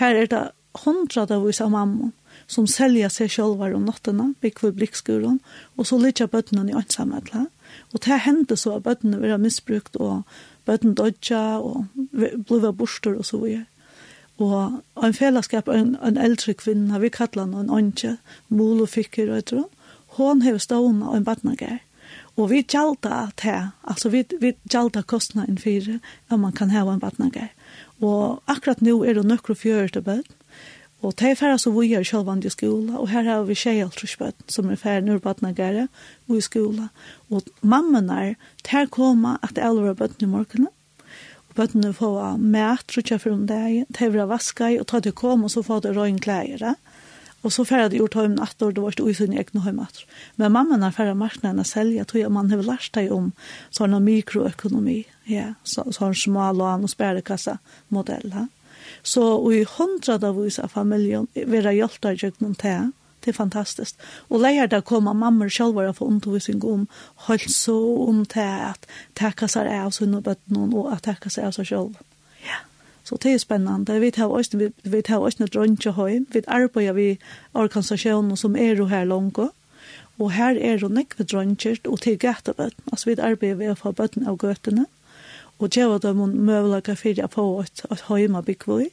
Her 0.00 0.18
er 0.18 0.28
det 0.28 0.42
hundra 0.84 1.24
av 1.30 1.46
oss 1.46 1.60
av 1.60 1.70
mamma, 1.72 2.10
som 2.46 2.66
selja 2.66 3.08
seg 3.12 3.30
sjølvar 3.32 3.72
om 3.76 3.86
nattena, 3.88 4.32
bygg 4.40 4.60
for 4.60 4.76
blikkskuren, 4.76 5.40
og 5.76 5.88
så 5.88 6.00
lytja 6.00 6.26
bøttene 6.28 6.68
i 6.68 6.76
ønsamhetla. 6.76 7.46
Mm 7.46 7.61
Og 7.92 8.00
det 8.04 8.22
hendte 8.24 8.56
så 8.56 8.76
at 8.76 8.86
bøttene 8.86 9.20
var 9.20 9.40
misbrukt, 9.42 9.96
og 9.96 10.22
bøttene 10.66 10.96
dodja, 10.96 11.60
og 11.60 11.86
ble 12.12 12.72
borster 12.72 13.18
og 13.18 13.26
så 13.28 13.42
videre. 13.42 13.66
Og 14.40 14.80
en 15.04 15.14
fellesskap, 15.14 15.68
en, 15.68 15.94
en 16.02 16.18
eldre 16.18 16.54
kvinne, 16.58 17.00
vi 17.00 17.12
kallar 17.12 17.44
henne 17.44 17.60
en 17.60 17.70
åndje, 17.70 18.16
mol 18.48 18.82
og 18.82 18.90
fikker 18.90 19.30
og 19.30 19.42
etter 19.42 19.62
henne, 19.62 19.88
hon 20.16 20.42
hever 20.44 20.60
stående 20.60 21.08
og 21.08 21.16
en 21.16 21.24
badnager. 21.24 21.78
Og 22.36 22.48
vi 22.50 22.62
gjalda 22.64 23.30
det, 23.42 23.58
altså 23.88 24.08
vi, 24.12 24.24
vi 24.40 24.54
gjalda 24.72 25.02
kostnaden 25.02 25.58
for 25.60 25.96
at 25.96 26.40
man 26.40 26.52
kan 26.52 26.72
heva 26.72 26.94
en 26.94 27.00
badnager. 27.00 27.48
Og 28.00 28.42
akkurat 28.50 28.82
nå 28.84 28.98
er 29.04 29.16
det 29.16 29.24
nøkker 29.28 29.56
fjøret 29.56 29.92
til 29.96 30.04
bøtt, 30.04 30.32
Og 31.02 31.16
det 31.18 31.32
er 31.32 31.38
færre 31.38 31.58
så 31.58 31.72
vi 31.74 31.88
er 31.98 32.04
sjølvand 32.06 32.44
i 32.46 32.50
skolen, 32.52 32.92
og 32.94 33.08
her 33.10 33.26
har 33.26 33.42
vi 33.48 33.56
tjejer 33.58 33.88
alt 33.88 34.44
som 34.54 34.70
er 34.70 34.78
færre 34.78 35.02
når 35.02 35.18
bøttene 35.24 35.50
gære, 35.54 35.88
og 36.28 36.36
i 36.38 36.44
skolen. 36.44 36.90
Og 37.30 37.42
mammen 37.62 38.10
er, 38.10 38.36
der 38.70 38.86
kommer 38.86 39.40
at 39.42 39.56
det 39.56 39.64
er 39.64 39.72
alle 39.72 39.96
bøttene 39.98 40.28
i 40.28 40.30
morgenen, 40.30 40.70
og 41.48 41.58
bøttene 41.58 41.92
får 41.92 42.38
mat, 42.38 42.86
tror 42.86 43.02
jeg 43.10 43.20
for 43.20 43.34
om 43.34 43.48
det, 43.50 43.86
det 43.90 44.06
er 44.06 44.22
å 44.22 44.30
vaske, 44.30 44.70
og 44.78 44.86
ta 44.86 45.02
til 45.02 45.12
kom, 45.12 45.42
og 45.42 45.50
så 45.50 45.64
får 45.66 45.88
det 45.88 45.96
røyne 45.98 46.22
klær, 46.22 46.76
Og 47.42 47.52
så 47.52 47.64
færre 47.64 47.88
det 47.90 47.98
gjort 47.98 48.14
høymen 48.14 48.38
at 48.38 48.54
det 48.60 48.78
var 48.78 48.94
ikke 48.94 49.14
sin 49.14 49.32
egen 49.32 49.60
høymen 49.60 49.82
at. 49.82 50.04
Men 50.36 50.52
mammen 50.52 50.82
er 50.82 50.94
færre 50.94 51.14
marknaden 51.18 51.58
å 51.58 51.66
selge, 51.66 52.04
tror 52.04 52.20
jeg 52.20 52.30
man 52.30 52.50
har 52.50 52.62
lært 52.62 52.94
seg 52.94 53.10
om 53.10 53.32
sånne 53.74 53.98
mikroøkonomi, 53.98 55.04
ja, 55.26 55.54
sånne 55.64 56.14
små 56.14 56.52
lån 56.54 56.86
og 56.86 56.90
spærekassa 56.90 57.58
modeller. 57.90 58.46
Ja. 58.46 58.61
Så 59.02 59.22
og 59.22 59.54
i 59.54 59.64
hundrad 59.66 60.24
av 60.24 60.38
oss 60.38 60.58
av 60.62 60.74
familjen 60.76 61.26
vera 61.34 61.72
hjelpta 61.74 62.12
i 62.12 62.20
djøgnen 62.20 62.54
til. 62.58 62.92
Det 63.22 63.30
er 63.30 63.38
fantastisk. 63.38 63.98
Og 64.30 64.42
leier 64.42 64.66
der 64.66 64.82
koma 64.82 65.12
mammer 65.14 65.50
sjálvar 65.50 65.90
og 65.90 65.96
få 65.96 66.08
undervisning 66.10 66.64
om 66.66 66.88
hølse 67.28 67.54
så 67.54 67.76
om 68.08 68.24
til 68.26 68.46
at 68.70 68.86
takka 69.18 69.46
seg 69.50 69.70
av 69.70 69.92
sunne 69.94 70.22
bøtten 70.22 70.74
og 70.74 70.90
at 70.94 71.04
takka 71.06 71.30
seg 71.30 71.46
av 71.46 71.54
seg 71.58 71.70
sjálv. 71.70 71.98
Ja. 72.46 72.62
Så 73.06 73.18
det 73.22 73.34
er 73.34 73.42
spennende. 73.42 74.00
Vi 74.00 74.10
tar 74.10 74.30
oss, 74.30 74.50
vi, 74.54 74.70
vi 74.82 75.02
tar 75.02 75.22
oss 75.22 75.38
noe 75.38 75.50
drønge 75.50 75.94
høy. 75.94 76.22
Vi 76.34 76.42
arbeider 76.46 76.98
vi 76.98 77.08
organisasjoner 77.52 78.38
som 78.38 78.56
er 78.56 78.74
jo 78.78 78.88
her 78.90 79.06
langt. 79.06 79.38
Og 80.18 80.32
her 80.34 80.58
er 80.58 80.78
jo 80.78 80.90
nekve 80.90 81.24
drønger 81.24 81.78
og 81.86 82.00
til 82.02 82.18
gøtebøtten. 82.18 82.90
Altså 82.90 83.10
vi 83.10 83.18
arbeider 83.18 83.58
ved 83.58 83.74
å 83.74 83.78
få 83.78 83.94
bøtten 83.94 84.26
av 84.26 84.38
gøtene. 84.38 84.86
Mm 84.86 85.01
og 85.62 85.70
gjeva 85.70 85.98
dem 86.02 86.22
møvelaga 86.42 86.94
fyrir 86.98 87.30
få 87.30 87.62
et, 87.62 87.84
et 87.90 88.06
høyma 88.08 88.42
byggvøy, 88.42 88.88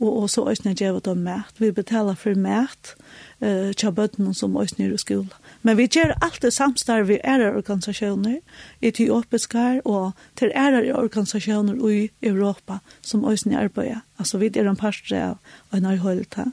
og, 0.00 0.22
og 0.22 0.30
så 0.30 0.44
øyne 0.48 0.74
gjeva 0.76 1.00
dem 1.04 1.24
mært. 1.24 1.56
Vi 1.58 1.70
betalar 1.72 2.16
for 2.20 2.36
mæt 2.36 2.92
uh, 3.40 3.72
tja 3.72 3.90
bøttene 3.90 4.34
som 4.34 4.56
øyne 4.56 4.88
er 4.88 4.94
i 4.94 5.00
skola. 5.00 5.40
Men 5.62 5.78
vi 5.78 5.88
gjør 5.88 6.16
alt 6.22 6.42
det 6.42 6.52
samstarve 6.52 7.16
i 7.16 7.20
ære 7.24 7.54
organisasjoner, 7.56 8.38
etiopiskar 8.82 9.80
og 9.84 10.12
til 10.36 10.52
ære 10.54 10.94
organisasjoner 10.94 11.80
i 11.90 12.10
Europa 12.22 12.78
som 13.02 13.24
øyne 13.24 13.58
arbeider. 13.58 14.04
Altså 14.18 14.38
vi 14.38 14.52
er 14.54 14.68
en 14.68 14.76
parstre 14.76 15.22
av 15.22 15.36
en 15.76 15.84
arhøyta. 15.84 16.50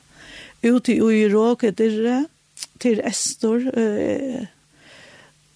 Ute 0.63 0.95
i 0.95 1.23
Irak 1.25 1.63
er 1.63 1.71
det 1.71 2.27
til 2.79 3.01
Estor, 3.03 3.59
uh, 3.75 4.45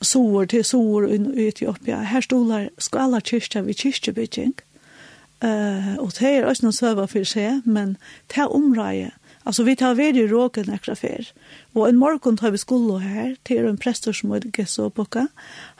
sår 0.01 0.45
till 0.45 0.65
sår 0.65 1.09
i 1.11 1.47
Etiopia. 1.47 1.97
Här 1.97 2.21
stolar 2.21 2.69
skala 2.77 3.21
kyrkja 3.21 3.61
vid 3.61 3.77
kyrkjebygging. 3.77 4.53
Uh, 5.43 5.99
og 6.01 6.11
det 6.17 6.29
er 6.29 6.45
også 6.49 6.65
noen 6.65 6.73
søver 6.73 7.09
for 7.11 7.27
seg, 7.27 7.61
men 7.65 7.97
det 8.33 8.41
er 8.41 8.53
området. 8.53 9.11
Altså, 9.45 9.63
vi 9.63 9.75
tar 9.75 9.93
ved 9.95 10.17
i 10.17 10.25
råken 10.27 10.73
ekra 10.73 10.95
fer. 10.97 11.29
Og 11.75 11.85
en 11.87 11.99
morgen 12.01 12.37
tar 12.37 12.51
vi 12.51 12.59
skole 12.59 12.99
her, 12.99 13.35
til 13.45 13.67
en 13.69 13.77
prester 13.77 14.11
som 14.11 14.33
er 14.35 14.49
gessa 14.51 14.89
og 14.89 14.97
bokka. 14.97 15.27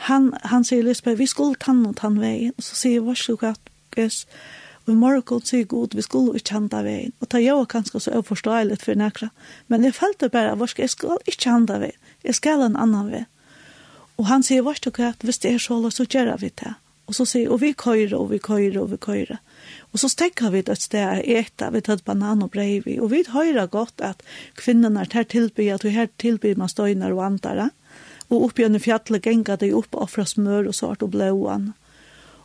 Han, 0.08 0.30
han 0.44 0.64
sier 0.64 0.86
Lisbeth, 0.86 1.20
vi 1.20 1.28
skulle 1.28 1.60
tann 1.60 1.82
og 1.90 1.98
tann 2.00 2.22
veien. 2.22 2.54
Og 2.56 2.64
så 2.64 2.78
sier 2.80 3.04
vi, 3.04 3.18
hva 3.42 3.56
gess? 3.98 4.28
Og 4.86 4.94
i 4.94 4.96
morgen 4.96 5.44
sier 5.44 5.68
god, 5.68 5.98
vi 5.98 6.06
skulle 6.06 6.40
ikke 6.40 6.54
handa 6.56 6.80
veien. 6.86 7.12
Og 7.20 7.28
det 7.28 7.42
er 7.42 7.50
jo 7.50 7.66
kanskje 7.68 8.00
så 8.00 8.14
overforståelig 8.16 8.78
for 8.86 8.96
nekra. 8.96 9.34
Men 9.68 9.84
jeg 9.84 9.98
følte 9.98 10.30
bare, 10.32 10.56
hva 10.56 10.70
skal 10.70 10.86
jeg 10.86 10.94
skulle 10.96 11.20
ikke 11.28 11.52
handa 11.52 11.82
veien? 11.82 12.00
Jeg 12.24 12.40
skal 12.40 12.64
en 12.64 12.80
annan 12.80 13.12
veien. 13.12 13.28
Og 14.18 14.28
han 14.32 14.44
sier, 14.44 14.66
vart 14.66 14.84
du 14.84 14.92
kvart, 14.94 15.24
hvis 15.24 15.42
det 15.44 15.54
er 15.54 15.62
så, 15.62 15.78
så 15.94 16.06
gjør 16.06 16.36
vi 16.42 16.50
det. 16.62 16.74
Og 17.08 17.16
så 17.16 17.24
sier, 17.30 17.52
og 17.54 17.62
vi 17.62 17.72
køyre, 17.72 18.18
og 18.18 18.32
vi 18.34 18.40
køyre, 18.44 18.82
og 18.82 18.92
vi 18.92 18.98
køyre. 19.00 19.38
Og 19.94 20.02
så 20.02 20.10
stekker 20.12 20.52
vi 20.52 20.64
et 20.66 20.82
sted 20.82 21.06
å 21.06 21.22
eta, 21.40 21.70
vi 21.72 21.82
tar 21.86 22.02
banan 22.06 22.44
og 22.44 22.52
breivi. 22.52 22.98
Og 23.00 23.14
vi 23.14 23.24
hører 23.32 23.70
godt 23.72 24.04
at 24.04 24.24
kvinnerne 24.60 25.06
her 25.14 25.24
tilbyr, 25.24 25.78
at 25.78 25.86
vi 25.88 25.96
her 25.96 26.10
tilbyr 26.20 26.60
man 26.60 26.72
støyner 26.72 27.16
og 27.16 27.24
andre. 27.30 27.70
Og 28.28 28.50
oppi 28.50 28.66
under 28.68 28.84
fjallet 28.84 29.24
genga 29.24 29.56
de 29.56 29.72
opp 29.78 29.96
og 29.96 30.10
fra 30.12 30.26
smør 30.28 30.68
og 30.74 30.76
sart 30.76 31.06
og 31.06 31.14
blåan. 31.16 31.72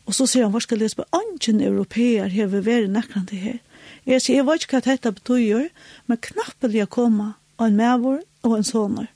Og 0.06 0.14
så 0.14 0.26
sier 0.26 0.46
han, 0.46 0.54
hva 0.54 0.62
skal 0.62 0.82
jeg 0.82 0.94
spørre, 0.94 1.10
«Angen 1.14 1.62
europeer 1.62 2.30
hever 2.30 2.62
vært 2.62 2.90
nekkene 2.90 3.26
til 3.30 3.42
her». 3.42 3.58
Jeg 4.06 4.22
sier, 4.22 4.40
jeg 4.40 4.46
vet 4.46 4.64
ikke 4.64 4.78
hva 4.78 4.84
dette 4.86 5.12
betyr, 5.14 5.66
men 6.10 6.22
knappelig 6.22 6.84
å 6.84 6.90
komme 6.90 7.28
av 7.58 7.68
en 7.68 7.78
medvår 7.78 8.22
og 8.46 8.56
en 8.56 8.66
sånner. 8.66 9.10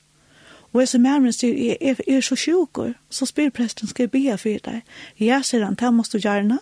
Og 0.77 0.81
jeg 0.83 0.89
som 0.91 1.01
mæren 1.01 1.33
sier, 1.33 1.55
jeg 1.57 1.77
er, 1.81 1.97
er 2.05 2.21
så 2.21 2.35
sjukker, 2.37 2.91
så 3.09 3.25
spyr 3.25 3.49
presten, 3.49 3.89
skal 3.89 4.05
jeg 4.05 4.11
be 4.13 4.35
for 4.37 4.59
deg? 4.67 4.83
Ja, 5.17 5.39
sier 5.41 5.63
han, 5.65 5.73
det 5.73 5.89
måste 5.89 6.19
du 6.19 6.27
gjerne. 6.27 6.59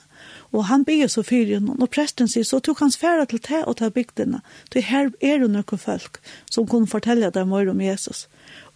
Og 0.55 0.69
han 0.69 0.85
ber 0.87 1.09
så 1.11 1.19
for 1.27 1.51
henne, 1.51 1.75
og 1.75 1.91
presten 1.91 2.31
sier, 2.31 2.47
så 2.47 2.61
tok 2.63 2.79
han 2.79 2.95
fære 2.95 3.25
til 3.33 3.43
te 3.43 3.59
og 3.67 3.75
ta 3.81 3.89
bygdene. 3.91 4.39
Du 4.71 4.79
her 4.79 5.11
er 5.19 5.43
det 5.43 5.51
noen 5.51 5.83
folk 5.83 6.21
som 6.47 6.63
kunne 6.63 6.87
fortelle 6.87 7.27
deg 7.27 7.51
mer 7.51 7.67
om 7.73 7.83
Jesus. 7.83 8.29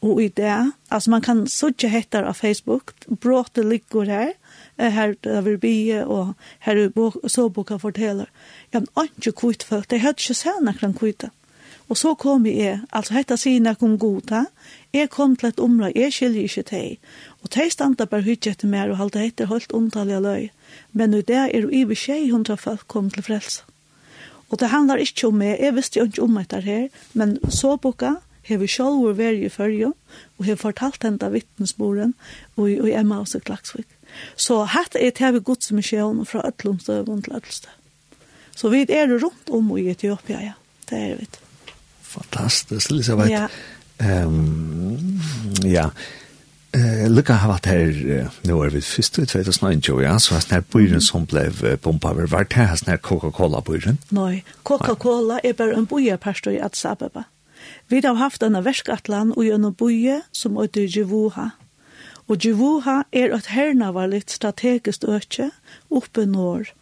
Og 0.04 0.20
i 0.26 0.28
det, 0.28 0.74
altså 0.92 1.16
man 1.16 1.24
kan 1.24 1.48
sødja 1.48 1.88
hettar 1.88 2.28
av 2.28 2.36
Facebook, 2.36 2.92
bråte 3.08 3.64
ligger 3.64 4.12
her, 4.12 4.36
her 4.76 5.16
der 5.24 5.42
vi 5.48 5.56
bie, 5.56 6.04
og 6.04 6.36
her 6.68 6.84
er 6.84 7.28
så 7.32 7.48
boka 7.48 7.80
forteller. 7.80 8.28
Ja, 8.74 8.84
men 8.84 9.16
ikke 9.16 9.38
kvitt 9.46 9.64
folk, 9.64 9.88
det 9.88 10.04
hadde 10.04 10.20
ikke 10.20 10.36
sett 10.36 10.60
noen 10.68 11.00
kvitt. 11.00 11.30
Og 11.90 11.98
så 11.98 12.14
kom 12.14 12.46
jeg, 12.46 12.84
altså 12.94 13.16
hetta 13.18 13.36
sier 13.38 13.64
noen 13.66 13.98
god, 13.98 14.34
Jeg 14.94 15.10
kom 15.14 15.36
til 15.36 15.52
et 15.52 15.60
område, 15.60 15.94
jeg 15.96 16.14
skiljer 16.14 16.48
ikke 16.48 16.64
til. 16.70 16.98
Og 17.44 17.52
de 17.54 17.68
standa 17.70 18.08
bare 18.10 18.26
hyggje 18.26 18.56
etter 18.56 18.70
mer 18.70 18.90
og 18.90 18.98
halte 18.98 19.22
etter 19.22 19.50
holdt 19.50 19.74
omtale 19.78 20.16
av 20.18 20.24
løy. 20.26 20.48
Men 20.94 21.14
i 21.14 21.22
det 21.22 21.38
er 21.38 21.60
jo 21.62 21.70
i 21.70 21.84
beskjed 21.86 22.32
hundra 22.32 22.58
folk 22.58 22.88
kom 22.88 23.12
til 23.14 23.24
frelse. 23.24 23.62
Og 24.50 24.58
det 24.60 24.72
handlar 24.74 24.98
ikke 24.98 25.28
om 25.28 25.38
meg, 25.38 25.60
jeg 25.62 25.76
visste 25.78 26.00
jo 26.00 26.08
ikke 26.10 26.26
om 26.26 26.38
etter 26.42 26.66
her, 26.66 26.88
men 27.14 27.38
så 27.54 27.76
boka, 27.78 28.16
har 28.50 28.56
hever 28.56 28.72
sjálfur 28.72 29.14
vært 29.14 29.44
i 29.46 29.50
førje 29.54 29.92
og 29.92 30.46
har 30.48 30.58
fortalt 30.58 31.04
henne 31.06 31.22
av 31.22 31.36
vittnesboren, 31.38 32.16
og, 32.58 32.70
og 32.82 32.90
Emma 32.90 33.20
og 33.22 33.44
Klagsvik. 33.46 33.86
Så 34.34 34.64
hatt 34.74 34.98
er 34.98 35.12
til 35.14 35.36
vi 35.36 35.44
gods 35.46 35.70
misjon 35.72 36.24
fra 36.26 36.42
öllumstøvun 36.50 37.22
til 37.22 37.36
öllstøv. 37.38 37.76
Så 38.58 38.72
vi 38.74 38.82
er 38.90 39.08
rundt 39.14 39.54
om 39.54 39.70
i 39.78 39.86
Etiopia, 39.92 40.42
ja. 40.42 40.56
Det 40.90 40.98
er 40.98 41.20
vi. 41.20 41.28
Fantastisk, 42.02 42.90
Elisabeth. 42.92 43.30
Ja. 43.32 43.46
Um, 44.00 45.20
ja, 45.64 45.91
Eh 46.72 47.10
lukka 47.10 47.34
har 47.34 47.47
varit 47.47 47.66
här 47.66 48.30
nu 48.41 48.54
är 48.54 48.70
vi 48.70 48.82
först 48.82 49.20
i 49.20 49.26
2009 49.26 50.02
ja 50.02 50.20
så 50.20 50.36
har 50.36 50.62
byren 50.62 51.02
som 51.02 51.26
blev 51.26 51.78
pumpad 51.78 52.12
över 52.12 52.28
vart 52.28 52.54
här 52.54 52.97
Coca-Cola 52.97 53.62
byren. 53.62 53.97
Nei, 54.10 54.43
Coca-Cola 54.64 55.39
er 55.43 55.54
bara 55.54 55.74
en 55.74 55.86
boja 55.86 56.18
pastor 56.18 56.54
i 56.54 56.62
Addis 56.62 56.86
Abeba. 56.86 57.24
Vi 57.88 58.02
har 58.06 58.16
haft 58.16 58.43
en 58.43 58.64
värskatlan 58.64 59.32
och 59.32 59.45
en 59.45 59.74
boja 59.74 60.22
som 60.32 60.58
heter 60.58 60.97
Jevuha. 60.97 61.52
er 62.30 62.36
at 62.36 63.45
herna 63.45 63.91
var 63.91 64.02
hernavarligt 64.02 64.30
strategiskt 64.30 65.04
økje 65.04 65.52
uppe 65.89 66.26
norr 66.26 66.74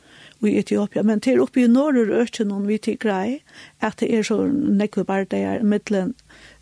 i 0.42 0.58
Etiopia, 0.58 1.04
men 1.04 1.22
til 1.22 1.42
oppe 1.42 1.62
i 1.62 1.68
norr 1.68 1.98
og 1.98 2.22
økje 2.22 2.46
noen 2.46 2.68
vi 2.68 2.78
til 2.78 2.98
grei, 2.98 3.42
at 3.80 4.00
det 4.00 4.14
er 4.14 4.24
så 4.24 4.48
nekve 4.48 5.04
bare 5.04 5.26
det 5.26 5.40
er 5.40 5.64
middelen 5.64 6.14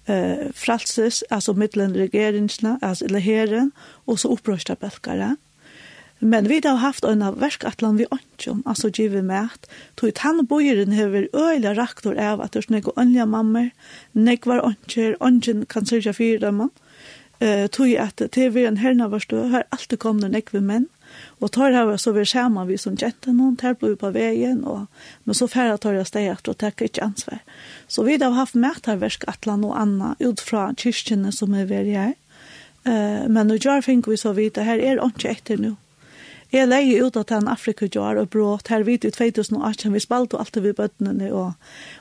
eh, 0.05 0.51
fralses, 0.53 1.23
alltså 1.29 1.53
mittelen 1.53 1.93
regeringsna, 1.93 2.79
altså 2.81 3.05
eller 3.05 3.19
herren, 3.19 3.71
och 4.05 4.19
så 4.19 4.33
upprörsta 4.33 4.75
belkare. 4.75 5.35
Men 6.19 6.47
vi 6.47 6.61
har 6.63 6.75
haft 6.75 7.03
en 7.03 7.21
av 7.21 7.39
verkatlan 7.39 7.97
vi 7.97 8.05
ønskjom, 8.11 8.63
alltså 8.65 8.89
givet 8.89 9.23
tror 9.95 10.11
han 10.17 10.45
bojer 10.45 10.75
den 10.75 10.99
över 10.99 11.29
öliga 11.33 11.73
raktor 11.73 12.17
av 12.17 12.41
att 12.41 12.51
det 12.51 12.61
snägo 12.61 12.91
anliga 12.95 13.25
mammor 13.25 13.69
nek 14.11 14.45
var 14.45 14.55
nekvar 14.55 14.67
ønskjer, 14.67 15.15
kan 15.19 15.65
kan 15.65 15.85
sørge 15.85 16.13
för 16.13 16.39
dem, 16.39 16.69
eh, 17.39 17.67
tog 17.67 17.95
att 17.95 18.21
det 18.31 18.49
vi 18.49 18.65
en 18.65 18.77
herna 18.77 19.07
varstå, 19.07 19.43
har 19.43 19.63
alltid 19.69 19.99
kommit 19.99 20.31
nek 20.31 20.53
vi 20.53 20.61
män 20.61 20.87
Og 21.43 21.51
tar 21.51 21.75
her 21.75 21.97
så 22.01 22.13
vi 22.15 22.25
skjermer 22.27 22.67
vi 22.69 22.77
som 22.79 22.97
kjente 22.97 23.33
noen, 23.33 23.55
tar 23.59 23.75
blod 23.79 23.97
på 24.01 24.11
veien, 24.15 24.63
og, 24.63 24.85
men 25.25 25.37
så 25.37 25.47
færre 25.51 25.77
tar 25.81 25.97
jeg 25.97 26.09
steg 26.09 26.29
etter 26.31 26.53
og 26.53 26.59
tar 26.61 26.75
ikke 26.75 27.03
ansvar. 27.03 27.41
Så 27.87 28.05
vi 28.07 28.17
har 28.21 28.35
haft 28.37 28.55
mæterverk 28.55 29.01
versk 29.05 29.25
Atlan 29.27 29.65
og 29.67 29.75
Anna 29.79 30.15
ut 30.19 30.41
fra 30.41 30.69
kyrkjene 30.73 31.33
som 31.35 31.53
er 31.53 31.67
ved 31.69 31.91
her. 31.91 32.13
Uh, 32.85 33.25
men 33.27 33.49
nå 33.49 33.57
gjør 33.57 33.81
finner 33.81 34.13
vi 34.13 34.17
så 34.21 34.35
vidt, 34.37 34.61
her 34.61 34.79
er 34.79 35.01
ikke 35.01 35.31
etter 35.31 35.59
nå. 35.61 35.75
Jeg 36.53 36.69
leier 36.69 37.03
ut 37.03 37.17
at 37.17 37.31
den 37.33 37.49
Afrika 37.51 37.87
gjør 37.89 38.21
og 38.21 38.29
brått, 38.31 38.69
her 38.69 38.85
vidt 38.85 39.03
i 39.03 39.11
2018, 39.11 39.91
vi 39.91 39.99
spalte 39.99 40.37
alltid 40.39 40.63
vi 40.63 40.75
bøttene 40.77 41.31
og, 41.33 41.55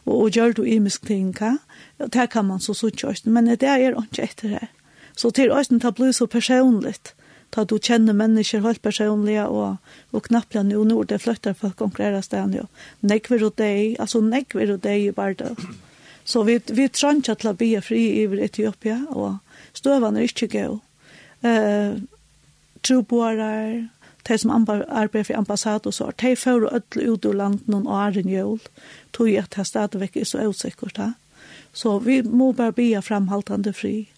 og, 0.05 0.15
og 0.15 0.37
gjør 0.37 0.59
det 0.61 0.67
imisk 0.77 1.09
ting, 1.09 1.33
hva? 1.35 1.57
Det 1.99 2.29
kan 2.31 2.47
man 2.47 2.61
så 2.61 2.77
suttjøst, 2.77 3.27
men 3.27 3.49
det 3.51 3.67
er 3.67 3.97
ikke 3.97 4.29
etter 4.29 4.57
her. 4.59 4.69
Så 5.17 5.31
til 5.31 5.53
oss, 5.55 5.73
det 5.73 5.95
blir 5.97 6.13
så 6.13 6.27
personligt 6.27 7.15
ta 7.55 7.63
du 7.65 7.77
kjenner 7.79 8.17
mennesker 8.19 8.65
helt 8.65 8.83
personlig 8.83 9.39
og, 9.45 9.77
og 10.11 10.27
knappla 10.27 10.65
nå 10.67 10.83
når 10.91 11.11
det 11.13 11.21
flytter 11.23 11.55
folk 11.55 11.85
å 11.85 11.91
stedet 11.95 12.59
jo. 12.59 12.67
Nekver 13.07 13.45
og 13.47 13.55
deg, 13.61 13.95
altså 14.03 14.21
nekver 14.21 14.75
og 14.75 14.83
deg 14.83 15.09
i 15.09 15.13
bare. 15.15 15.55
Så 16.25 16.43
vi, 16.43 16.59
vi 16.73 16.89
trenger 16.89 17.37
til 17.37 17.51
å 17.51 17.55
bli 17.55 17.75
fri 17.85 18.03
i 18.23 18.27
Etiopia, 18.47 19.05
og 19.13 19.39
støvene 19.77 20.23
er 20.23 20.31
ikke 20.33 20.49
gøy. 20.51 20.79
Uh, 21.45 22.01
Troboere, 22.85 23.89
de 24.25 24.39
som 24.41 24.51
arbeider 24.53 25.25
for 25.25 25.37
ambassad 25.37 25.87
og 25.87 25.95
så, 25.95 26.11
de 26.21 26.35
får 26.37 26.67
ødel 26.73 27.13
ut 27.13 27.29
ur 27.29 27.37
landet 27.37 27.69
noen 27.69 27.87
år 27.87 28.19
i 28.21 28.25
jul, 28.29 28.59
tog 29.13 29.29
jeg 29.29 29.45
at 29.45 29.57
det 29.57 29.67
stadigvæk 29.69 30.17
er 30.17 30.29
så 30.29 30.49
usikkert. 30.49 31.01
Så 31.73 31.99
vi 32.05 32.23
må 32.23 32.53
bare 32.53 32.73
bli 32.73 32.91
framhaltende 33.03 33.73
fri. 33.77 34.09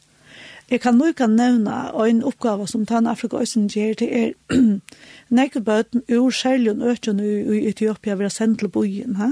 Jeg 0.70 0.80
kan 0.80 0.96
nok 0.98 1.14
kan 1.14 1.30
nevne 1.30 1.72
en 2.08 2.24
oppgave 2.26 2.64
som 2.66 2.86
Tann 2.86 3.06
Afrika 3.06 3.38
Øysen 3.38 3.68
gjør, 3.68 3.94
det 3.94 4.08
er 4.18 4.32
nekkebøten 5.38 6.02
ur 6.10 6.30
Sjæljen 6.30 6.82
økjen 6.82 7.20
i 7.20 7.68
Etiopia 7.68 8.14
vi 8.14 8.24
har 8.26 8.34
sendt 8.34 8.58
til 8.58 8.68
byen. 8.68 9.14
Ha? 9.16 9.28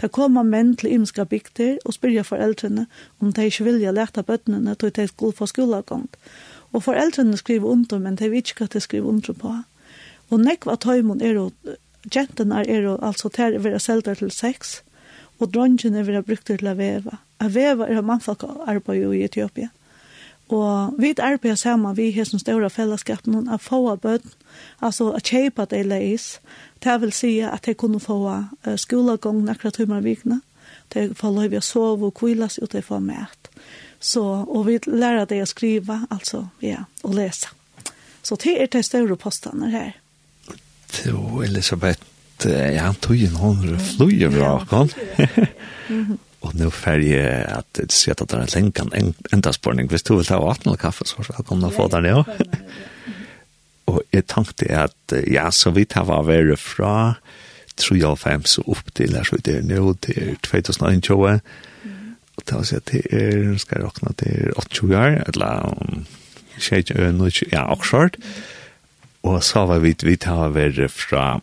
Da 0.00 0.06
kommer 0.06 0.42
menn 0.46 0.76
til 0.76 0.92
imska 0.94 1.24
bygter 1.24 1.78
og 1.84 1.96
spør 1.96 2.22
foreldrene 2.22 2.86
om 3.20 3.32
de 3.32 3.44
ikke 3.44 3.64
vil 3.64 3.82
lete 3.94 4.22
bøtene 4.22 4.74
til 4.74 4.92
de 4.96 5.08
skulle 5.08 5.34
få 5.34 5.46
skolegang. 5.46 6.06
Og 6.72 6.82
foreldrene 6.82 7.36
skriver 7.36 7.66
under, 7.66 7.98
men 7.98 8.16
de 8.16 8.30
vet 8.30 8.52
ikke 8.52 8.60
hva 8.64 8.68
de 8.72 8.80
skriver 8.80 9.08
under 9.08 9.32
på. 9.32 9.54
Og 10.30 10.40
nekva 10.40 10.76
tøymon 10.76 11.20
er 11.20 11.34
jo, 11.34 11.50
jentene 12.14 12.62
er 12.62 12.82
jo, 12.82 12.98
altså 13.02 13.28
ter 13.28 13.58
vera 13.58 13.78
selda 13.78 14.14
til 14.14 14.30
sex, 14.30 14.82
og 15.40 15.50
drongene 15.54 16.06
vera 16.06 16.22
brukt 16.22 16.46
til 16.46 16.62
å 16.62 16.76
veve. 16.78 17.18
A 17.40 17.50
veve 17.50 17.90
er 17.90 18.06
mannfolk 18.06 18.46
arbeid 18.66 19.02
i 19.02 19.24
Etiopia. 19.26 19.72
Og 20.48 20.94
vi 20.98 21.14
arbeider 21.18 21.54
sammen, 21.54 21.96
vi 21.96 22.10
har 22.10 22.24
som 22.24 22.38
større 22.38 22.70
fellesskap, 22.70 23.26
noen 23.26 23.48
av 23.50 23.64
få 23.64 23.96
bøten, 23.96 24.30
altså 24.78 25.10
å 25.10 25.20
kjøpe 25.20 25.66
det 25.70 25.82
leis. 25.86 26.36
Det 26.82 27.00
vil 27.02 27.12
si 27.12 27.32
at 27.42 27.66
jeg 27.66 27.78
kunne 27.80 28.00
få 28.00 28.20
uh, 28.30 28.76
skolegång 28.78 29.42
nekker 29.46 29.74
timer 29.74 30.04
vikene. 30.04 30.40
Det 30.94 31.16
får 31.18 31.34
lov 31.34 31.56
å 31.58 31.64
sove 31.64 32.10
og 32.10 32.14
kvile 32.14 32.48
seg, 32.48 32.68
og 32.68 32.74
det 32.76 32.84
får 32.86 33.02
mæt. 33.02 33.50
Så, 33.98 34.22
og 34.22 34.66
vi 34.68 34.78
lærer 34.86 35.26
det 35.26 35.40
å 35.42 35.50
skrive, 35.50 36.04
altså, 36.14 36.46
ja, 36.62 36.84
og 37.02 37.16
lese. 37.18 37.50
Så 38.22 38.38
det 38.42 38.54
er 38.60 38.70
de 38.70 38.82
større 38.86 39.16
postene 39.18 39.70
her. 39.72 39.96
Jo, 41.02 41.42
Elisabeth, 41.42 42.02
jeg 42.44 42.78
har 42.78 42.94
tog 43.02 43.18
en 43.18 43.38
hånd, 43.40 43.66
flyr 43.96 44.30
bra, 44.30 44.52
kan? 44.70 44.94
Ja. 45.18 46.16
Og 46.44 46.52
nå 46.58 46.68
får 46.74 47.02
jeg 47.04 47.46
at 47.50 47.68
det 47.78 47.88
sier 47.94 48.14
at 48.14 48.22
det 48.28 48.36
er 48.36 48.44
en 48.44 48.52
lenkan 48.52 48.92
en, 48.96 49.14
enda 49.32 49.52
spørning. 49.54 49.88
Hvis 49.90 50.04
du 50.06 50.16
vil 50.16 50.28
ta 50.28 50.38
vatten 50.42 50.70
eller 50.70 50.80
kaffe, 50.80 51.06
så 51.08 51.24
velkommen 51.24 51.68
å 51.68 51.72
få 51.74 51.88
den, 51.92 52.08
ja. 52.10 52.22
og 53.90 54.02
jeg 54.12 54.26
tenkte 54.30 54.68
at, 54.84 55.16
ja, 55.30 55.48
så 55.50 55.72
vidt 55.74 55.96
jeg 55.96 56.08
var 56.08 56.26
vært 56.28 56.60
fra 56.60 56.92
3,5 57.80 58.46
så 58.48 58.64
opp 58.72 58.92
til, 58.96 59.16
jeg 59.16 59.28
så 59.28 59.38
det 59.44 59.58
er 59.60 59.66
nå, 59.66 59.94
til 60.04 60.36
2021. 60.44 61.40
Og 62.36 62.44
det 62.44 62.56
var 62.56 62.70
at 62.76 62.92
det 62.92 63.02
er, 63.10 63.56
skal 63.60 63.80
jeg 63.80 63.86
råkne, 63.86 64.14
det 64.20 64.32
er 64.32 64.60
80 64.60 64.94
år, 64.96 65.18
eller 65.32 65.72
um, 65.72 66.06
ja, 67.52 67.64
akkurat. 67.72 68.16
Og 69.26 69.42
så 69.44 69.66
var 69.66 69.82
vi, 69.82 69.94
vi 70.04 70.16
tar 70.16 70.52
vært 70.54 70.92
fra 70.92 71.40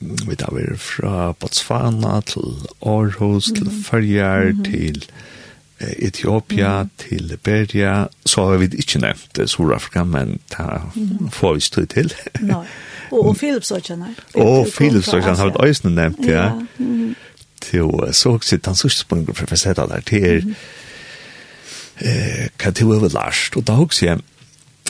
vi 0.00 0.36
tar 0.36 0.54
vi 0.54 0.64
fra 0.80 1.32
Botswana 1.32 2.20
til 2.26 2.54
Aarhus, 2.80 3.50
mm. 3.50 3.56
til 3.56 3.70
Følger, 3.84 4.52
mm 4.52 4.60
-hmm. 4.60 4.70
til 4.70 5.04
Etiopia, 5.80 6.82
mm. 6.82 6.88
-hmm. 6.88 7.08
til 7.08 7.22
Liberia, 7.22 8.06
så 8.26 8.44
har 8.44 8.56
vi 8.56 8.64
ikke 8.64 8.98
nevnt 8.98 9.50
Sur-Afrika, 9.50 10.04
men 10.04 10.38
det 10.48 10.80
mm. 10.94 11.30
får 11.30 11.54
vi 11.54 11.60
stå 11.60 11.84
til. 11.84 12.12
Nei, 12.40 12.54
og, 13.10 13.26
og 13.26 13.36
Philipsøkene. 13.40 14.14
Og 14.34 14.66
Philipsøkene 14.76 15.36
har 15.36 15.46
vi 15.46 15.56
også 15.56 15.88
nevnt, 15.88 16.26
ja. 16.26 16.44
ja. 16.44 16.52
Mm. 16.78 17.10
-hmm. 17.10 17.14
Til 17.60 18.14
så 18.14 18.28
også 18.28 18.56
den 18.56 18.74
sørste 18.74 19.06
punkten 19.06 19.34
for 19.34 19.52
å 19.52 19.56
se 19.56 19.68
det 19.68 19.76
der, 19.76 20.00
det 20.10 20.24
er 20.26 20.40
hva 22.62 22.70
til 22.70 22.86
vi 22.86 22.92
har 22.92 23.08
lært, 23.08 23.56
og 23.56 23.66
da 23.66 23.72
har 23.72 23.88
jeg 24.02 24.18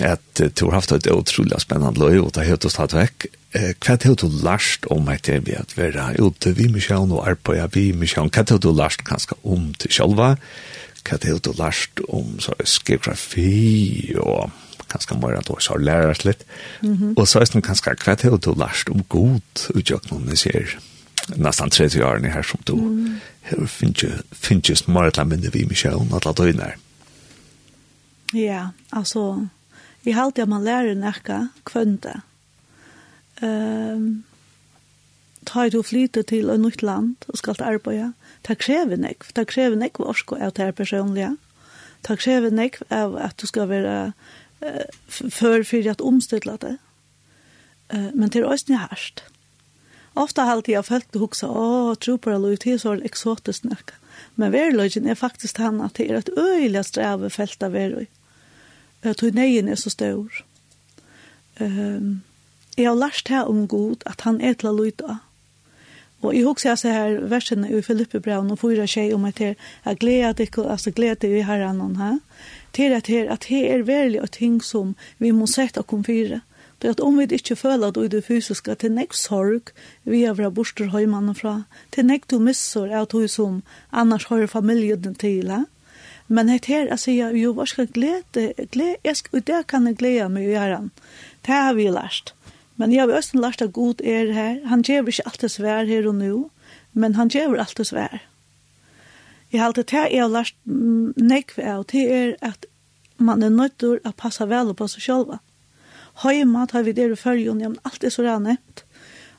at 0.02 0.40
du 0.60 0.64
har 0.64 0.72
haft 0.72 0.92
et 0.92 1.06
utrolig 1.06 1.60
spennende 1.60 2.00
løy, 2.00 2.18
og 2.18 2.34
det 2.34 2.46
har 2.46 2.56
du 2.56 2.68
stått 2.68 2.94
vekk, 2.94 3.26
Eh, 3.52 3.72
hva 3.82 3.96
har 3.98 4.14
du 4.14 4.28
lært 4.44 4.86
om 4.94 5.08
etter 5.10 5.40
vi 5.42 5.56
at 5.58 5.72
være 5.74 6.12
ute 6.22 6.52
vi 6.54 6.68
misjon 6.70 7.10
og 7.10 7.24
arbeide 7.26 7.66
vi 7.74 7.88
misjon? 7.96 8.30
Hva 8.30 8.44
har 8.46 8.60
du 8.62 8.70
lært 8.70 9.02
kanskje 9.08 9.38
om 9.42 9.72
til 9.74 9.90
sjølva? 9.96 10.36
Hva 11.02 11.18
har 11.18 11.40
du 11.42 11.50
lært 11.58 12.02
om 12.08 12.36
så, 12.38 12.54
geografi 12.86 14.14
og 14.22 14.52
kanskje 14.90 15.18
mer 15.18 15.40
at 15.40 15.50
du 15.50 15.56
har 15.56 15.82
lært 15.82 16.24
litt? 16.24 16.44
Mm 16.82 16.94
-hmm. 16.96 17.12
Og 17.16 17.28
så 17.28 17.40
er 17.40 17.44
det 17.44 17.64
kanskje 17.64 17.96
hva 18.04 18.16
har 18.22 18.38
du 18.38 18.54
lært 18.54 18.88
om 18.90 19.02
god 19.08 19.66
utgjøkken 19.74 20.26
du 20.26 20.36
ser 20.36 20.78
nesten 21.36 21.70
30 21.70 22.04
årene 22.04 22.30
her 22.30 22.42
som 22.42 22.60
du 22.66 22.76
mm. 22.76 23.20
her 23.42 23.66
finnes, 23.66 24.22
finnes 24.32 24.88
mer 24.88 25.10
eller 25.10 25.24
mindre 25.24 25.52
vi 25.52 25.64
misjon 25.64 26.14
at 26.14 26.24
la 26.24 26.32
døgnet. 26.32 26.74
Ja, 28.32 28.68
altså, 28.92 29.46
jeg 30.04 30.14
halte 30.14 30.42
at 30.42 30.48
man 30.48 30.64
lærer 30.64 30.94
nekka 30.94 31.48
kvønte 31.64 32.22
um, 33.42 34.24
tar 35.46 35.70
du 35.72 35.82
flytet 35.82 36.30
til 36.30 36.50
et 36.50 36.60
nytt 36.60 36.82
land 36.82 37.16
og 37.28 37.38
skal 37.38 37.56
til 37.56 37.64
arbeid, 37.64 38.12
det 38.48 38.58
krever 38.58 38.96
nekv. 38.96 39.32
Det 39.36 39.46
krever 39.50 39.76
nekv 39.76 40.04
orsko 40.12 40.36
av 40.36 40.54
det 40.56 40.74
personlige. 40.74 41.34
Det 42.08 42.18
krever 42.20 42.50
nekv 42.54 42.84
av 42.90 43.16
at 43.20 43.40
du 43.40 43.46
skal 43.46 43.68
være 43.68 44.12
uh, 44.62 44.86
før 45.08 45.64
for 45.64 45.90
at 45.90 46.00
omstille 46.00 46.56
det. 46.60 46.76
Uh, 47.92 48.10
men 48.14 48.28
det 48.28 48.42
er 48.42 48.48
også 48.48 48.72
nye. 48.72 49.24
Ofte 50.18 50.42
har 50.42 50.62
jeg 50.66 50.84
følt 50.84 51.16
å 51.16 51.22
huske, 51.22 51.46
å, 51.46 51.94
tro 51.94 52.16
på 52.18 52.32
det, 52.34 52.56
det 52.64 52.72
er 52.74 52.80
så 52.82 52.96
eksotisk 52.98 53.64
nekv. 53.64 53.92
Men 54.36 54.52
verløgjen 54.52 55.06
er 55.08 55.18
faktisk 55.18 55.60
han 55.62 55.80
at 55.84 55.96
det 55.96 56.08
er 56.10 56.18
et 56.18 56.32
øyelig 56.36 56.84
strave 56.84 57.30
felt 57.30 57.62
av 57.62 57.76
Jeg 57.76 59.16
tror 59.16 59.30
neien 59.32 59.68
er 59.68 59.76
så 59.76 59.90
stor. 59.90 60.42
Um, 61.60 62.22
Jeg 62.80 62.88
har 62.88 62.96
lært 62.96 63.28
her 63.28 63.44
om 63.44 63.66
god 63.68 64.06
at 64.08 64.22
han 64.24 64.38
er 64.40 64.54
til 64.56 64.70
å 64.70 64.78
lytte. 64.78 65.18
Og 66.24 66.32
jeg 66.32 66.46
husker 66.46 66.70
jeg 66.72 66.94
her 66.94 67.18
versene 67.28 67.68
i 67.68 67.80
Filippe 67.84 68.22
Braun 68.24 68.48
og 68.52 68.60
fyra 68.62 68.86
tjej 68.88 69.12
om 69.12 69.26
at 69.28 69.40
jeg 69.40 69.56
er 69.84 69.98
gleder 70.00 70.32
at 70.32 70.40
ikke, 70.40 70.64
altså 70.64 70.92
glede 70.96 71.28
i 71.28 71.42
herren 71.44 71.82
han 71.84 71.98
her, 72.00 72.16
til 72.72 72.94
at 72.96 73.10
her, 73.12 73.28
at 73.28 73.44
her 73.52 73.66
er 73.74 73.84
veldig 73.84 74.22
og 74.24 74.30
ting 74.32 74.62
som 74.64 74.94
vi 75.18 75.32
må 75.36 75.48
sette 75.48 75.84
og 75.84 75.90
kom 75.92 76.04
fyre. 76.08 76.40
Det 76.80 76.88
er 76.88 76.96
at 76.96 77.02
om 77.04 77.20
vi 77.20 77.26
ikke 77.36 77.56
føler 77.56 77.88
at 77.92 78.00
vi 78.00 78.08
er 78.08 78.14
det 78.14 78.24
fysiske, 78.24 78.74
til 78.80 78.96
nek 78.96 79.12
sorg 79.12 79.74
vi 80.08 80.22
er 80.24 80.36
våre 80.36 80.52
borster 80.56 80.88
høymannen 80.88 81.36
fra, 81.36 81.66
til 81.92 82.08
nek 82.08 82.24
du 82.32 82.38
misser 82.40 82.96
at 82.96 83.12
du 83.12 83.28
som 83.28 83.60
annars 83.92 84.30
har 84.32 84.46
familien 84.48 85.14
til, 85.20 85.52
eh? 85.52 85.68
Men 86.30 86.46
det 86.46 86.70
her, 86.70 86.86
jeg 86.86 87.02
sier, 87.02 87.32
jo, 87.34 87.50
hva 87.56 87.64
skal 87.66 87.88
glede, 87.90 88.52
glede, 88.70 89.00
jeg 89.02 89.16
skal, 89.18 89.42
det 89.42 89.64
kan 89.66 89.88
jeg 89.88 89.96
glede 89.98 90.28
meg 90.30 90.46
i 90.46 90.54
herren. 90.54 90.92
Det 91.42 91.56
har 91.56 91.74
vi 91.74 91.88
lært. 91.90 92.30
Men 92.80 92.94
jeg 92.94 93.04
har 93.04 93.12
også 93.12 93.36
lært 93.36 93.60
at 93.60 93.74
god 93.76 94.00
er 94.00 94.32
her. 94.32 94.60
Han 94.70 94.82
gjør 94.82 95.10
ikke 95.12 95.26
alt 95.28 95.42
det 95.42 95.50
svær 95.52 95.84
her 95.84 96.06
og 96.08 96.14
nå, 96.16 96.36
men 96.96 97.14
han 97.18 97.28
gjør 97.28 97.58
alt 97.60 97.76
det 97.76 97.86
svær. 97.90 98.22
Jeg 99.52 99.60
har 99.60 99.66
alltid 99.66 99.90
det 99.90 100.04
jeg 100.14 100.22
har 100.22 100.30
lært 100.32 100.54
nekv 100.64 101.58
av, 101.60 101.84
det 101.92 102.04
er 102.14 102.36
at 102.40 102.64
man 103.18 103.42
er 103.42 103.52
nødt 103.52 103.76
til 103.82 103.98
å 104.06 104.12
passe 104.16 104.46
vel 104.48 104.72
på 104.78 104.86
seg 104.88 105.04
selv. 105.04 105.34
Høyma 106.22 106.64
tar 106.70 106.86
vi 106.86 106.94
det 106.96 107.10
i 107.10 107.18
følgen, 107.18 107.60
men 107.60 107.76
alt 107.84 108.04
er 108.04 108.14
så 108.14 108.24
rannet. 108.24 108.84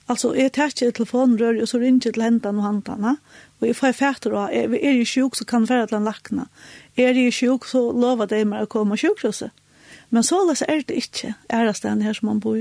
Altså, 0.10 0.34
jeg 0.36 0.52
tar 0.54 0.70
ikke 0.70 0.92
telefonrør, 1.00 1.62
og 1.64 1.70
så 1.72 1.80
ringer 1.80 2.10
jeg 2.12 2.14
til 2.18 2.26
hendene 2.26 2.62
og 2.62 2.68
hendene, 2.68 3.16
og 3.62 3.68
jeg 3.68 3.78
får 3.80 3.98
fætter 3.98 4.36
og 4.36 4.54
er 4.54 4.76
jeg 4.76 5.08
sjuk, 5.08 5.38
så 5.40 5.48
kan 5.48 5.66
jeg 5.66 5.74
være 5.74 5.88
til 5.88 6.02
en 6.02 6.10
lakne. 6.10 6.46
Er 6.98 7.18
jeg 7.18 7.34
sjuk, 7.34 7.66
så 7.66 7.88
lover 7.90 8.30
det 8.30 8.44
meg 8.50 8.68
å 8.68 8.70
komme 8.70 9.00
sjukhuset. 9.00 9.56
Men 10.12 10.26
så 10.28 10.42
løs 10.44 10.62
er 10.68 10.84
det 10.84 10.98
ikke 11.00 11.34
ærestaden 11.54 12.04
her 12.04 12.14
som 12.14 12.28
man 12.28 12.42
bor. 12.44 12.60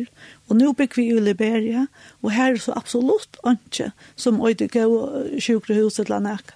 Og 0.48 0.56
nå 0.56 0.72
bygger 0.78 1.00
vi 1.00 1.08
i 1.10 1.20
Liberia, 1.20 1.86
og 2.22 2.30
her 2.30 2.54
er 2.54 2.62
så 2.62 2.76
absolutt 2.78 3.40
ikke 3.42 3.90
som 4.16 4.38
øyde 4.46 4.68
gøy 4.70 5.40
sjukrehus 5.42 5.98
eller 5.98 6.22
nek. 6.22 6.54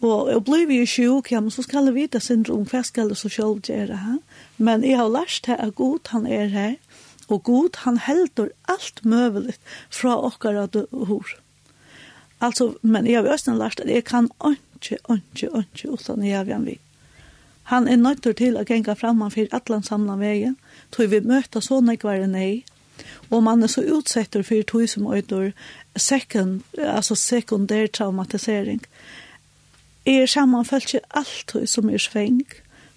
Og 0.00 0.30
og 0.32 0.44
blir 0.44 0.66
vi 0.66 0.86
sjuk, 0.86 1.32
ja, 1.32 1.40
men 1.40 1.50
så 1.50 1.62
skal 1.62 1.90
vi 1.90 2.00
vite 2.00 2.20
syndrom, 2.20 2.62
om 2.62 2.70
hva 2.70 2.82
skal 2.86 3.10
det 3.10 3.18
så 3.18 3.28
selv 3.28 3.60
gjøre 3.66 3.96
her. 3.96 4.18
Men 4.56 4.84
jeg 4.84 4.96
har 4.96 5.10
lært 5.10 5.40
til 5.44 5.58
at 5.58 5.74
god 5.74 6.08
han 6.14 6.26
er 6.26 6.46
her, 6.46 6.74
og 7.28 7.42
god 7.42 7.76
han 7.84 7.98
helder 7.98 8.48
alt 8.68 9.04
møvelig 9.04 9.54
fra 9.90 10.16
okkar 10.16 10.62
at 10.62 10.76
hår. 10.92 11.36
Altså, 12.40 12.74
men 12.82 13.06
jeg 13.06 13.20
har 13.20 13.28
også 13.28 13.52
lært 13.54 13.80
at 13.80 13.90
jeg 13.90 14.04
kan 14.04 14.30
ikke, 14.50 14.96
ikke, 15.10 15.50
ikke, 15.58 15.90
uten 15.90 16.24
jeg 16.24 16.38
har 16.38 16.64
vi 16.64 16.78
Han 17.70 17.86
er 17.88 18.00
nøytter 18.00 18.34
til 18.34 18.58
å 18.58 18.64
genga 18.66 18.96
framman 18.98 19.30
for 19.30 19.50
allan 19.54 19.84
samla 19.86 20.16
vegen, 20.18 20.56
tog 20.90 21.12
vi 21.12 21.20
møta 21.22 21.62
så 21.62 21.78
nekvare 21.84 22.26
nei, 22.26 22.64
og 23.30 23.44
man 23.46 23.62
er 23.62 23.70
så 23.70 23.84
utsetter 23.86 24.42
for 24.46 24.66
tog 24.66 24.88
som 24.90 25.06
øyder 25.06 25.52
second, 25.96 26.64
altså 26.78 27.14
sekundær 27.14 27.86
traumatisering. 27.86 28.82
Er 30.06 30.26
sammanfølt 30.26 30.94
ikke 30.94 31.06
alt 31.22 31.54
som 31.70 31.92
er 31.94 32.02
sveng, 32.02 32.42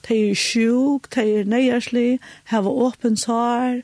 de 0.08 0.18
er 0.32 0.36
sjuk, 0.36 1.08
de 1.16 1.24
er 1.40 1.48
nøyerslig, 1.48 2.20
hava 2.52 2.72
åpen 2.88 3.16
sår, 3.20 3.84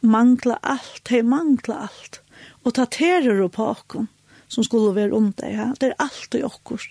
mangla 0.00 0.56
alt, 0.62 1.02
de 1.10 1.20
mangla 1.26 1.88
alt. 1.88 2.20
Og 2.64 2.76
ta 2.76 2.86
terer 2.86 3.42
på 3.48 3.66
okken, 3.66 4.08
som 4.48 4.64
skulle 4.64 4.94
være 4.94 5.16
om 5.16 5.32
det 5.40 5.52
ja. 5.52 5.72
Det 5.80 5.90
er 5.90 6.00
alt 6.06 6.38
i 6.38 6.44
okkurs 6.46 6.88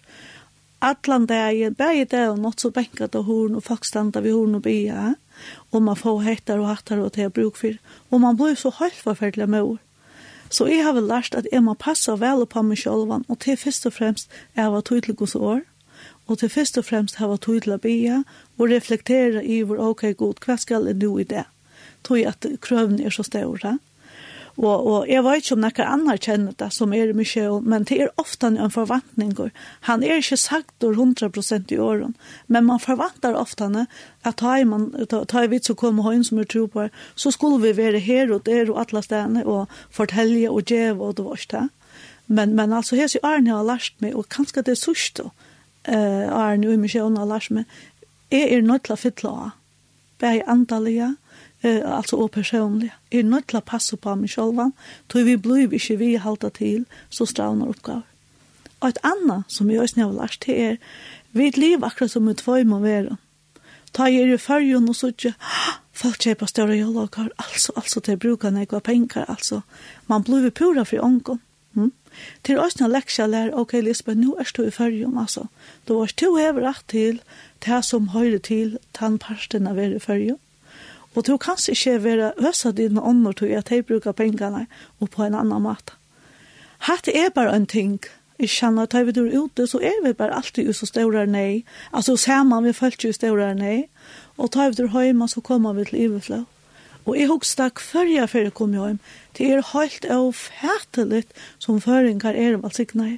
allan 0.79 1.25
dagen, 1.27 1.75
bæði 1.75 2.05
dag 2.13 2.31
og 2.33 2.39
nått 2.43 2.63
så 2.63 2.71
bænkat 2.73 3.15
av 3.15 3.27
horn 3.27 3.57
og 3.59 3.65
folk 3.67 3.85
standa 3.87 4.21
ved 4.23 4.35
horn 4.35 4.57
og 4.59 4.63
bia, 4.67 5.13
og 5.71 5.83
man 5.83 5.99
får 5.99 6.21
hettar 6.25 6.61
og 6.61 6.69
hattar 6.71 7.03
og 7.03 7.13
til 7.15 7.31
bruk 7.33 7.59
for, 7.59 7.75
og 8.11 8.21
man 8.23 8.39
blir 8.39 8.55
så 8.59 8.71
høyt 8.79 8.99
forferdelig 8.99 9.49
med 9.49 9.61
ord. 9.61 9.81
Så 10.49 10.65
jeg 10.65 10.83
har 10.83 10.95
vel 10.97 11.05
lært 11.05 11.35
at 11.37 11.47
jeg 11.51 11.61
må 11.61 11.75
passe 11.77 12.15
vel 12.21 12.45
på 12.49 12.63
meg 12.65 12.79
selv, 12.81 13.11
og 13.11 13.39
til 13.39 13.57
først 13.57 13.85
og 13.85 13.93
fremst 13.93 14.31
er 14.55 14.63
jeg 14.63 14.73
var 14.73 14.87
tydelig 14.87 15.15
hos 15.19 15.35
år, 15.35 15.61
og 16.27 16.39
til 16.39 16.49
først 16.49 16.77
og 16.77 16.85
fremst 16.85 17.19
hava 17.19 17.37
å 17.37 17.77
bia 17.77 18.23
og 18.57 18.69
reflektera 18.69 19.41
i 19.43 19.61
hvor 19.61 19.77
ok 19.77 20.15
god, 20.17 20.39
hva 20.45 20.57
skal 20.57 20.87
jeg 20.87 20.95
nå 20.95 21.19
i 21.19 21.23
det? 21.23 21.45
Tog 22.03 22.23
at 22.23 22.45
krøvn 22.61 22.99
er 23.01 23.09
så 23.09 23.23
stor, 23.23 23.79
Og, 24.59 24.87
og 24.91 25.07
jeg 25.07 25.23
vet 25.23 25.39
ikke 25.39 25.55
om 25.55 25.61
noen 25.63 25.85
annen 25.85 26.19
kjenner 26.19 26.55
det 26.59 26.67
som 26.75 26.91
er 26.95 27.13
mye, 27.15 27.43
men 27.63 27.85
det 27.87 27.99
er 28.03 28.09
ofte 28.19 28.49
en 28.49 28.73
forventning. 28.73 29.31
Han 29.87 30.03
er 30.03 30.19
ikke 30.19 30.37
sagt 30.39 30.83
100% 30.83 31.71
i 31.71 31.79
åren, 31.79 32.15
men 32.47 32.67
man 32.67 32.81
forventer 32.83 33.37
ofte 33.39 33.69
at 34.27 34.39
ta 34.41 34.57
i, 34.59 34.65
man, 34.67 34.89
ta, 35.07 35.23
ta 35.23 35.45
i 35.45 35.51
vidt 35.51 35.69
som 35.69 35.77
kommer 35.79 36.03
høyen 36.09 36.25
som 36.27 36.41
er 36.43 36.49
tro 36.51 36.65
på, 36.67 36.89
så 37.15 37.31
skulle 37.31 37.61
vi 37.63 37.77
være 37.77 38.03
her 38.03 38.33
og 38.35 38.43
der 38.49 38.67
og 38.73 38.81
alle 38.83 39.03
stedene 39.05 39.45
og 39.47 39.71
fortelle 39.95 40.49
og 40.51 40.67
gjøre 40.67 40.97
og 40.99 41.15
det 41.15 41.25
var 41.25 41.39
ikke. 41.39 41.63
Men, 42.27 42.55
men 42.55 42.73
altså, 42.75 42.99
her 42.99 43.07
sier 43.09 43.23
Arne 43.25 43.55
har 43.55 43.63
lært 43.65 43.95
meg, 44.03 44.13
og 44.13 44.27
kanskje 44.29 44.65
det 44.67 44.75
er 44.75 44.83
sørst 44.83 45.23
da, 45.23 45.31
uh, 45.87 46.27
Arne 46.35 46.67
og 46.67 46.83
Michelle 46.83 47.15
har 47.15 47.31
lært 47.31 47.49
meg, 47.55 47.79
jeg 48.29 48.51
er 48.53 48.61
nødt 48.61 48.85
til 48.85 48.93
å 48.93 48.99
fytle 48.99 49.31
av. 49.31 49.55
Det 50.19 50.29
er 50.29 50.51
antallet, 50.51 51.15
eh, 51.61 51.91
alltså 51.91 52.15
och 52.15 52.31
personliga. 52.31 52.91
Är 53.09 53.23
nöjd 53.23 53.47
till 53.47 53.57
att 53.57 53.65
passa 53.65 53.97
på 53.97 54.15
mig 54.15 54.29
själva, 54.29 54.71
tror 55.07 55.23
vi 55.23 55.37
blir 55.37 55.73
inte 55.73 55.95
vi 55.95 56.15
halta 56.15 56.49
till 56.49 56.85
så 57.09 57.25
stannar 57.25 57.67
uppgåvor. 57.67 58.01
Och 58.79 58.87
ett 58.87 58.97
anna 59.01 59.43
som 59.47 59.71
jag 59.71 59.81
har 59.81 60.13
lärt 60.13 60.45
det 60.45 60.65
är 60.65 60.77
vi 61.31 61.47
ett 61.47 61.57
liv 61.57 61.83
akkurat 61.83 62.11
som 62.11 62.27
ett 62.27 62.37
två 62.37 62.63
må 62.63 62.79
vara. 62.79 63.17
Ta 63.91 64.09
er 64.09 64.27
i 64.27 64.37
färgen 64.37 64.89
och 64.89 64.95
så 64.95 65.07
inte 65.07 65.33
folk 65.93 66.21
köper 66.21 66.45
större 66.45 66.77
jollakar, 66.77 67.31
alltså, 67.35 67.73
alltså 67.75 67.99
det 67.99 68.17
brukar 68.17 68.71
var 68.71 68.79
pengar, 68.79 69.25
alltså. 69.27 69.61
Man 70.05 70.21
blir 70.21 70.49
pura 70.49 70.85
för 70.85 71.03
ångång. 71.03 71.39
Mm. 71.75 71.91
Til 72.41 72.59
oss 72.59 72.79
når 72.79 72.87
leksja 72.87 73.27
lær, 73.27 73.51
ok 73.53 73.73
Lisbeth, 73.73 74.17
nu 74.17 74.33
er 74.39 74.51
du 74.55 74.63
i 74.65 74.71
fyrjum, 74.71 75.17
altså. 75.17 75.47
Du 75.87 75.93
var 75.93 76.11
du 76.15 76.37
hever 76.37 76.61
rett 76.61 76.87
til 76.87 77.19
det 77.65 77.85
som 77.85 78.07
høyre 78.07 78.39
til 78.39 78.77
tannparsten 78.93 79.67
av 79.67 79.77
er 79.77 79.99
i. 80.15 80.33
Og 81.19 81.25
du 81.27 81.37
kan 81.37 81.57
ikke 81.69 82.03
være 82.03 82.31
øsa 82.47 82.71
dine 82.71 83.01
ånder 83.03 83.31
til 83.31 83.51
at 83.51 83.69
de 83.69 83.81
bruker 83.83 84.11
pengene 84.11 84.67
og 84.99 85.09
på 85.09 85.23
en 85.23 85.35
annan 85.35 85.61
måte. 85.61 85.97
Hatt 86.87 87.09
er 87.11 87.33
bare 87.35 87.55
en 87.55 87.65
ting. 87.67 87.99
Jeg 88.39 88.49
kjenner 88.49 88.87
at 88.87 88.93
vi 88.93 89.11
er 89.19 89.39
ute, 89.39 89.67
så 89.67 89.81
er 89.83 89.97
vi 90.05 90.13
bare 90.13 90.35
alltid 90.35 90.71
så 90.73 90.85
større 90.85 91.25
nei. 91.27 91.65
Altså, 91.91 92.15
ser 92.15 92.43
man, 92.43 92.63
vi 92.63 92.71
følger 92.73 93.09
jo 93.09 93.11
større 93.11 93.51
nei. 93.55 93.89
Og 94.37 94.51
tar 94.51 94.69
vi 94.69 94.75
til 94.75 94.87
hjemme, 94.87 95.27
så 95.27 95.41
kommer 95.41 95.73
vi 95.73 95.83
til 95.85 95.99
iverflå. 96.05 96.45
Og 97.05 97.19
jeg 97.19 97.27
husker 97.27 97.69
før 97.79 98.07
jeg 98.07 98.29
før 98.29 98.47
jeg 98.47 98.53
kom 98.53 98.73
hjem, 98.73 98.99
det 99.37 99.51
er 99.51 99.65
helt 99.73 100.05
og 100.05 100.35
fætelig 100.35 101.25
som 101.59 101.81
føringer 101.81 102.31
er 102.31 102.57
valgsiktene. 102.63 103.17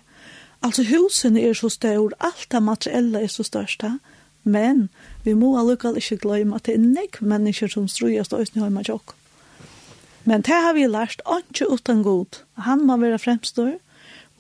Altså, 0.63 0.83
husene 0.89 1.41
er 1.41 1.53
så 1.53 1.69
større, 1.69 2.17
alt 2.19 2.47
det 2.51 2.63
materielle 2.63 3.21
er 3.21 3.27
så 3.27 3.43
største. 3.43 3.99
Men 4.43 4.89
vi 5.23 5.33
må 5.37 5.53
allukal 5.59 5.97
ikke 5.99 6.19
glemme 6.23 6.57
at 6.57 6.67
det 6.67 6.75
er 6.77 6.85
nekk 6.85 7.21
mennesker 7.21 7.69
som 7.71 7.87
strøyast 7.89 8.33
og 8.33 8.45
østene 8.45 8.65
hjemme 8.65 8.83
tjokk. 8.87 9.15
Men 10.25 10.43
det 10.45 10.57
har 10.65 10.75
vi 10.77 10.85
lært, 10.89 11.21
ikke 11.25 11.69
uten 11.69 12.03
god. 12.05 12.41
Han 12.65 12.85
må 12.85 12.97
være 13.01 13.19
fremstår, 13.21 13.73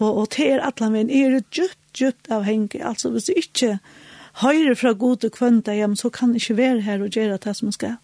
og, 0.01 0.09
og 0.09 0.27
det 0.35 0.47
er 0.51 0.65
alle 0.65 0.91
min 0.93 1.09
er 1.09 1.39
djupt, 1.53 1.77
djupt 1.97 2.29
avhengig. 2.31 2.81
Altså 2.85 3.09
hvis 3.09 3.29
du 3.29 3.33
ikke 3.37 3.79
høyre 4.41 4.75
fra 4.75 4.93
god 4.93 5.25
og 5.25 5.33
kvønta 5.37 5.73
hjem, 5.75 5.95
så 5.95 6.09
kan 6.09 6.35
ikke 6.35 6.57
være 6.57 6.85
her 6.85 7.01
og 7.01 7.09
gjøre 7.09 7.39
det 7.41 7.55
som 7.57 7.69
man 7.69 7.77
skal. 7.77 7.97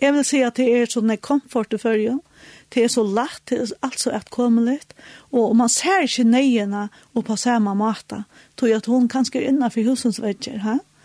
Jeg 0.00 0.14
vil 0.14 0.24
si 0.24 0.40
at 0.46 0.54
det 0.56 0.66
er 0.70 0.86
sånn 0.86 1.10
en 1.10 1.18
komfort 1.18 1.74
i 1.74 1.78
følgen, 1.82 2.20
det 2.74 2.84
er 2.84 2.90
så 2.92 3.02
lagt, 3.02 3.48
det 3.50 3.56
er 3.58 3.72
altså 3.82 4.12
et 4.14 4.28
kommelig, 4.30 4.78
og 5.34 5.56
man 5.58 5.70
ser 5.72 6.04
ikke 6.06 6.26
nøyene 6.28 6.84
og 7.14 7.24
på 7.26 7.36
samme 7.36 7.74
måte, 7.74 8.22
tror 8.54 8.70
jeg 8.70 8.78
at 8.78 8.86
hun 8.86 9.08
kan 9.10 9.26
skrive 9.26 9.50
innenfor 9.50 9.88
husens 9.88 10.20
vegger, 10.22 10.60
hæ? 10.62 10.76
Ja? 10.76 10.97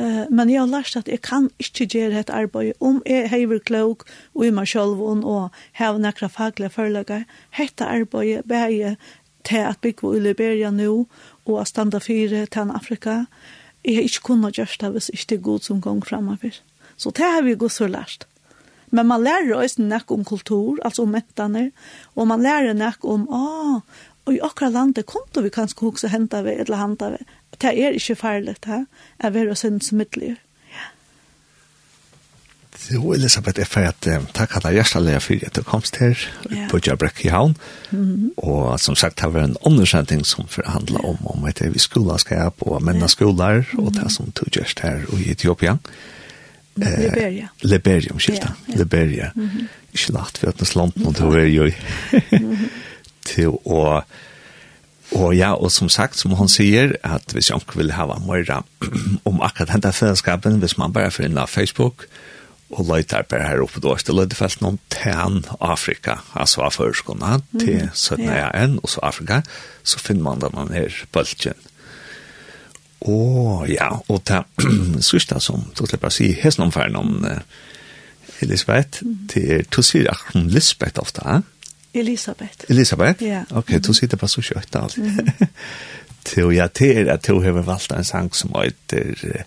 Uh, 0.00 0.26
men 0.30 0.50
jeg 0.50 0.58
har 0.58 0.70
lært 0.70 0.96
at 0.98 1.08
jeg 1.08 1.20
kan 1.22 1.50
ikke 1.62 1.86
gjøre 1.86 2.24
et 2.24 2.30
arbeid 2.34 2.72
om 2.82 2.98
jeg 3.06 3.28
hever 3.30 3.60
klok 3.62 4.02
og 4.34 4.46
i 4.46 4.50
meg 4.50 4.66
selv 4.66 4.98
og 5.06 5.54
har 5.78 6.00
nekra 6.02 6.26
faglige 6.26 6.72
forelager. 6.74 7.22
Hette 7.54 7.86
arbeidet 7.86 8.42
beger 8.50 8.96
til 9.44 9.62
at 9.62 9.78
bygge 9.78 10.16
i 10.16 10.20
Liberia 10.24 10.70
nå 10.74 11.06
og 11.44 11.60
at 11.60 11.68
standa 11.68 12.00
fire 12.02 12.46
til 12.46 12.74
Afrika. 12.74 13.24
Jeg 13.84 13.94
har 13.96 14.08
ikke 14.08 14.26
kunnet 14.30 14.56
gjøre 14.56 14.80
det 14.80 14.92
hvis 14.92 15.10
ikke 15.12 15.26
det 15.28 15.38
er 15.38 15.48
god 15.50 15.60
som 15.60 15.80
gong 15.80 16.06
fremover. 16.06 16.60
Så 16.96 17.10
det 17.10 17.24
har 17.24 17.42
vi 17.42 17.54
gått 17.54 17.76
så 17.76 17.86
lært. 17.86 18.26
Men 18.90 19.06
man 19.10 19.22
lærer 19.26 19.56
også 19.58 19.82
nek 19.82 20.10
om 20.14 20.24
kultur, 20.24 20.78
altså 20.84 21.02
om 21.02 21.14
mentene, 21.14 21.70
og 22.14 22.28
man 22.30 22.42
lærer 22.42 22.76
nek 22.78 23.04
om, 23.04 23.26
ah, 23.26 23.80
og 24.24 24.36
i 24.36 24.40
akkurat 24.40 24.72
landet 24.72 25.06
kom 25.10 25.26
vi 25.42 25.50
kanskje 25.52 25.88
også 25.88 26.08
hente 26.12 26.44
ved, 26.44 26.60
eller 26.62 26.78
hente 26.80 27.10
ved, 27.16 27.32
det 27.62 27.70
er 27.84 27.90
ikke 27.98 28.16
farlig, 28.16 28.56
det 28.64 28.86
er 29.18 29.30
vil 29.30 29.46
være 29.46 29.56
sin 29.56 29.80
som 29.80 29.98
midtlig. 29.98 30.36
Ja. 30.72 30.86
Jo, 32.94 33.12
Elisabeth, 33.12 33.58
jeg 33.58 33.66
får 33.66 33.80
at 33.80 34.08
um, 34.16 34.26
takk 34.34 34.56
at 34.56 34.64
alle 34.66 34.80
hjertelig 34.80 35.22
for 35.22 35.46
at 35.46 35.56
du 35.56 35.62
komst 35.62 35.96
her 35.96 36.18
yeah. 36.52 36.68
på 36.70 36.80
Jabrek 36.86 37.24
i 37.24 37.28
havn. 37.28 37.56
Mm 37.90 38.14
-hmm. 38.14 38.44
Og 38.44 38.80
som 38.80 38.94
sagt, 38.94 39.20
det 39.20 39.34
var 39.34 39.44
en 39.44 39.56
undersending 39.60 40.26
som 40.26 40.48
forhandlet 40.48 41.00
ja. 41.02 41.08
om 41.08 41.18
om 41.26 41.46
et 41.46 41.74
vi 41.74 41.78
skolaskap 41.78 42.54
og 42.60 42.82
menneskoler 42.82 43.52
ja. 43.52 43.62
og 43.78 43.94
det 43.94 44.12
som 44.12 44.32
tog 44.32 44.48
gjørst 44.48 44.80
her 44.80 45.00
i 45.26 45.30
Etiopia. 45.30 45.76
Eh, 46.82 46.98
Liberia. 46.98 47.48
Liberia, 47.62 48.12
omskylda. 48.12 48.48
Ja, 48.68 48.72
ja. 48.72 48.78
Liberia. 48.78 49.30
Mm 49.34 49.46
-hmm. 49.48 49.66
Ikke 49.92 50.12
lagt 50.12 50.42
ved 50.42 50.48
at 50.48 50.58
den 50.58 50.92
noe 50.96 51.12
til 51.12 51.24
å 51.24 51.30
være 51.30 51.48
jo 51.48 51.70
til 53.24 53.48
å 53.64 54.02
Og 55.12 55.34
ja, 55.36 55.52
og 55.52 55.70
som 55.72 55.90
sagt, 55.92 56.16
som 56.16 56.32
hon 56.38 56.48
sier, 56.48 56.94
at 57.04 57.34
hvis 57.36 57.50
jeg 57.50 57.76
vil 57.76 57.92
ha 57.92 58.06
møyra 58.24 58.62
om 59.28 59.42
akkurat 59.44 59.74
denne 59.74 59.92
fellesskapen, 59.92 60.58
hvis 60.62 60.78
man 60.80 60.94
bare 60.94 61.12
får 61.12 61.28
inn 61.28 61.38
av 61.38 61.52
Facebook, 61.52 62.06
og 62.74 62.88
løyter 62.88 63.26
bare 63.28 63.46
her 63.46 63.62
oppe 63.62 63.78
da 63.82 63.92
er 63.92 64.02
det 64.02 64.14
løyde 64.16 64.38
felt 64.38 64.62
noen 64.64 64.80
ten 64.90 65.44
Afrika, 65.62 66.16
altså 66.34 66.64
av 66.64 66.74
førskånda 66.74 67.36
til 67.60 67.84
17. 67.92 68.24
Ja. 68.24 68.48
en, 68.56 68.80
og 68.82 68.90
så 68.90 69.04
Afrika, 69.06 69.42
så 69.84 70.00
finner 70.02 70.24
man 70.24 70.42
denne 70.42 70.66
her 70.72 70.96
bølgen. 71.14 71.60
Og 73.04 73.68
ja, 73.68 73.92
og 74.08 74.24
ta 74.26 74.42
sørste 75.10 75.38
som, 75.44 75.68
så 75.76 75.86
slipper 75.86 76.10
jeg 76.10 76.14
å 76.14 76.18
si, 76.18 76.30
hesten 76.40 76.66
omfæren 76.66 76.98
om 76.98 77.14
Elisabeth, 78.42 79.04
til 79.30 79.68
to 79.70 79.84
sier 79.84 80.08
akkurat 80.10 80.40
om 80.40 80.48
Lisbeth 80.50 81.02
ofte, 81.04 81.22
ja, 81.28 81.42
Elisabeth. 81.94 82.64
Elisabeth? 82.68 83.22
Ja. 83.22 83.44
Ok, 83.50 83.76
du 83.86 83.92
sitter 83.92 84.18
bare 84.20 84.32
så 84.32 84.42
kjøtt 84.42 84.76
alt. 84.76 84.98
Til 86.24 86.54
ja, 86.56 86.70
til 86.72 87.08
at 87.12 87.26
du 87.26 87.42
har 87.44 87.52
valgt 87.52 87.92
en 87.92 88.04
sang 88.04 88.30
som 88.32 88.54
heter 88.56 89.42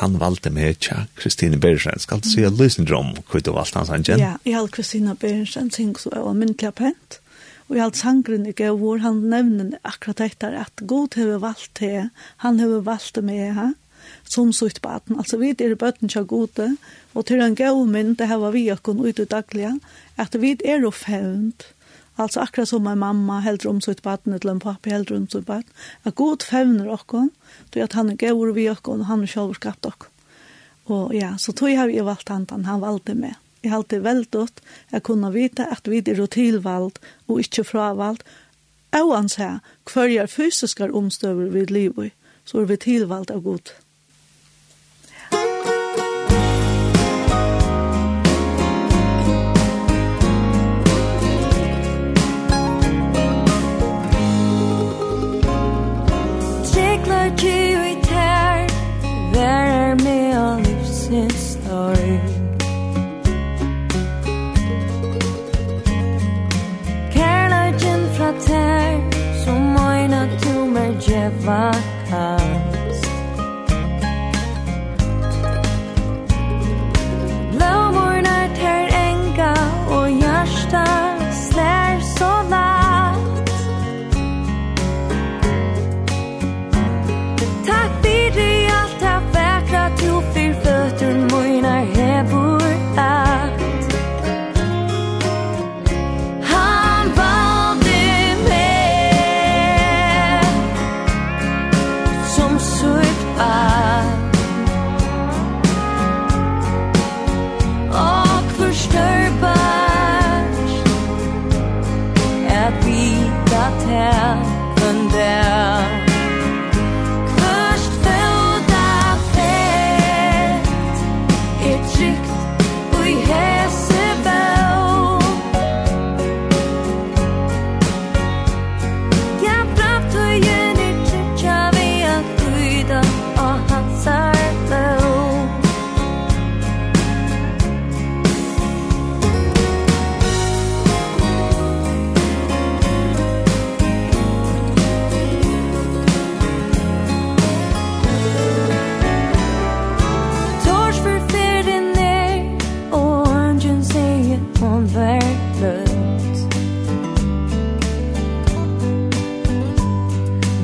Han 0.00 0.16
valgte 0.20 0.50
med 0.50 0.74
tja, 0.82 1.04
Kristine 1.16 1.56
Bergensen. 1.56 2.00
Skal 2.02 2.20
du 2.20 2.28
si 2.28 2.42
at 2.42 2.52
løsning 2.58 2.90
om 2.92 3.14
hva 3.30 3.40
du 3.40 3.52
valgte 3.54 3.78
hans 3.78 3.88
sangen? 3.88 4.20
Ja, 4.20 4.32
jeg 4.44 4.56
har 4.58 4.66
Kristine 4.66 5.14
Bergensen, 5.16 5.70
ting 5.70 5.94
som 5.98 6.12
var 6.12 6.34
myndelig 6.34 6.74
pent. 6.74 7.20
Og 7.68 7.76
jeg 7.76 7.82
har 7.82 7.94
sangren 7.94 8.44
i 8.46 8.52
gøy 8.52 8.74
hvor 8.78 9.00
han 9.02 9.22
nevner 9.30 9.78
akkurat 9.84 10.20
etter 10.26 10.58
at 10.60 10.84
God 10.86 11.16
har 11.16 11.38
valgt 11.42 11.80
det, 11.80 12.10
han 12.44 12.60
har 12.60 12.82
valgt 12.84 13.22
med 13.22 13.54
her 13.54 13.72
som 14.28 14.52
sutt 14.52 14.80
på 14.82 14.88
baten. 14.88 15.18
Altså 15.18 15.38
vi 15.40 15.50
er 15.50 15.74
bøtten 15.74 16.08
til 16.08 16.26
gode, 16.26 16.76
og 17.14 17.26
til 17.26 17.42
en 17.42 17.56
gøy 17.56 17.84
mynd, 17.86 18.16
det 18.18 18.28
her 18.28 18.42
var 18.42 18.54
vi 18.54 18.68
akkurat 18.68 18.82
kunne 18.82 19.08
ut 19.08 19.18
i 19.18 19.24
daglige, 19.24 19.72
at 20.16 20.36
vi 20.40 20.56
er 20.64 20.80
jo 20.82 20.90
fevnt, 20.90 21.66
Alltså 22.18 22.40
akkurat 22.40 22.68
som 22.68 22.86
en 22.86 22.98
mamma 22.98 23.40
heldur 23.40 23.70
om 23.70 23.80
sitt 23.80 24.02
barn 24.02 24.32
eller 24.32 24.50
en 24.50 24.60
pappa 24.60 24.90
heldur 24.90 25.16
om 25.16 25.28
sitt 25.28 25.46
barn. 25.46 25.64
Att 26.02 26.14
god 26.14 26.42
fevner 26.42 26.88
okkon, 26.88 27.30
då 27.70 27.84
att 27.84 27.92
han 27.92 28.10
är 28.10 28.14
gaur 28.14 28.52
vi 28.52 28.70
okkon 28.70 29.00
och 29.00 29.06
han 29.06 29.22
är 29.22 29.26
själv 29.26 29.52
skapt 29.52 29.86
okkon. 29.86 30.10
Och 30.84 31.14
ja, 31.14 31.38
så 31.38 31.52
tog 31.52 31.70
jag 31.70 31.90
ju 31.92 32.02
valt 32.02 32.28
han, 32.28 32.46
han 32.64 32.80
valde 32.80 33.14
med. 33.14 33.34
Jag 33.60 33.70
har 33.70 33.76
alltid 33.76 34.02
väldigt 34.02 34.34
att 34.90 35.02
kunna 35.02 35.30
vita 35.30 35.64
att 35.64 35.88
vi 35.88 35.98
är 35.98 36.26
tillvald 36.26 36.98
och 37.26 37.38
inte 37.38 37.64
fravald. 37.64 38.24
Oansett, 38.92 39.60
kvar 39.84 40.26
fysiska 40.26 40.92
omstöver 40.92 41.44
vid 41.44 41.70
livet 41.70 42.12
så 42.44 42.60
är 42.60 42.64
vi 42.64 42.76
tillvald 42.76 43.30
av 43.30 43.40
god. 43.40 43.70
levar 71.26 71.95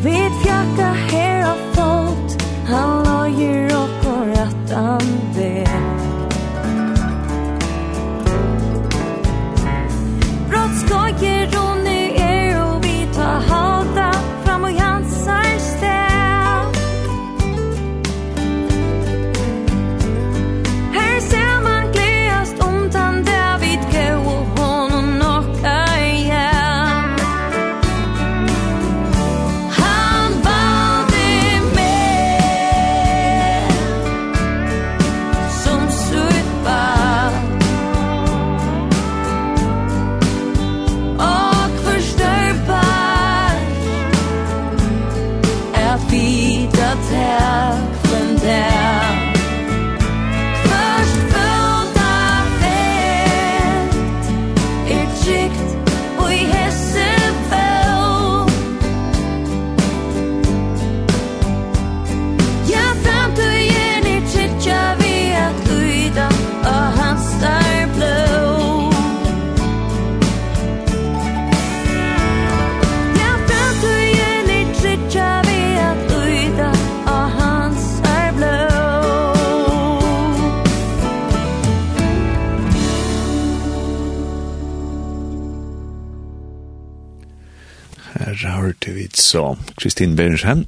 Vit 0.02 0.32
fjakka 0.42 1.21
hørte 88.62 88.94
vi 88.94 89.08
så 89.18 89.56
Kristin 89.80 90.16
Berensen, 90.16 90.66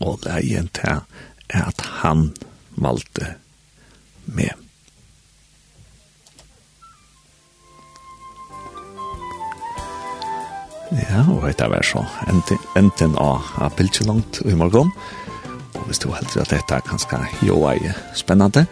og 0.00 0.20
det 0.24 0.32
er 0.32 0.46
gjent 0.46 0.80
her 0.84 1.04
at 1.50 1.80
han 2.02 2.30
valgte 2.76 3.34
med. 4.24 4.54
Ja, 10.88 11.24
og 11.28 11.42
dette 11.44 11.66
var 11.68 11.84
så 11.84 12.04
enten, 12.30 12.60
enten 12.78 13.16
av 13.20 13.44
Apeltje 13.60 14.06
langt 14.08 14.40
i 14.48 14.54
morgen. 14.56 14.92
Og 15.76 15.82
hvis 15.88 16.00
du 16.00 16.08
heldur 16.14 16.46
at 16.46 16.54
dette 16.54 16.78
er 16.78 16.86
ganske 16.86 17.18
jo 17.44 17.58
ei 17.68 17.92
spennende, 18.16 18.64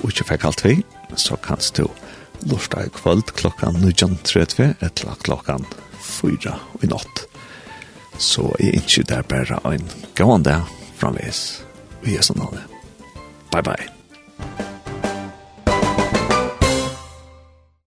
og 0.00 0.10
ikke 0.10 0.26
fikk 0.32 0.48
alt 0.48 0.64
vi, 0.66 0.80
så 1.14 1.38
kan 1.38 1.62
du 1.76 1.86
lortet 2.50 2.88
i 2.88 2.94
kvöld 2.96 3.30
klokkan 3.38 3.78
19.30 3.78 4.74
etter 4.82 5.14
klokkan 5.22 5.66
4 6.02 6.56
i 6.82 6.90
natt. 6.90 7.31
Så 8.22 8.52
jeg 8.60 8.78
ikke 8.78 9.02
der 9.08 9.22
bare 9.26 9.58
en 9.74 9.88
gående 10.14 10.60
framvis. 11.00 11.62
Vi 12.06 12.14
er 12.14 12.22
sånn 12.26 12.42
alle. 12.44 12.62
Bye 13.50 13.66
bye. 13.66 14.71